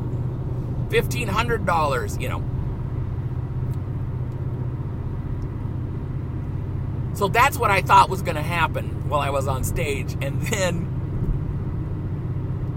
$1,500, 0.89 2.21
you 2.21 2.29
know. 2.29 2.43
So 7.15 7.29
that's 7.29 7.57
what 7.59 7.71
I 7.71 7.81
thought 7.81 8.11
was 8.11 8.23
going 8.23 8.37
to 8.37 8.43
happen 8.43 9.09
while 9.09 9.21
I 9.21 9.31
was 9.31 9.47
on 9.47 9.63
stage. 9.65 10.17
And 10.21 10.43
then 10.43 10.91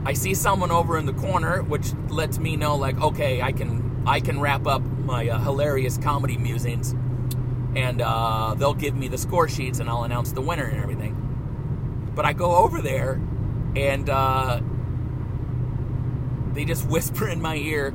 I 0.06 0.14
see 0.14 0.36
someone 0.36 0.72
over 0.72 0.98
in 0.98 1.06
the 1.06 1.14
corner, 1.14 1.64
which 1.64 1.92
lets 2.10 2.38
me 2.40 2.56
know, 2.56 2.76
like, 2.76 3.02
okay, 3.02 3.42
I 3.42 3.52
can 3.52 4.04
I 4.08 4.22
can 4.22 4.40
wrap 4.40 4.66
up 4.66 4.82
my 4.82 5.28
uh, 5.28 5.38
hilarious 5.40 5.98
comedy 5.98 6.38
musings, 6.38 6.94
and 7.76 8.02
uh, 8.02 8.56
they'll 8.58 8.74
give 8.74 8.96
me 8.96 9.10
the 9.10 9.18
score 9.18 9.50
sheets, 9.50 9.80
and 9.80 9.90
I'll 9.90 10.04
announce 10.04 10.32
the 10.32 10.40
winner 10.40 10.64
and 10.64 10.82
everything. 10.82 12.12
But 12.16 12.24
I 12.24 12.32
go 12.32 12.56
over 12.56 12.82
there, 12.82 13.20
and 13.76 14.10
uh, 14.10 14.62
they 16.54 16.64
just 16.64 16.88
whisper 16.90 17.28
in 17.28 17.42
my 17.42 17.58
ear, 17.58 17.94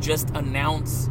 just 0.00 0.30
announce 0.30 1.10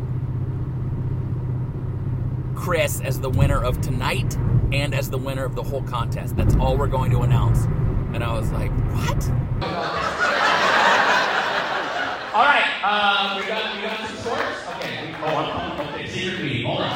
Chris 2.62 3.02
as 3.02 3.20
the 3.20 3.30
winner 3.30 3.64
of 3.64 3.82
tonight 3.82 4.36
and 4.72 4.94
as 4.94 5.10
the 5.10 5.18
winner 5.18 5.44
of 5.44 5.56
the 5.56 5.64
whole 5.64 5.82
contest. 5.82 6.36
That's 6.38 6.54
all 6.58 6.78
we're 6.78 6.86
going 6.86 7.10
to 7.10 7.22
announce. 7.22 7.66
And 8.14 8.24
I 8.24 8.38
was 8.38 8.52
like, 8.52 8.70
what? 8.70 9.30
All 12.34 12.46
right, 12.46 12.72
uh, 12.84 13.40
we 13.42 13.48
got 13.48 13.76
we 13.76 13.82
got 13.82 14.08
some 14.08 14.16
scores. 14.18 14.78
Okay, 14.78 15.16
oh, 15.24 15.26
I'm, 15.26 15.80
I'm- 15.80 15.96
okay, 15.96 16.08
secret 16.08 16.44
meeting. 16.44 16.68
Hold 16.68 16.82
on. 16.82 16.92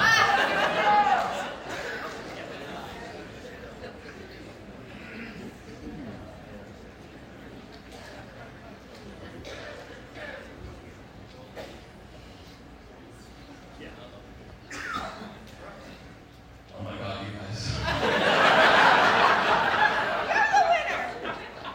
Oh 16.77 16.83
my 16.83 16.97
God, 16.97 17.25
you 17.25 17.31
guys. 17.39 17.71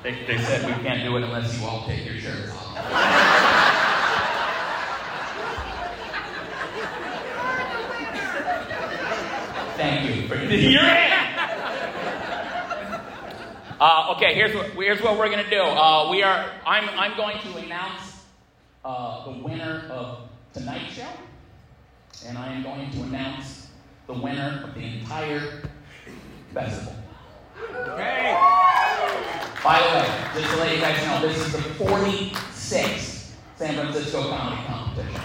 They, 0.02 0.24
they 0.26 0.42
said 0.42 0.64
we 0.66 0.82
can't 0.82 1.04
do 1.04 1.16
it 1.16 1.22
unless 1.22 1.58
you 1.58 1.66
all 1.66 1.86
take 1.86 2.04
your 2.04 2.14
shirts 2.16 2.50
off. 2.52 2.76
Thank 9.76 10.14
you 10.14 10.28
for 10.28 10.34
your 10.36 10.80
hand. 10.82 11.26
Uh, 13.80 14.12
okay, 14.14 14.34
here's 14.90 15.02
what 15.02 15.16
we're 15.16 15.30
gonna 15.30 15.48
do. 15.48 15.62
Uh, 15.62 16.10
we 16.10 16.20
are 16.20 16.50
I'm 16.66 16.88
I'm 16.98 17.16
going 17.16 17.38
to 17.42 17.58
announce 17.58 18.24
uh, 18.84 19.24
the 19.24 19.38
winner 19.38 19.86
of 19.88 20.28
tonight's 20.52 20.94
show, 20.94 21.06
and 22.26 22.36
I 22.36 22.52
am 22.54 22.64
going 22.64 22.90
to 22.90 23.02
announce 23.02 23.68
the 24.08 24.14
winner 24.14 24.64
of 24.64 24.74
the 24.74 24.80
entire 24.80 25.62
festival. 26.52 26.92
Okay. 27.70 28.36
By 29.62 29.78
the 29.78 29.94
way, 29.94 30.40
just 30.42 30.54
to 30.54 30.56
let 30.58 30.74
you 30.74 30.80
guys 30.80 31.06
know, 31.06 31.20
this 31.28 31.38
is 31.38 31.52
the 31.52 31.58
46th 31.58 33.30
San 33.54 33.74
Francisco 33.74 34.28
Comedy 34.28 34.62
Competition. 34.66 35.20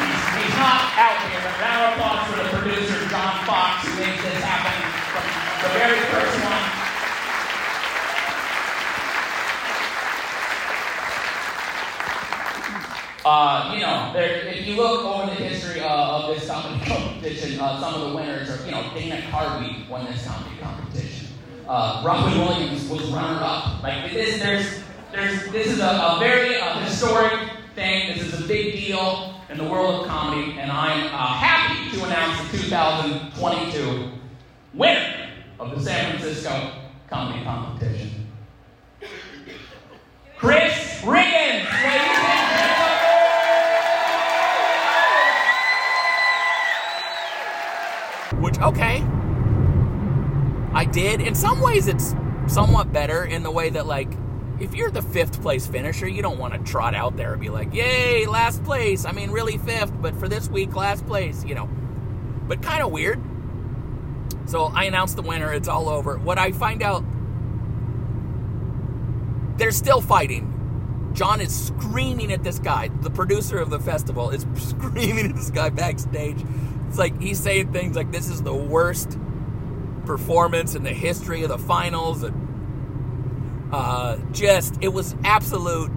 He's, 0.00 0.24
he's 0.32 0.56
not 0.56 0.80
out 0.96 1.28
here, 1.28 1.40
but 1.44 1.60
round 1.60 1.84
of 1.84 1.98
applause 1.98 2.24
for 2.30 2.42
the 2.42 2.48
producer, 2.56 3.08
John 3.10 3.44
Fox, 3.44 3.86
who 3.86 4.00
makes 4.00 4.22
this 4.22 4.42
happen 4.42 4.85
the 5.62 5.68
very 5.68 6.00
first 6.00 6.44
one. 6.44 6.76
Uh, 13.24 13.72
you 13.74 13.80
know, 13.80 14.12
there, 14.12 14.46
if 14.46 14.66
you 14.66 14.76
look 14.76 15.04
over 15.04 15.26
the 15.26 15.34
history 15.34 15.80
uh, 15.80 15.88
of 15.88 16.34
this 16.34 16.48
comedy 16.48 16.84
competition, 16.86 17.58
uh, 17.58 17.80
some 17.80 17.94
of 17.94 18.10
the 18.10 18.16
winners 18.16 18.50
are, 18.50 18.64
you 18.66 18.70
know, 18.70 18.88
Dana 18.94 19.20
Carvey 19.30 19.88
won 19.88 20.04
this 20.06 20.24
comedy 20.26 20.56
competition. 20.60 21.28
Uh, 21.66 22.02
Robin 22.04 22.38
Williams 22.38 22.88
was 22.88 23.10
runner-up. 23.10 23.82
Like 23.82 24.12
this, 24.12 24.38
there's, 24.38 24.82
there's, 25.10 25.50
this 25.50 25.66
is 25.68 25.80
a, 25.80 25.88
a 25.88 26.16
very 26.20 26.60
uh, 26.60 26.78
historic 26.80 27.50
thing. 27.74 28.14
This 28.14 28.32
is 28.32 28.44
a 28.44 28.46
big 28.46 28.74
deal 28.74 29.40
in 29.50 29.58
the 29.58 29.64
world 29.64 30.02
of 30.02 30.06
comedy, 30.06 30.58
and 30.60 30.70
I'm 30.70 31.06
uh, 31.06 31.26
happy 31.34 31.96
to 31.96 32.04
announce 32.04 32.52
the 32.52 32.58
2022 32.58 34.10
winner 34.74 35.15
of 35.58 35.74
the 35.74 35.82
San 35.82 36.18
Francisco 36.18 36.70
Comedy 37.08 37.42
Competition, 37.44 38.26
Chris 40.36 41.00
Riggins, 41.02 41.64
ladies 41.82 42.18
and 42.18 42.50
gentlemen. 42.50 42.82
Which, 48.42 48.58
okay. 48.60 49.02
I 50.74 50.84
did. 50.84 51.22
In 51.22 51.34
some 51.34 51.60
ways, 51.60 51.88
it's 51.88 52.14
somewhat 52.48 52.92
better 52.92 53.24
in 53.24 53.42
the 53.42 53.50
way 53.50 53.70
that, 53.70 53.86
like, 53.86 54.10
if 54.60 54.74
you're 54.74 54.90
the 54.90 55.00
fifth 55.00 55.40
place 55.40 55.66
finisher, 55.66 56.06
you 56.06 56.20
don't 56.20 56.38
want 56.38 56.52
to 56.52 56.58
trot 56.70 56.94
out 56.94 57.16
there 57.16 57.32
and 57.32 57.40
be 57.40 57.48
like, 57.48 57.72
yay, 57.72 58.26
last 58.26 58.62
place. 58.62 59.06
I 59.06 59.12
mean, 59.12 59.30
really 59.30 59.56
fifth, 59.56 59.92
but 60.02 60.14
for 60.16 60.28
this 60.28 60.50
week, 60.50 60.76
last 60.76 61.06
place, 61.06 61.44
you 61.44 61.54
know. 61.54 61.66
But 62.46 62.62
kind 62.62 62.82
of 62.82 62.90
weird. 62.90 63.18
So 64.46 64.64
I 64.64 64.84
announced 64.84 65.16
the 65.16 65.22
winner. 65.22 65.52
It's 65.52 65.68
all 65.68 65.88
over. 65.88 66.18
What 66.18 66.38
I 66.38 66.52
find 66.52 66.82
out, 66.82 67.04
they're 69.58 69.72
still 69.72 70.00
fighting. 70.00 70.52
John 71.14 71.40
is 71.40 71.66
screaming 71.66 72.32
at 72.32 72.44
this 72.44 72.58
guy. 72.58 72.88
The 72.88 73.10
producer 73.10 73.58
of 73.58 73.70
the 73.70 73.80
festival 73.80 74.30
is 74.30 74.46
screaming 74.56 75.30
at 75.30 75.34
this 75.34 75.50
guy 75.50 75.70
backstage. 75.70 76.44
It's 76.88 76.98
like 76.98 77.20
he's 77.20 77.40
saying 77.40 77.72
things 77.72 77.96
like, 77.96 78.12
"This 78.12 78.28
is 78.28 78.42
the 78.42 78.54
worst 78.54 79.18
performance 80.04 80.74
in 80.74 80.82
the 80.82 80.92
history 80.92 81.42
of 81.42 81.48
the 81.48 81.58
finals," 81.58 82.22
and 82.22 83.68
uh, 83.72 84.18
just 84.32 84.78
it 84.82 84.88
was 84.88 85.16
absolute 85.24 85.90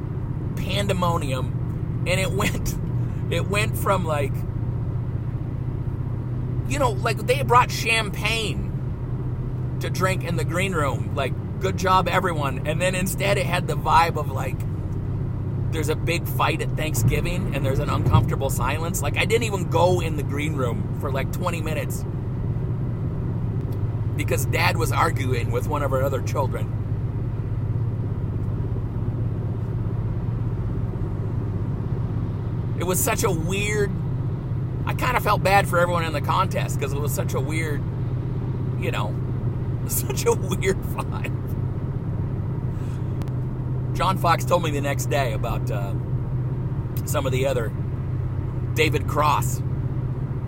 pandemonium, 0.55 2.03
and 2.07 2.19
it 2.19 2.31
went, 2.31 2.75
it 3.29 3.47
went 3.47 3.77
from 3.77 4.05
like, 4.05 4.33
you 6.69 6.79
know, 6.79 6.91
like 6.91 7.17
they 7.25 7.41
brought 7.43 7.71
champagne 7.71 9.77
to 9.81 9.89
drink 9.89 10.23
in 10.23 10.35
the 10.35 10.45
green 10.45 10.73
room, 10.73 11.15
like 11.15 11.33
good 11.59 11.77
job 11.77 12.07
everyone, 12.07 12.67
and 12.67 12.81
then 12.81 12.95
instead 12.95 13.37
it 13.37 13.45
had 13.45 13.67
the 13.67 13.75
vibe 13.75 14.17
of 14.17 14.31
like 14.31 14.57
there's 15.71 15.89
a 15.89 15.95
big 15.95 16.27
fight 16.27 16.61
at 16.61 16.75
Thanksgiving 16.75 17.55
and 17.55 17.65
there's 17.65 17.79
an 17.79 17.89
uncomfortable 17.89 18.49
silence. 18.49 19.01
Like 19.01 19.17
I 19.17 19.25
didn't 19.25 19.43
even 19.43 19.69
go 19.69 20.01
in 20.01 20.15
the 20.15 20.23
green 20.23 20.55
room 20.55 20.97
for 20.99 21.11
like 21.11 21.31
20 21.31 21.61
minutes 21.61 22.03
because 24.15 24.45
dad 24.47 24.77
was 24.77 24.91
arguing 24.91 25.51
with 25.51 25.67
one 25.67 25.83
of 25.83 25.93
our 25.93 26.03
other 26.03 26.21
children. 26.21 26.79
it 32.79 32.85
was 32.85 32.99
such 32.99 33.23
a 33.23 33.31
weird. 33.31 33.91
I 34.89 34.95
kind 34.95 35.15
of 35.15 35.21
felt 35.21 35.43
bad 35.43 35.69
for 35.69 35.77
everyone 35.77 36.03
in 36.03 36.13
the 36.13 36.21
contest 36.21 36.79
because 36.79 36.93
it 36.93 36.99
was 36.99 37.13
such 37.13 37.35
a 37.35 37.39
weird, 37.39 37.79
you 38.79 38.89
know, 38.89 39.15
such 39.87 40.25
a 40.25 40.33
weird 40.33 40.77
vibe. 40.77 41.35
John 43.95 44.17
Fox 44.17 44.45
told 44.45 44.63
me 44.63 44.71
the 44.71 44.81
next 44.81 45.05
day 45.05 45.33
about 45.33 45.69
uh, 45.69 45.93
some 47.05 47.27
of 47.27 47.31
the 47.31 47.45
other. 47.45 47.71
David 48.73 49.07
Cross 49.07 49.61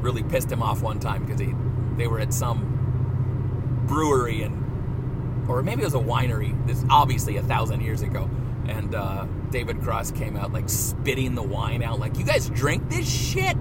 really 0.01 0.23
pissed 0.23 0.51
him 0.51 0.63
off 0.63 0.81
one 0.81 0.99
time 0.99 1.23
because 1.23 1.39
he 1.39 1.53
they 1.95 2.07
were 2.07 2.19
at 2.19 2.33
some 2.33 3.83
brewery 3.85 4.41
and 4.41 5.47
or 5.47 5.61
maybe 5.61 5.83
it 5.83 5.85
was 5.85 5.93
a 5.93 5.99
winery. 5.99 6.55
This 6.65 6.83
obviously 6.89 7.37
a 7.37 7.43
thousand 7.43 7.81
years 7.81 8.01
ago, 8.01 8.27
and 8.67 8.95
uh, 8.95 9.27
David 9.51 9.83
Cross 9.83 10.13
came 10.13 10.35
out 10.35 10.51
like 10.51 10.67
spitting 10.67 11.35
the 11.35 11.43
wine 11.43 11.83
out, 11.83 11.99
like 11.99 12.17
you 12.17 12.25
guys 12.25 12.49
drink 12.49 12.89
this 12.89 13.07
shit. 13.07 13.55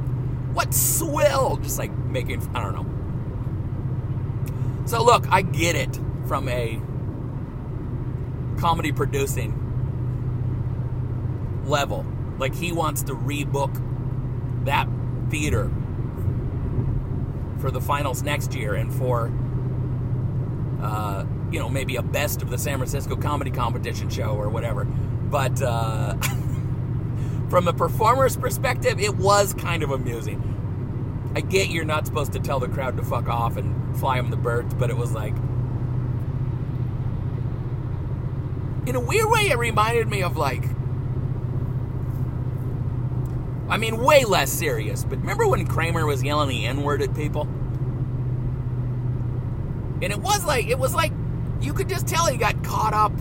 What 0.52 0.74
swill? 0.74 1.56
Just 1.62 1.78
like 1.78 1.96
making 1.96 2.48
I 2.54 2.62
don't 2.62 2.74
know. 2.74 2.86
So 4.86 5.04
look, 5.04 5.26
I 5.30 5.42
get 5.42 5.76
it 5.76 5.98
from 6.26 6.48
a 6.48 6.80
comedy 8.58 8.92
producing 8.92 9.56
level. 11.64 12.04
Like 12.38 12.54
he 12.54 12.72
wants 12.72 13.02
to 13.04 13.14
rebook 13.14 13.74
that 14.64 14.88
theater 15.30 15.70
for 17.60 17.70
the 17.70 17.80
finals 17.80 18.22
next 18.22 18.54
year 18.54 18.74
and 18.74 18.92
for 18.92 19.32
uh, 20.82 21.24
you 21.50 21.58
know 21.58 21.68
maybe 21.68 21.96
a 21.96 22.02
best 22.02 22.42
of 22.42 22.50
the 22.50 22.58
San 22.58 22.78
Francisco 22.78 23.16
comedy 23.16 23.50
competition 23.50 24.08
show 24.08 24.30
or 24.30 24.48
whatever. 24.48 24.84
But 24.84 25.62
uh, 25.62 26.16
from 27.50 27.66
a 27.66 27.72
performer's 27.72 28.36
perspective, 28.36 29.00
it 29.00 29.16
was 29.16 29.52
kind 29.52 29.82
of 29.82 29.90
amusing. 29.90 30.46
I 31.34 31.40
get 31.40 31.68
you're 31.68 31.84
not 31.84 32.06
supposed 32.06 32.32
to 32.32 32.38
tell 32.38 32.60
the 32.60 32.68
crowd 32.68 32.96
to 32.96 33.02
fuck 33.02 33.28
off 33.28 33.56
and 33.56 33.96
fly 33.98 34.16
them 34.16 34.30
the 34.30 34.36
birds, 34.36 34.72
but 34.72 34.88
it 34.88 34.96
was 34.96 35.12
like. 35.12 35.34
In 38.86 38.94
a 38.94 39.00
weird 39.00 39.28
way, 39.28 39.50
it 39.50 39.58
reminded 39.58 40.08
me 40.08 40.22
of 40.22 40.36
like. 40.36 40.64
I 43.68 43.76
mean, 43.76 43.98
way 43.98 44.24
less 44.24 44.50
serious, 44.50 45.04
but 45.04 45.18
remember 45.18 45.46
when 45.46 45.66
Kramer 45.66 46.06
was 46.06 46.22
yelling 46.22 46.48
the 46.48 46.66
N 46.66 46.82
word 46.82 47.02
at 47.02 47.14
people? 47.14 47.42
And 50.02 50.12
it 50.12 50.18
was 50.18 50.44
like, 50.44 50.66
it 50.68 50.78
was 50.78 50.94
like, 50.94 51.12
you 51.60 51.72
could 51.72 51.88
just 51.88 52.08
tell 52.08 52.26
he 52.26 52.36
got 52.36 52.64
caught 52.64 52.94
up 52.94 53.12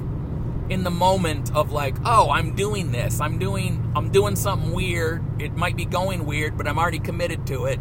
in 0.69 0.83
the 0.83 0.91
moment 0.91 1.53
of 1.55 1.71
like, 1.71 1.95
oh, 2.05 2.29
I'm 2.29 2.55
doing 2.55 2.91
this. 2.91 3.19
I'm 3.19 3.39
doing 3.39 3.91
I'm 3.95 4.11
doing 4.11 4.35
something 4.35 4.71
weird. 4.71 5.23
It 5.41 5.55
might 5.55 5.75
be 5.75 5.85
going 5.85 6.25
weird, 6.25 6.57
but 6.57 6.67
I'm 6.67 6.77
already 6.77 6.99
committed 6.99 7.47
to 7.47 7.65
it. 7.65 7.79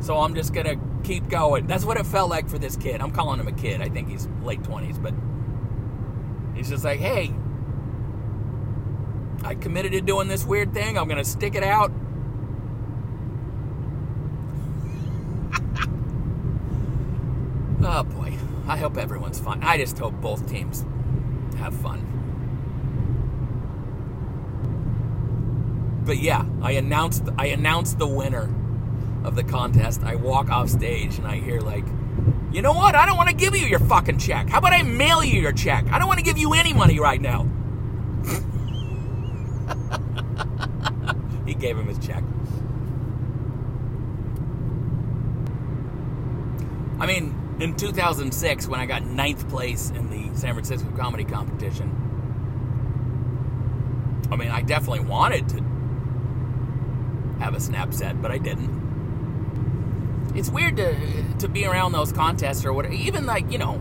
So 0.00 0.18
I'm 0.18 0.34
just 0.34 0.52
gonna 0.52 0.76
keep 1.04 1.28
going. 1.28 1.66
That's 1.66 1.84
what 1.84 1.98
it 1.98 2.06
felt 2.06 2.30
like 2.30 2.48
for 2.48 2.58
this 2.58 2.76
kid. 2.76 3.00
I'm 3.00 3.10
calling 3.10 3.40
him 3.40 3.48
a 3.48 3.52
kid. 3.52 3.80
I 3.80 3.88
think 3.88 4.08
he's 4.08 4.28
late 4.42 4.62
twenties, 4.62 4.98
but 4.98 5.14
he's 6.54 6.68
just 6.68 6.84
like, 6.84 7.00
hey, 7.00 7.34
I 9.42 9.54
committed 9.54 9.92
to 9.92 10.00
doing 10.00 10.28
this 10.28 10.44
weird 10.44 10.74
thing. 10.74 10.98
I'm 10.98 11.08
gonna 11.08 11.24
stick 11.24 11.54
it 11.54 11.64
out. 11.64 11.90
oh 17.82 18.02
boy. 18.04 18.34
I 18.68 18.76
hope 18.76 18.98
everyone's 18.98 19.40
fine. 19.40 19.62
I 19.62 19.78
just 19.78 19.96
hope 19.96 20.12
both 20.20 20.46
teams 20.46 20.84
have 21.56 21.74
fun. 21.74 22.17
But 26.08 26.18
yeah, 26.22 26.44
I 26.62 26.72
announced 26.72 27.28
I 27.36 27.48
announced 27.48 27.98
the 27.98 28.06
winner 28.06 28.48
of 29.24 29.36
the 29.36 29.44
contest. 29.44 30.02
I 30.02 30.14
walk 30.14 30.48
off 30.48 30.70
stage 30.70 31.18
and 31.18 31.26
I 31.26 31.36
hear 31.36 31.60
like, 31.60 31.84
"You 32.50 32.62
know 32.62 32.72
what? 32.72 32.94
I 32.94 33.04
don't 33.04 33.18
want 33.18 33.28
to 33.28 33.34
give 33.34 33.54
you 33.54 33.66
your 33.66 33.80
fucking 33.80 34.16
check. 34.16 34.48
How 34.48 34.56
about 34.56 34.72
I 34.72 34.82
mail 34.84 35.22
you 35.22 35.38
your 35.38 35.52
check? 35.52 35.84
I 35.92 35.98
don't 35.98 36.08
want 36.08 36.18
to 36.18 36.24
give 36.24 36.38
you 36.38 36.54
any 36.54 36.72
money 36.72 36.98
right 36.98 37.20
now." 37.20 37.46
he 41.46 41.52
gave 41.52 41.76
him 41.76 41.88
his 41.88 41.98
check. 41.98 42.24
I 47.00 47.06
mean, 47.06 47.58
in 47.60 47.76
2006, 47.76 48.66
when 48.66 48.80
I 48.80 48.86
got 48.86 49.04
ninth 49.04 49.46
place 49.50 49.90
in 49.90 50.08
the 50.08 50.34
San 50.34 50.54
Francisco 50.54 50.90
comedy 50.96 51.24
competition, 51.24 51.94
I 54.32 54.36
mean, 54.36 54.48
I 54.48 54.62
definitely 54.62 55.00
wanted 55.00 55.50
to 55.50 55.77
have 57.38 57.54
a 57.54 57.60
snap 57.60 57.92
set, 57.94 58.20
but 58.20 58.30
I 58.30 58.38
didn't. 58.38 60.32
It's 60.34 60.50
weird 60.50 60.76
to 60.76 60.94
to 61.38 61.48
be 61.48 61.66
around 61.66 61.92
those 61.92 62.12
contests 62.12 62.64
or 62.64 62.72
whatever. 62.72 62.94
Even 62.94 63.26
like 63.26 63.50
you 63.50 63.58
know, 63.58 63.74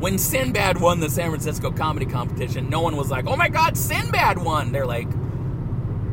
when 0.00 0.18
Sinbad 0.18 0.80
won 0.80 1.00
the 1.00 1.10
San 1.10 1.30
Francisco 1.30 1.70
comedy 1.70 2.06
competition, 2.06 2.68
no 2.68 2.80
one 2.80 2.96
was 2.96 3.10
like, 3.10 3.26
"Oh 3.26 3.36
my 3.36 3.48
God, 3.48 3.76
Sinbad 3.76 4.38
won!" 4.38 4.72
They're 4.72 4.86
like, 4.86 5.08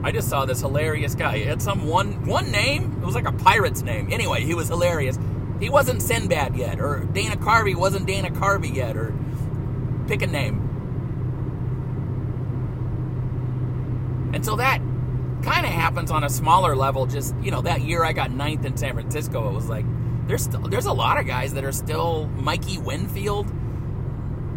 I 0.04 0.12
just 0.12 0.30
saw 0.30 0.46
this 0.46 0.62
hilarious 0.62 1.16
guy. 1.16 1.38
He 1.38 1.44
had 1.44 1.62
some 1.62 1.88
one 1.88 2.26
one 2.26 2.52
name. 2.52 2.98
It 3.02 3.06
was 3.06 3.16
like 3.16 3.28
a 3.28 3.32
pirate's 3.32 3.82
name. 3.82 4.10
Anyway, 4.12 4.44
he 4.44 4.54
was 4.54 4.68
hilarious. 4.68 5.18
He 5.60 5.70
wasn't 5.70 6.02
Sinbad 6.02 6.56
yet, 6.56 6.80
or 6.80 7.08
Dana 7.14 7.36
Carvey 7.36 7.76
wasn't 7.76 8.06
Dana 8.06 8.30
Carvey 8.30 8.74
yet, 8.74 8.96
or 8.96 9.14
pick 10.08 10.22
a 10.22 10.28
name. 10.28 10.67
And 14.38 14.46
so 14.46 14.56
that 14.58 14.78
kind 15.42 15.66
of 15.66 15.72
happens 15.72 16.12
on 16.12 16.24
a 16.24 16.30
smaller 16.30 16.76
level. 16.76 17.08
Just 17.08 17.34
you 17.42 17.50
know, 17.50 17.64
that 17.64 17.82
year 17.82 18.04
I 18.04 18.14
got 18.14 18.30
ninth 18.30 18.66
in 18.66 18.78
San 18.78 18.94
Francisco. 18.94 19.50
It 19.50 19.54
was 19.54 19.68
like 19.68 19.84
there's 20.28 20.44
still 20.44 20.62
there's 20.62 20.86
a 20.86 20.94
lot 20.94 21.20
of 21.20 21.26
guys 21.26 21.56
that 21.56 21.64
are 21.64 21.72
still 21.72 22.28
Mikey 22.36 22.78
Winfield 22.78 23.52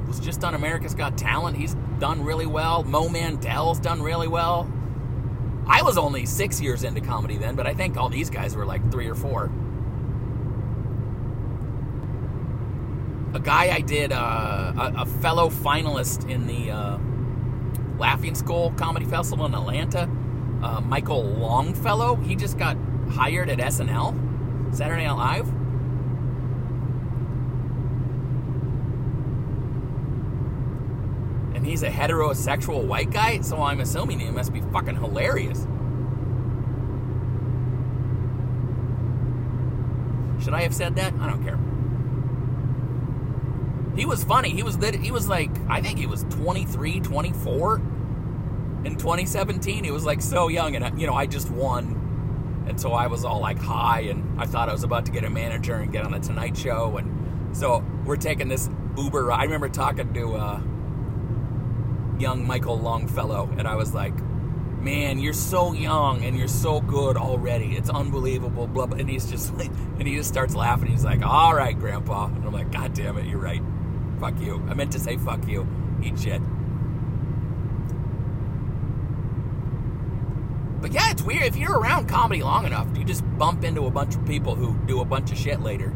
was 0.06 0.20
just 0.20 0.44
on 0.44 0.54
America's 0.54 0.94
Got 0.94 1.16
Talent. 1.16 1.56
He's 1.56 1.76
done 1.98 2.22
really 2.22 2.44
well. 2.44 2.82
Mo 2.84 3.08
Mandel's 3.08 3.80
done 3.80 4.02
really 4.02 4.28
well. 4.28 4.70
I 5.66 5.80
was 5.80 5.96
only 5.96 6.26
six 6.26 6.60
years 6.60 6.84
into 6.84 7.00
comedy 7.00 7.38
then, 7.38 7.56
but 7.56 7.66
I 7.66 7.72
think 7.72 7.96
all 7.96 8.10
these 8.10 8.28
guys 8.28 8.54
were 8.54 8.66
like 8.66 8.92
three 8.92 9.08
or 9.08 9.14
four. 9.14 9.50
A 13.32 13.40
guy 13.40 13.74
I 13.74 13.80
did, 13.80 14.12
uh, 14.12 14.74
a, 14.76 14.92
a, 14.98 15.06
fellow 15.06 15.48
finalist 15.48 16.28
in 16.28 16.46
the 16.46 16.70
uh, 16.70 16.98
Laughing 18.00 18.34
Skull 18.34 18.72
Comedy 18.72 19.04
Festival 19.04 19.44
in 19.44 19.54
Atlanta, 19.54 20.08
uh, 20.62 20.80
Michael 20.80 21.22
Longfellow, 21.22 22.16
he 22.16 22.34
just 22.34 22.58
got 22.58 22.76
hired 23.10 23.50
at 23.50 23.58
SNL, 23.58 24.74
Saturday 24.74 25.06
Night 25.06 25.12
Live. 25.12 25.52
and 31.60 31.66
he's 31.68 31.82
a 31.82 31.90
heterosexual 31.90 32.86
white 32.86 33.10
guy, 33.10 33.38
so 33.42 33.60
I'm 33.60 33.80
assuming 33.80 34.18
he 34.18 34.30
must 34.30 34.50
be 34.50 34.62
fucking 34.72 34.94
hilarious. 34.94 35.66
Should 40.42 40.54
I 40.54 40.62
have 40.62 40.74
said 40.74 40.96
that? 40.96 41.12
I 41.20 41.28
don't 41.28 41.44
care. 41.44 41.58
He 43.94 44.06
was 44.06 44.24
funny. 44.24 44.48
He 44.48 44.62
was 44.62 44.76
he 44.76 45.10
was 45.10 45.28
like 45.28 45.50
I 45.68 45.82
think 45.82 45.98
he 45.98 46.06
was 46.06 46.24
23, 46.30 47.00
24 47.00 47.82
in 48.84 48.96
2017. 48.96 49.84
He 49.84 49.90
was 49.90 50.04
like 50.04 50.20
so 50.22 50.48
young 50.48 50.76
and 50.76 51.00
you 51.00 51.06
know, 51.06 51.14
I 51.14 51.26
just 51.26 51.50
won. 51.50 52.64
And 52.68 52.80
so 52.80 52.92
I 52.92 53.06
was 53.08 53.24
all 53.24 53.40
like 53.40 53.58
high 53.58 54.00
and 54.02 54.40
I 54.40 54.46
thought 54.46 54.68
I 54.68 54.72
was 54.72 54.84
about 54.84 55.06
to 55.06 55.12
get 55.12 55.24
a 55.24 55.30
manager 55.30 55.74
and 55.74 55.92
get 55.92 56.04
on 56.04 56.12
the 56.12 56.20
Tonight 56.20 56.56
Show 56.56 56.96
and 56.98 57.20
so 57.52 57.84
we're 58.04 58.16
taking 58.16 58.48
this 58.48 58.70
Uber. 58.96 59.32
I 59.32 59.44
remember 59.44 59.68
talking 59.68 60.12
to 60.14 60.34
uh, 60.34 60.60
young 62.18 62.46
Michael 62.46 62.78
Longfellow, 62.78 63.50
and 63.58 63.66
I 63.66 63.74
was 63.76 63.94
like, 63.94 64.14
man, 64.80 65.18
you're 65.18 65.32
so 65.32 65.72
young 65.72 66.24
and 66.24 66.38
you're 66.38 66.48
so 66.48 66.80
good 66.80 67.16
already. 67.16 67.76
It's 67.76 67.90
unbelievable. 67.90 68.66
Blah, 68.66 68.86
blah. 68.86 68.98
And 68.98 69.10
he's 69.10 69.28
just 69.28 69.54
like, 69.58 69.70
and 69.98 70.06
he 70.06 70.16
just 70.16 70.28
starts 70.28 70.54
laughing. 70.54 70.88
He's 70.90 71.04
like, 71.04 71.22
all 71.24 71.54
right, 71.54 71.78
Grandpa. 71.78 72.26
And 72.26 72.44
I'm 72.44 72.52
like, 72.52 72.72
God 72.72 72.94
damn 72.94 73.18
it, 73.18 73.26
you're 73.26 73.38
right. 73.38 73.62
Fuck 74.20 74.40
you. 74.40 74.64
I 74.68 74.74
meant 74.74 74.92
to 74.92 74.98
say 74.98 75.16
fuck 75.16 75.46
you. 75.46 75.66
Eat 76.02 76.20
shit. 76.20 76.40
But 80.80 80.92
yeah, 80.92 81.10
it's 81.10 81.22
weird. 81.22 81.42
If 81.42 81.56
you're 81.56 81.78
around 81.78 82.08
comedy 82.08 82.42
long 82.42 82.64
enough, 82.64 82.86
you 82.96 83.04
just 83.04 83.22
bump 83.36 83.64
into 83.64 83.86
a 83.86 83.90
bunch 83.90 84.14
of 84.14 84.24
people 84.26 84.54
who 84.54 84.74
do 84.86 85.00
a 85.00 85.04
bunch 85.04 85.30
of 85.30 85.38
shit 85.38 85.60
later. 85.60 85.94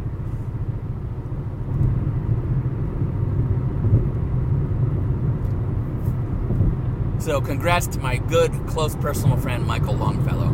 So, 7.18 7.40
congrats 7.40 7.86
to 7.86 8.00
my 8.00 8.18
good, 8.18 8.52
close 8.66 8.94
personal 8.96 9.38
friend, 9.38 9.66
Michael 9.66 9.94
Longfellow. 9.94 10.50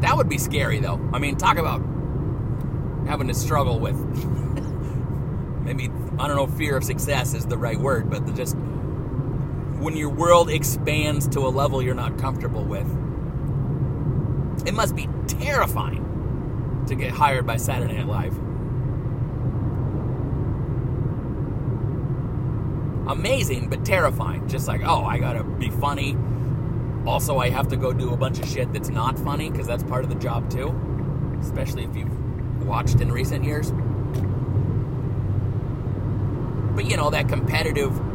That 0.00 0.16
would 0.16 0.30
be 0.30 0.38
scary, 0.38 0.80
though. 0.80 0.98
I 1.12 1.18
mean, 1.18 1.36
talk 1.36 1.58
about 1.58 1.82
having 3.06 3.28
to 3.28 3.34
struggle 3.34 3.78
with 3.78 3.94
maybe, 5.64 5.90
I 6.18 6.26
don't 6.28 6.36
know, 6.36 6.46
fear 6.46 6.78
of 6.78 6.84
success 6.84 7.34
is 7.34 7.44
the 7.44 7.58
right 7.58 7.78
word, 7.78 8.08
but 8.08 8.34
just 8.34 8.56
when 9.82 9.96
your 9.96 10.10
world 10.10 10.48
expands 10.48 11.26
to 11.26 11.40
a 11.40 11.48
level 11.50 11.82
you're 11.82 11.92
not 11.94 12.16
comfortable 12.16 12.64
with. 12.64 12.86
It 14.64 14.74
must 14.74 14.94
be 14.94 15.08
terrifying 15.26 16.84
to 16.86 16.94
get 16.94 17.10
hired 17.10 17.46
by 17.46 17.56
Saturday 17.56 17.94
Night 17.94 18.06
Live. 18.06 18.38
Amazing, 23.08 23.68
but 23.68 23.84
terrifying. 23.84 24.46
Just 24.48 24.68
like, 24.68 24.82
oh, 24.84 25.04
I 25.04 25.18
gotta 25.18 25.42
be 25.42 25.68
funny. 25.70 26.16
Also, 27.04 27.38
I 27.38 27.50
have 27.50 27.66
to 27.68 27.76
go 27.76 27.92
do 27.92 28.14
a 28.14 28.16
bunch 28.16 28.38
of 28.38 28.48
shit 28.48 28.72
that's 28.72 28.88
not 28.88 29.18
funny 29.18 29.50
because 29.50 29.66
that's 29.66 29.82
part 29.82 30.04
of 30.04 30.10
the 30.10 30.16
job 30.16 30.48
too, 30.48 30.72
especially 31.40 31.82
if 31.82 31.96
you've 31.96 32.64
watched 32.64 33.00
in 33.00 33.10
recent 33.10 33.44
years. 33.44 33.72
But 36.76 36.88
you 36.88 36.96
know, 36.96 37.10
that 37.10 37.28
competitive. 37.28 38.11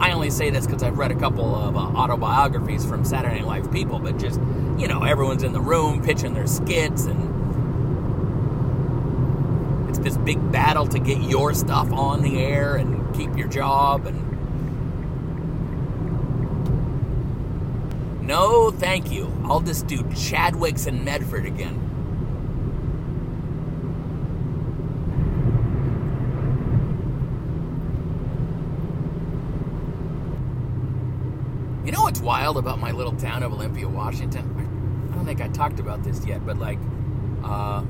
I 0.00 0.12
only 0.12 0.30
say 0.30 0.50
this 0.50 0.66
because 0.66 0.82
I've 0.82 0.96
read 0.98 1.10
a 1.10 1.16
couple 1.16 1.54
of 1.54 1.76
uh, 1.76 1.80
autobiographies 1.80 2.84
from 2.86 3.04
Saturday 3.04 3.36
Night 3.36 3.46
Live 3.46 3.72
people, 3.72 3.98
but 3.98 4.18
just, 4.18 4.40
you 4.78 4.86
know, 4.88 5.02
everyone's 5.02 5.42
in 5.42 5.52
the 5.52 5.60
room 5.60 6.02
pitching 6.02 6.34
their 6.34 6.46
skits 6.46 7.04
and 7.04 7.28
it's 9.90 9.98
this 9.98 10.16
big 10.18 10.52
battle 10.52 10.86
to 10.86 10.98
get 10.98 11.20
your 11.22 11.54
stuff 11.54 11.92
on 11.92 12.22
the 12.22 12.38
air 12.38 12.76
and 12.76 13.14
keep 13.14 13.36
your 13.36 13.48
job 13.48 14.06
and 14.06 14.28
No, 18.28 18.70
thank 18.70 19.10
you. 19.10 19.32
I'll 19.44 19.62
just 19.62 19.86
do 19.86 20.04
Chadwick's 20.14 20.86
and 20.86 21.02
Medford 21.02 21.46
again. 21.46 21.76
You 31.86 31.92
know 31.92 32.02
what's 32.02 32.17
wild 32.28 32.58
about 32.58 32.78
my 32.78 32.90
little 32.90 33.14
town 33.14 33.42
of 33.42 33.54
Olympia, 33.54 33.88
Washington? 33.88 34.44
I 35.10 35.14
don't 35.16 35.24
think 35.24 35.40
I 35.40 35.48
talked 35.48 35.80
about 35.80 36.04
this 36.04 36.26
yet, 36.26 36.44
but 36.44 36.58
like, 36.58 36.78
uh, 37.42 37.80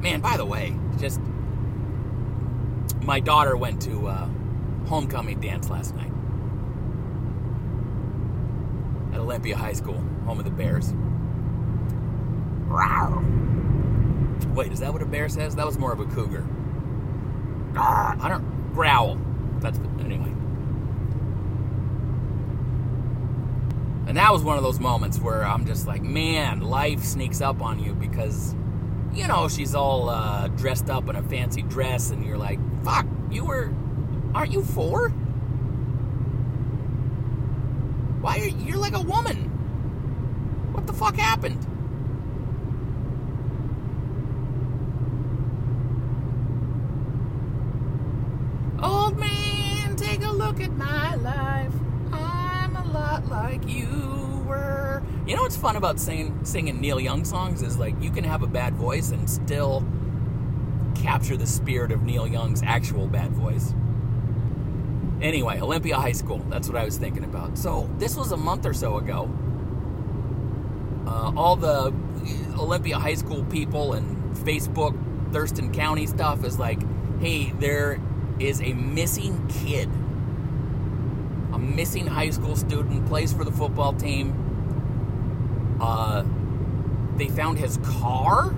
man, 0.00 0.20
by 0.20 0.36
the 0.36 0.44
way, 0.44 0.76
just 0.98 1.20
my 3.00 3.20
daughter 3.20 3.56
went 3.56 3.80
to 3.82 4.08
uh, 4.08 4.28
homecoming 4.88 5.38
dance 5.38 5.70
last 5.70 5.94
night 5.94 6.10
at 9.14 9.20
Olympia 9.20 9.56
High 9.56 9.74
School, 9.74 10.02
home 10.24 10.40
of 10.40 10.44
the 10.44 10.50
Bears. 10.50 10.92
Wait, 14.52 14.72
is 14.72 14.80
that 14.80 14.92
what 14.92 15.00
a 15.00 15.06
bear 15.06 15.28
says? 15.28 15.54
That 15.54 15.64
was 15.64 15.78
more 15.78 15.92
of 15.92 16.00
a 16.00 16.06
cougar. 16.06 16.44
I 17.78 18.26
don't 18.28 18.55
growl. 18.76 19.18
That's 19.60 19.78
the, 19.78 19.88
anyway. 20.04 20.30
And 24.06 24.16
that 24.16 24.30
was 24.32 24.42
one 24.42 24.56
of 24.56 24.62
those 24.62 24.78
moments 24.78 25.18
where 25.18 25.44
I'm 25.44 25.66
just 25.66 25.86
like, 25.86 26.02
man, 26.02 26.60
life 26.60 27.02
sneaks 27.02 27.40
up 27.40 27.60
on 27.60 27.82
you 27.82 27.94
because, 27.94 28.54
you 29.12 29.26
know, 29.26 29.48
she's 29.48 29.74
all 29.74 30.08
uh, 30.08 30.48
dressed 30.48 30.90
up 30.90 31.08
in 31.08 31.16
a 31.16 31.22
fancy 31.22 31.62
dress, 31.62 32.10
and 32.10 32.24
you're 32.24 32.38
like, 32.38 32.60
fuck, 32.84 33.06
you 33.30 33.44
were 33.44 33.72
Aren't 34.36 34.52
you 34.52 34.62
four? 34.62 35.08
Why 38.20 38.38
are 38.38 38.48
you're 38.48 38.76
like 38.76 38.94
a 38.94 39.00
woman? 39.00 39.36
What 40.74 40.86
the 40.86 40.92
fuck 40.92 41.16
happened? 41.16 41.66
Old 48.82 49.16
man, 49.18 49.96
take 49.96 50.22
a 50.22 50.30
look 50.30 50.60
at 50.60 50.72
my 50.72 51.14
life. 51.14 51.72
I'm 52.12 52.76
a 52.76 52.84
lot 52.92 53.26
like 53.28 53.66
you 53.66 54.44
were. 54.46 55.02
You 55.26 55.34
know 55.34 55.44
what's 55.44 55.56
fun 55.56 55.75
about 55.86 56.00
singing 56.00 56.44
singing 56.44 56.80
Neil 56.80 56.98
Young 56.98 57.24
songs 57.24 57.62
is 57.62 57.78
like 57.78 57.94
you 58.02 58.10
can 58.10 58.24
have 58.24 58.42
a 58.42 58.46
bad 58.48 58.74
voice 58.74 59.12
and 59.12 59.30
still 59.30 59.84
capture 60.96 61.36
the 61.36 61.46
spirit 61.46 61.92
of 61.92 62.02
Neil 62.02 62.26
Young's 62.26 62.60
actual 62.64 63.06
bad 63.06 63.30
voice. 63.30 63.72
Anyway, 65.22 65.60
Olympia 65.60 65.94
High 65.94 66.10
School. 66.10 66.38
That's 66.48 66.66
what 66.66 66.76
I 66.76 66.84
was 66.84 66.98
thinking 66.98 67.22
about. 67.22 67.56
So 67.56 67.88
this 67.98 68.16
was 68.16 68.32
a 68.32 68.36
month 68.36 68.66
or 68.66 68.74
so 68.74 68.98
ago. 68.98 69.30
Uh, 71.06 71.32
all 71.36 71.54
the 71.54 71.94
Olympia 72.58 72.98
High 72.98 73.14
School 73.14 73.44
people 73.44 73.92
and 73.92 74.36
Facebook 74.38 74.92
Thurston 75.32 75.72
County 75.72 76.06
stuff 76.06 76.44
is 76.44 76.58
like, 76.58 76.80
hey, 77.20 77.52
there 77.60 78.00
is 78.40 78.60
a 78.60 78.72
missing 78.72 79.46
kid. 79.46 79.88
A 81.54 81.58
missing 81.60 82.08
high 82.08 82.30
school 82.30 82.56
student 82.56 83.06
plays 83.06 83.32
for 83.32 83.44
the 83.44 83.52
football 83.52 83.92
team. 83.92 84.45
Uh, 85.80 86.24
they 87.16 87.28
found 87.28 87.58
his 87.58 87.78
car. 87.78 88.54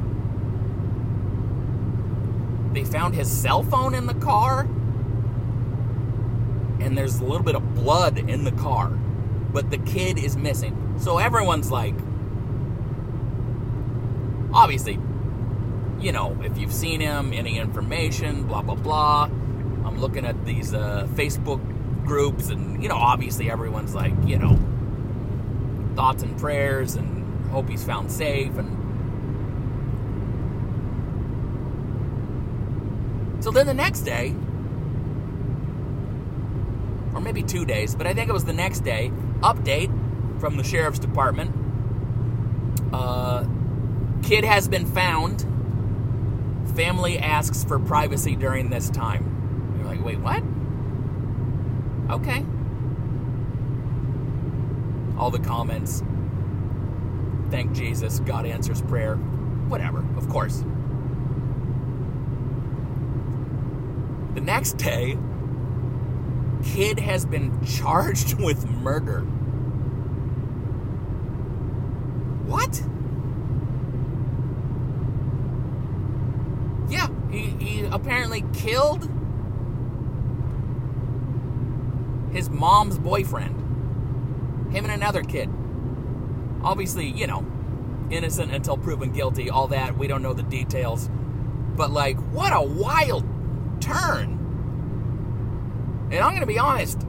They 2.72 2.84
found 2.84 3.14
his 3.14 3.30
cell 3.30 3.62
phone 3.62 3.94
in 3.94 4.06
the 4.06 4.14
car 4.14 4.68
and 6.80 6.96
there's 6.96 7.20
a 7.20 7.24
little 7.24 7.42
bit 7.42 7.54
of 7.54 7.74
blood 7.74 8.18
in 8.18 8.44
the 8.44 8.52
car, 8.52 8.88
but 8.88 9.70
the 9.70 9.78
kid 9.78 10.18
is 10.18 10.36
missing. 10.36 10.94
So 10.98 11.18
everyone's 11.18 11.70
like, 11.70 11.94
obviously, 14.52 14.98
you 16.00 16.12
know, 16.12 16.40
if 16.42 16.56
you've 16.56 16.72
seen 16.72 17.00
him, 17.00 17.32
any 17.32 17.58
information, 17.58 18.44
blah, 18.44 18.62
blah, 18.62 18.76
blah. 18.76 19.24
I'm 19.24 20.00
looking 20.00 20.24
at 20.24 20.44
these 20.44 20.72
uh, 20.72 21.08
Facebook 21.14 21.60
groups, 22.04 22.48
and, 22.48 22.82
you 22.82 22.88
know, 22.88 22.96
obviously 22.96 23.50
everyone's 23.50 23.94
like, 23.94 24.14
you 24.24 24.38
know, 24.38 24.58
thoughts 25.98 26.22
and 26.22 26.38
prayers 26.38 26.94
and 26.94 27.50
hope 27.50 27.68
he's 27.68 27.84
found 27.84 28.10
safe 28.10 28.56
and 28.56 28.76
so 33.42 33.50
then 33.50 33.66
the 33.66 33.74
next 33.74 34.02
day 34.02 34.32
or 37.18 37.20
maybe 37.20 37.42
two 37.42 37.64
days, 37.64 37.96
but 37.96 38.06
I 38.06 38.14
think 38.14 38.28
it 38.30 38.32
was 38.32 38.44
the 38.44 38.52
next 38.52 38.80
day. 38.80 39.10
Update 39.40 39.90
from 40.40 40.56
the 40.56 40.62
sheriff's 40.62 41.00
department. 41.00 41.52
Uh, 42.92 43.44
kid 44.22 44.44
has 44.44 44.68
been 44.68 44.86
found. 44.86 45.44
Family 46.76 47.18
asks 47.18 47.64
for 47.64 47.80
privacy 47.80 48.36
during 48.36 48.70
this 48.70 48.88
time. 48.88 49.74
You're 49.76 49.86
like, 49.86 50.04
wait, 50.04 50.20
what? 50.20 50.44
Okay. 52.20 52.44
All 55.18 55.30
the 55.30 55.40
comments. 55.40 56.02
Thank 57.50 57.72
Jesus. 57.72 58.20
God 58.20 58.46
answers 58.46 58.80
prayer. 58.82 59.16
Whatever, 59.16 60.04
of 60.16 60.28
course. 60.28 60.64
The 64.34 64.40
next 64.40 64.76
day, 64.76 65.18
kid 66.62 66.98
has 67.00 67.26
been 67.26 67.64
charged 67.64 68.34
with 68.40 68.68
murder. 68.70 69.22
What? 72.46 72.82
Yeah, 76.88 77.08
he, 77.30 77.48
he 77.62 77.84
apparently 77.84 78.44
killed 78.54 79.10
his 82.32 82.48
mom's 82.48 82.98
boyfriend. 82.98 83.67
Him 84.70 84.84
and 84.84 84.92
another 84.92 85.22
kid. 85.22 85.48
Obviously, 86.62 87.08
you 87.08 87.26
know, 87.26 87.46
innocent 88.10 88.52
until 88.52 88.76
proven 88.76 89.12
guilty, 89.12 89.50
all 89.50 89.68
that. 89.68 89.96
We 89.96 90.06
don't 90.06 90.22
know 90.22 90.32
the 90.32 90.42
details. 90.42 91.08
But, 91.76 91.90
like, 91.90 92.18
what 92.32 92.52
a 92.52 92.62
wild 92.62 93.24
turn. 93.80 94.34
And 96.10 96.20
I'm 96.20 96.30
going 96.30 96.40
to 96.40 96.46
be 96.46 96.58
honest, 96.58 97.06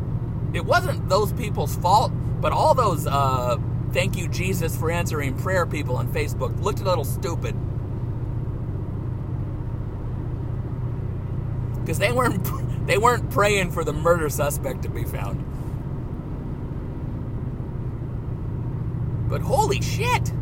it 0.53 0.65
wasn't 0.65 1.09
those 1.09 1.31
people's 1.33 1.75
fault, 1.75 2.11
but 2.41 2.51
all 2.51 2.73
those 2.73 3.07
uh, 3.07 3.57
thank 3.91 4.17
you, 4.17 4.27
Jesus, 4.27 4.75
for 4.75 4.91
answering 4.91 5.37
prayer 5.37 5.65
people 5.65 5.95
on 5.97 6.11
Facebook 6.11 6.59
looked 6.61 6.79
a 6.79 6.83
little 6.83 7.05
stupid. 7.05 7.55
Because 11.81 11.99
they 11.99 12.11
weren't, 12.11 12.47
they 12.87 12.97
weren't 12.97 13.29
praying 13.31 13.71
for 13.71 13.83
the 13.83 13.93
murder 13.93 14.29
suspect 14.29 14.83
to 14.83 14.89
be 14.89 15.03
found. 15.03 15.45
But 19.29 19.41
holy 19.41 19.81
shit! 19.81 20.33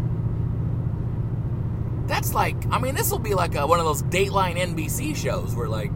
That's 2.08 2.34
like, 2.34 2.56
I 2.72 2.80
mean, 2.80 2.96
this 2.96 3.12
will 3.12 3.20
be 3.20 3.34
like 3.34 3.56
a, 3.56 3.68
one 3.68 3.80
of 3.80 3.86
those 3.86 4.02
Dateline 4.04 4.56
NBC 4.56 5.14
shows 5.16 5.54
where, 5.54 5.68
like, 5.68 5.92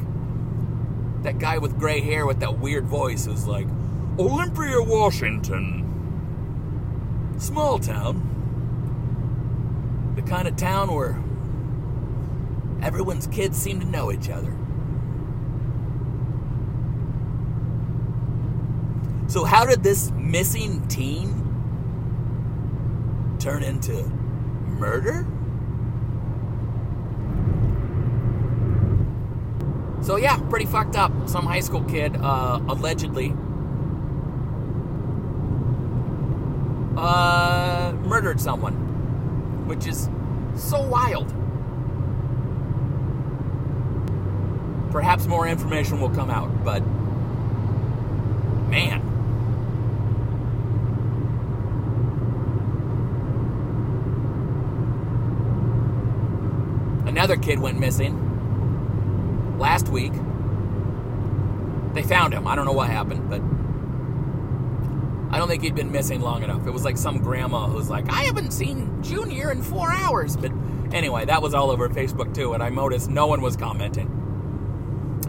that 1.23 1.39
guy 1.39 1.57
with 1.57 1.79
gray 1.79 2.01
hair 2.01 2.25
with 2.25 2.41
that 2.41 2.59
weird 2.59 2.85
voice 2.85 3.27
is 3.27 3.47
like, 3.47 3.67
Olympia, 4.19 4.81
Washington. 4.81 5.77
Small 7.37 7.79
town. 7.79 8.27
The 10.15 10.21
kind 10.23 10.49
of 10.49 10.57
town 10.57 10.93
where 10.93 11.17
everyone's 12.85 13.27
kids 13.27 13.57
seem 13.57 13.79
to 13.79 13.85
know 13.85 14.11
each 14.11 14.29
other. 14.29 14.53
So, 19.27 19.45
how 19.45 19.65
did 19.65 19.81
this 19.81 20.11
missing 20.11 20.85
teen 20.89 21.40
turn 23.41 23.63
into 23.63 24.03
murder? 24.77 25.25
So, 30.03 30.15
yeah, 30.15 30.37
pretty 30.49 30.65
fucked 30.65 30.95
up. 30.95 31.11
Some 31.27 31.45
high 31.45 31.59
school 31.59 31.83
kid 31.83 32.15
uh, 32.17 32.59
allegedly 32.67 33.33
uh, 36.97 37.93
murdered 38.03 38.39
someone, 38.39 39.67
which 39.67 39.87
is 39.87 40.09
so 40.55 40.81
wild. 40.81 41.33
Perhaps 44.91 45.25
more 45.25 45.47
information 45.47 45.99
will 45.99 46.09
come 46.09 46.29
out, 46.29 46.63
but 46.63 46.85
man. 48.69 49.10
Another 57.31 57.43
kid 57.43 57.59
went 57.59 57.79
missing 57.79 59.57
last 59.57 59.87
week. 59.87 60.11
They 61.93 62.03
found 62.03 62.33
him. 62.33 62.45
I 62.45 62.57
don't 62.57 62.65
know 62.65 62.73
what 62.73 62.89
happened, 62.89 63.29
but 63.29 63.39
I 65.33 65.37
don't 65.39 65.47
think 65.47 65.63
he'd 65.63 65.73
been 65.73 65.93
missing 65.93 66.19
long 66.19 66.43
enough. 66.43 66.67
It 66.67 66.71
was 66.71 66.83
like 66.83 66.97
some 66.97 67.19
grandma 67.19 67.67
who's 67.67 67.89
like, 67.89 68.11
I 68.11 68.23
haven't 68.23 68.51
seen 68.51 69.01
Junior 69.01 69.49
in 69.49 69.61
four 69.61 69.89
hours. 69.93 70.35
But 70.35 70.51
anyway, 70.91 71.23
that 71.23 71.41
was 71.41 71.53
all 71.53 71.71
over 71.71 71.87
Facebook 71.87 72.35
too, 72.35 72.51
and 72.51 72.61
I 72.61 72.67
noticed 72.67 73.09
no 73.09 73.27
one 73.27 73.41
was 73.41 73.55
commenting. 73.55 74.09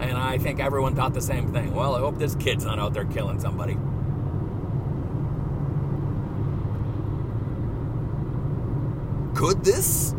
And 0.01 0.17
I 0.17 0.37
think 0.39 0.59
everyone 0.59 0.97
thought 0.97 1.13
the 1.13 1.21
same 1.21 1.53
thing. 1.53 1.73
Well, 1.73 1.95
I 1.95 1.99
hope 1.99 2.17
this 2.17 2.35
kid's 2.35 2.65
not 2.65 2.79
out 2.79 2.93
there 2.93 3.05
killing 3.05 3.39
somebody. 3.39 3.77
Could 9.35 9.63
this 9.63 10.12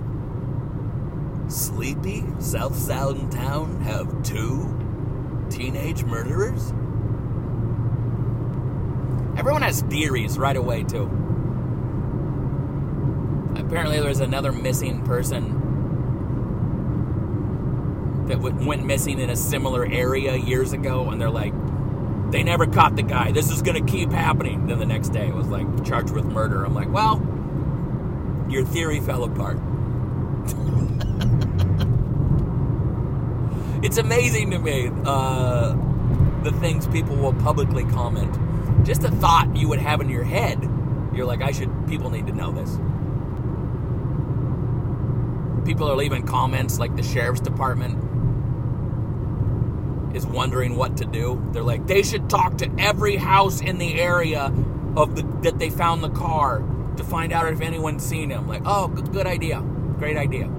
sleepy 1.84 2.24
South 2.38 2.74
Sound 2.74 3.30
town 3.30 3.78
have 3.82 4.22
two 4.22 5.46
teenage 5.50 6.02
murderers? 6.04 6.70
Everyone 9.38 9.60
has 9.60 9.82
theories 9.82 10.38
right 10.38 10.56
away, 10.56 10.84
too. 10.84 11.04
Apparently, 13.56 14.00
there's 14.00 14.20
another 14.20 14.50
missing 14.50 15.04
person 15.04 15.60
that 18.28 18.40
went 18.40 18.86
missing 18.86 19.20
in 19.20 19.28
a 19.28 19.36
similar 19.36 19.84
area 19.84 20.36
years 20.36 20.72
ago, 20.72 21.10
and 21.10 21.20
they're 21.20 21.28
like, 21.28 21.52
they 22.30 22.42
never 22.42 22.66
caught 22.66 22.96
the 22.96 23.02
guy. 23.02 23.30
This 23.30 23.50
is 23.50 23.60
going 23.60 23.84
to 23.84 23.92
keep 23.92 24.10
happening. 24.10 24.68
Then 24.68 24.78
the 24.78 24.86
next 24.86 25.10
day, 25.10 25.28
it 25.28 25.34
was 25.34 25.48
like 25.48 25.84
charged 25.84 26.12
with 26.14 26.24
murder. 26.24 26.64
I'm 26.64 26.72
like, 26.72 26.90
well, 26.90 27.20
your 28.48 28.64
theory 28.64 29.00
fell 29.00 29.24
apart. 29.24 29.58
it's 33.84 33.98
amazing 33.98 34.50
to 34.50 34.58
me 34.58 34.90
uh, 35.04 35.76
the 36.42 36.52
things 36.52 36.86
people 36.86 37.16
will 37.16 37.34
publicly 37.34 37.84
comment. 37.84 38.34
Just 38.86 39.04
a 39.04 39.10
thought 39.10 39.54
you 39.54 39.68
would 39.68 39.78
have 39.78 40.00
in 40.00 40.08
your 40.08 40.24
head. 40.24 40.58
You're 41.14 41.26
like, 41.26 41.42
I 41.42 41.52
should, 41.52 41.70
people 41.86 42.08
need 42.08 42.26
to 42.26 42.32
know 42.32 42.50
this. 42.50 42.70
People 45.66 45.90
are 45.90 45.96
leaving 45.96 46.26
comments 46.26 46.78
like 46.78 46.96
the 46.96 47.02
sheriff's 47.02 47.42
department 47.42 47.98
is 50.16 50.24
wondering 50.24 50.76
what 50.76 50.96
to 50.96 51.04
do. 51.04 51.46
They're 51.52 51.62
like, 51.62 51.86
they 51.86 52.02
should 52.02 52.30
talk 52.30 52.56
to 52.58 52.70
every 52.78 53.16
house 53.16 53.60
in 53.60 53.76
the 53.76 54.00
area 54.00 54.52
of 54.96 55.14
the 55.14 55.22
that 55.42 55.58
they 55.58 55.68
found 55.68 56.02
the 56.02 56.10
car 56.10 56.62
to 56.96 57.04
find 57.04 57.32
out 57.32 57.52
if 57.52 57.60
anyone's 57.60 58.04
seen 58.04 58.30
him. 58.30 58.48
Like, 58.48 58.62
oh, 58.64 58.88
good, 58.88 59.12
good 59.12 59.26
idea, 59.26 59.60
great 59.98 60.16
idea. 60.16 60.50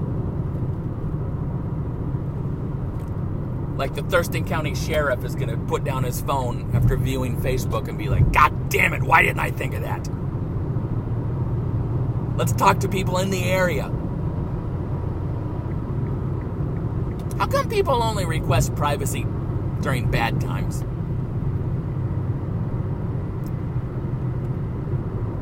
Like 3.78 3.94
the 3.94 4.04
Thurston 4.04 4.46
County 4.46 4.74
Sheriff 4.74 5.24
is 5.26 5.36
gonna 5.36 5.58
put 5.58 5.84
down 5.84 6.04
his 6.04 6.22
phone 6.22 6.72
after 6.74 6.96
viewing 6.96 7.42
Facebook 7.42 7.88
and 7.90 7.98
be 7.98 8.08
like, 8.08 8.32
God 8.32 8.70
damn 8.70 8.94
it, 8.94 9.04
why 9.04 9.22
didn't 9.22 9.40
I 9.40 9.52
think 9.52 9.74
of 9.74 9.82
that? 9.82 10.08
Let's 12.38 12.54
talk 12.54 12.80
to 12.82 12.90
people 12.90 13.18
in 13.18 13.30
the 13.30 13.44
area. 13.44 13.92
How 17.38 17.48
come 17.48 17.70
people 17.70 18.02
only 18.02 18.26
request 18.26 18.76
privacy 18.76 19.26
during 19.82 20.10
bad 20.10 20.40
times? 20.40 20.84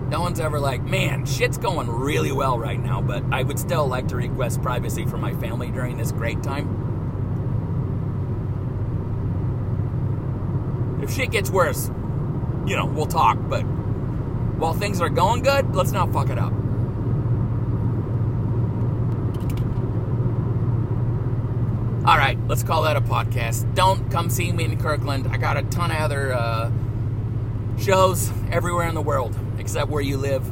No 0.10 0.22
one's 0.22 0.40
ever 0.40 0.60
like, 0.60 0.84
man, 0.84 1.26
shit's 1.26 1.58
going 1.58 1.90
really 1.90 2.32
well 2.32 2.60
right 2.60 2.80
now, 2.80 3.02
but 3.02 3.24
I 3.32 3.42
would 3.42 3.58
still 3.58 3.88
like 3.88 4.08
to 4.10 4.16
request 4.16 4.62
privacy 4.62 5.06
for 5.06 5.18
my 5.18 5.34
family 5.36 5.72
during 5.72 5.98
this 5.98 6.12
great 6.12 6.44
time. 6.44 6.83
If 11.04 11.14
shit 11.14 11.32
gets 11.32 11.50
worse, 11.50 11.90
you 12.66 12.78
know, 12.78 12.86
we'll 12.86 13.08
talk, 13.08 13.38
but 13.50 13.64
while 14.58 14.74
things 14.74 15.02
are 15.02 15.10
going 15.10 15.44
good, 15.44 15.76
let's 15.76 15.92
not 15.92 16.14
fuck 16.14 16.30
it 16.30 16.38
up. 16.38 16.54
All 22.06 22.18
right, 22.18 22.38
let's 22.48 22.64
call 22.64 22.84
that 22.84 22.96
a 22.96 23.02
podcast. 23.02 23.76
Don't 23.76 24.10
come 24.12 24.30
see 24.30 24.54
me 24.54 24.64
in 24.64 24.80
Kirkland. 24.80 25.28
I 25.28 25.36
got 25.36 25.58
a 25.58 25.64
ton 25.64 25.92
of 25.92 25.98
other 25.98 26.34
uh, 26.34 26.72
shows 27.78 28.32
everywhere 28.50 28.88
in 28.88 28.96
the 28.96 29.02
world 29.02 29.38
except 29.58 29.92
where 29.92 30.02
you 30.02 30.16
live. 30.16 30.50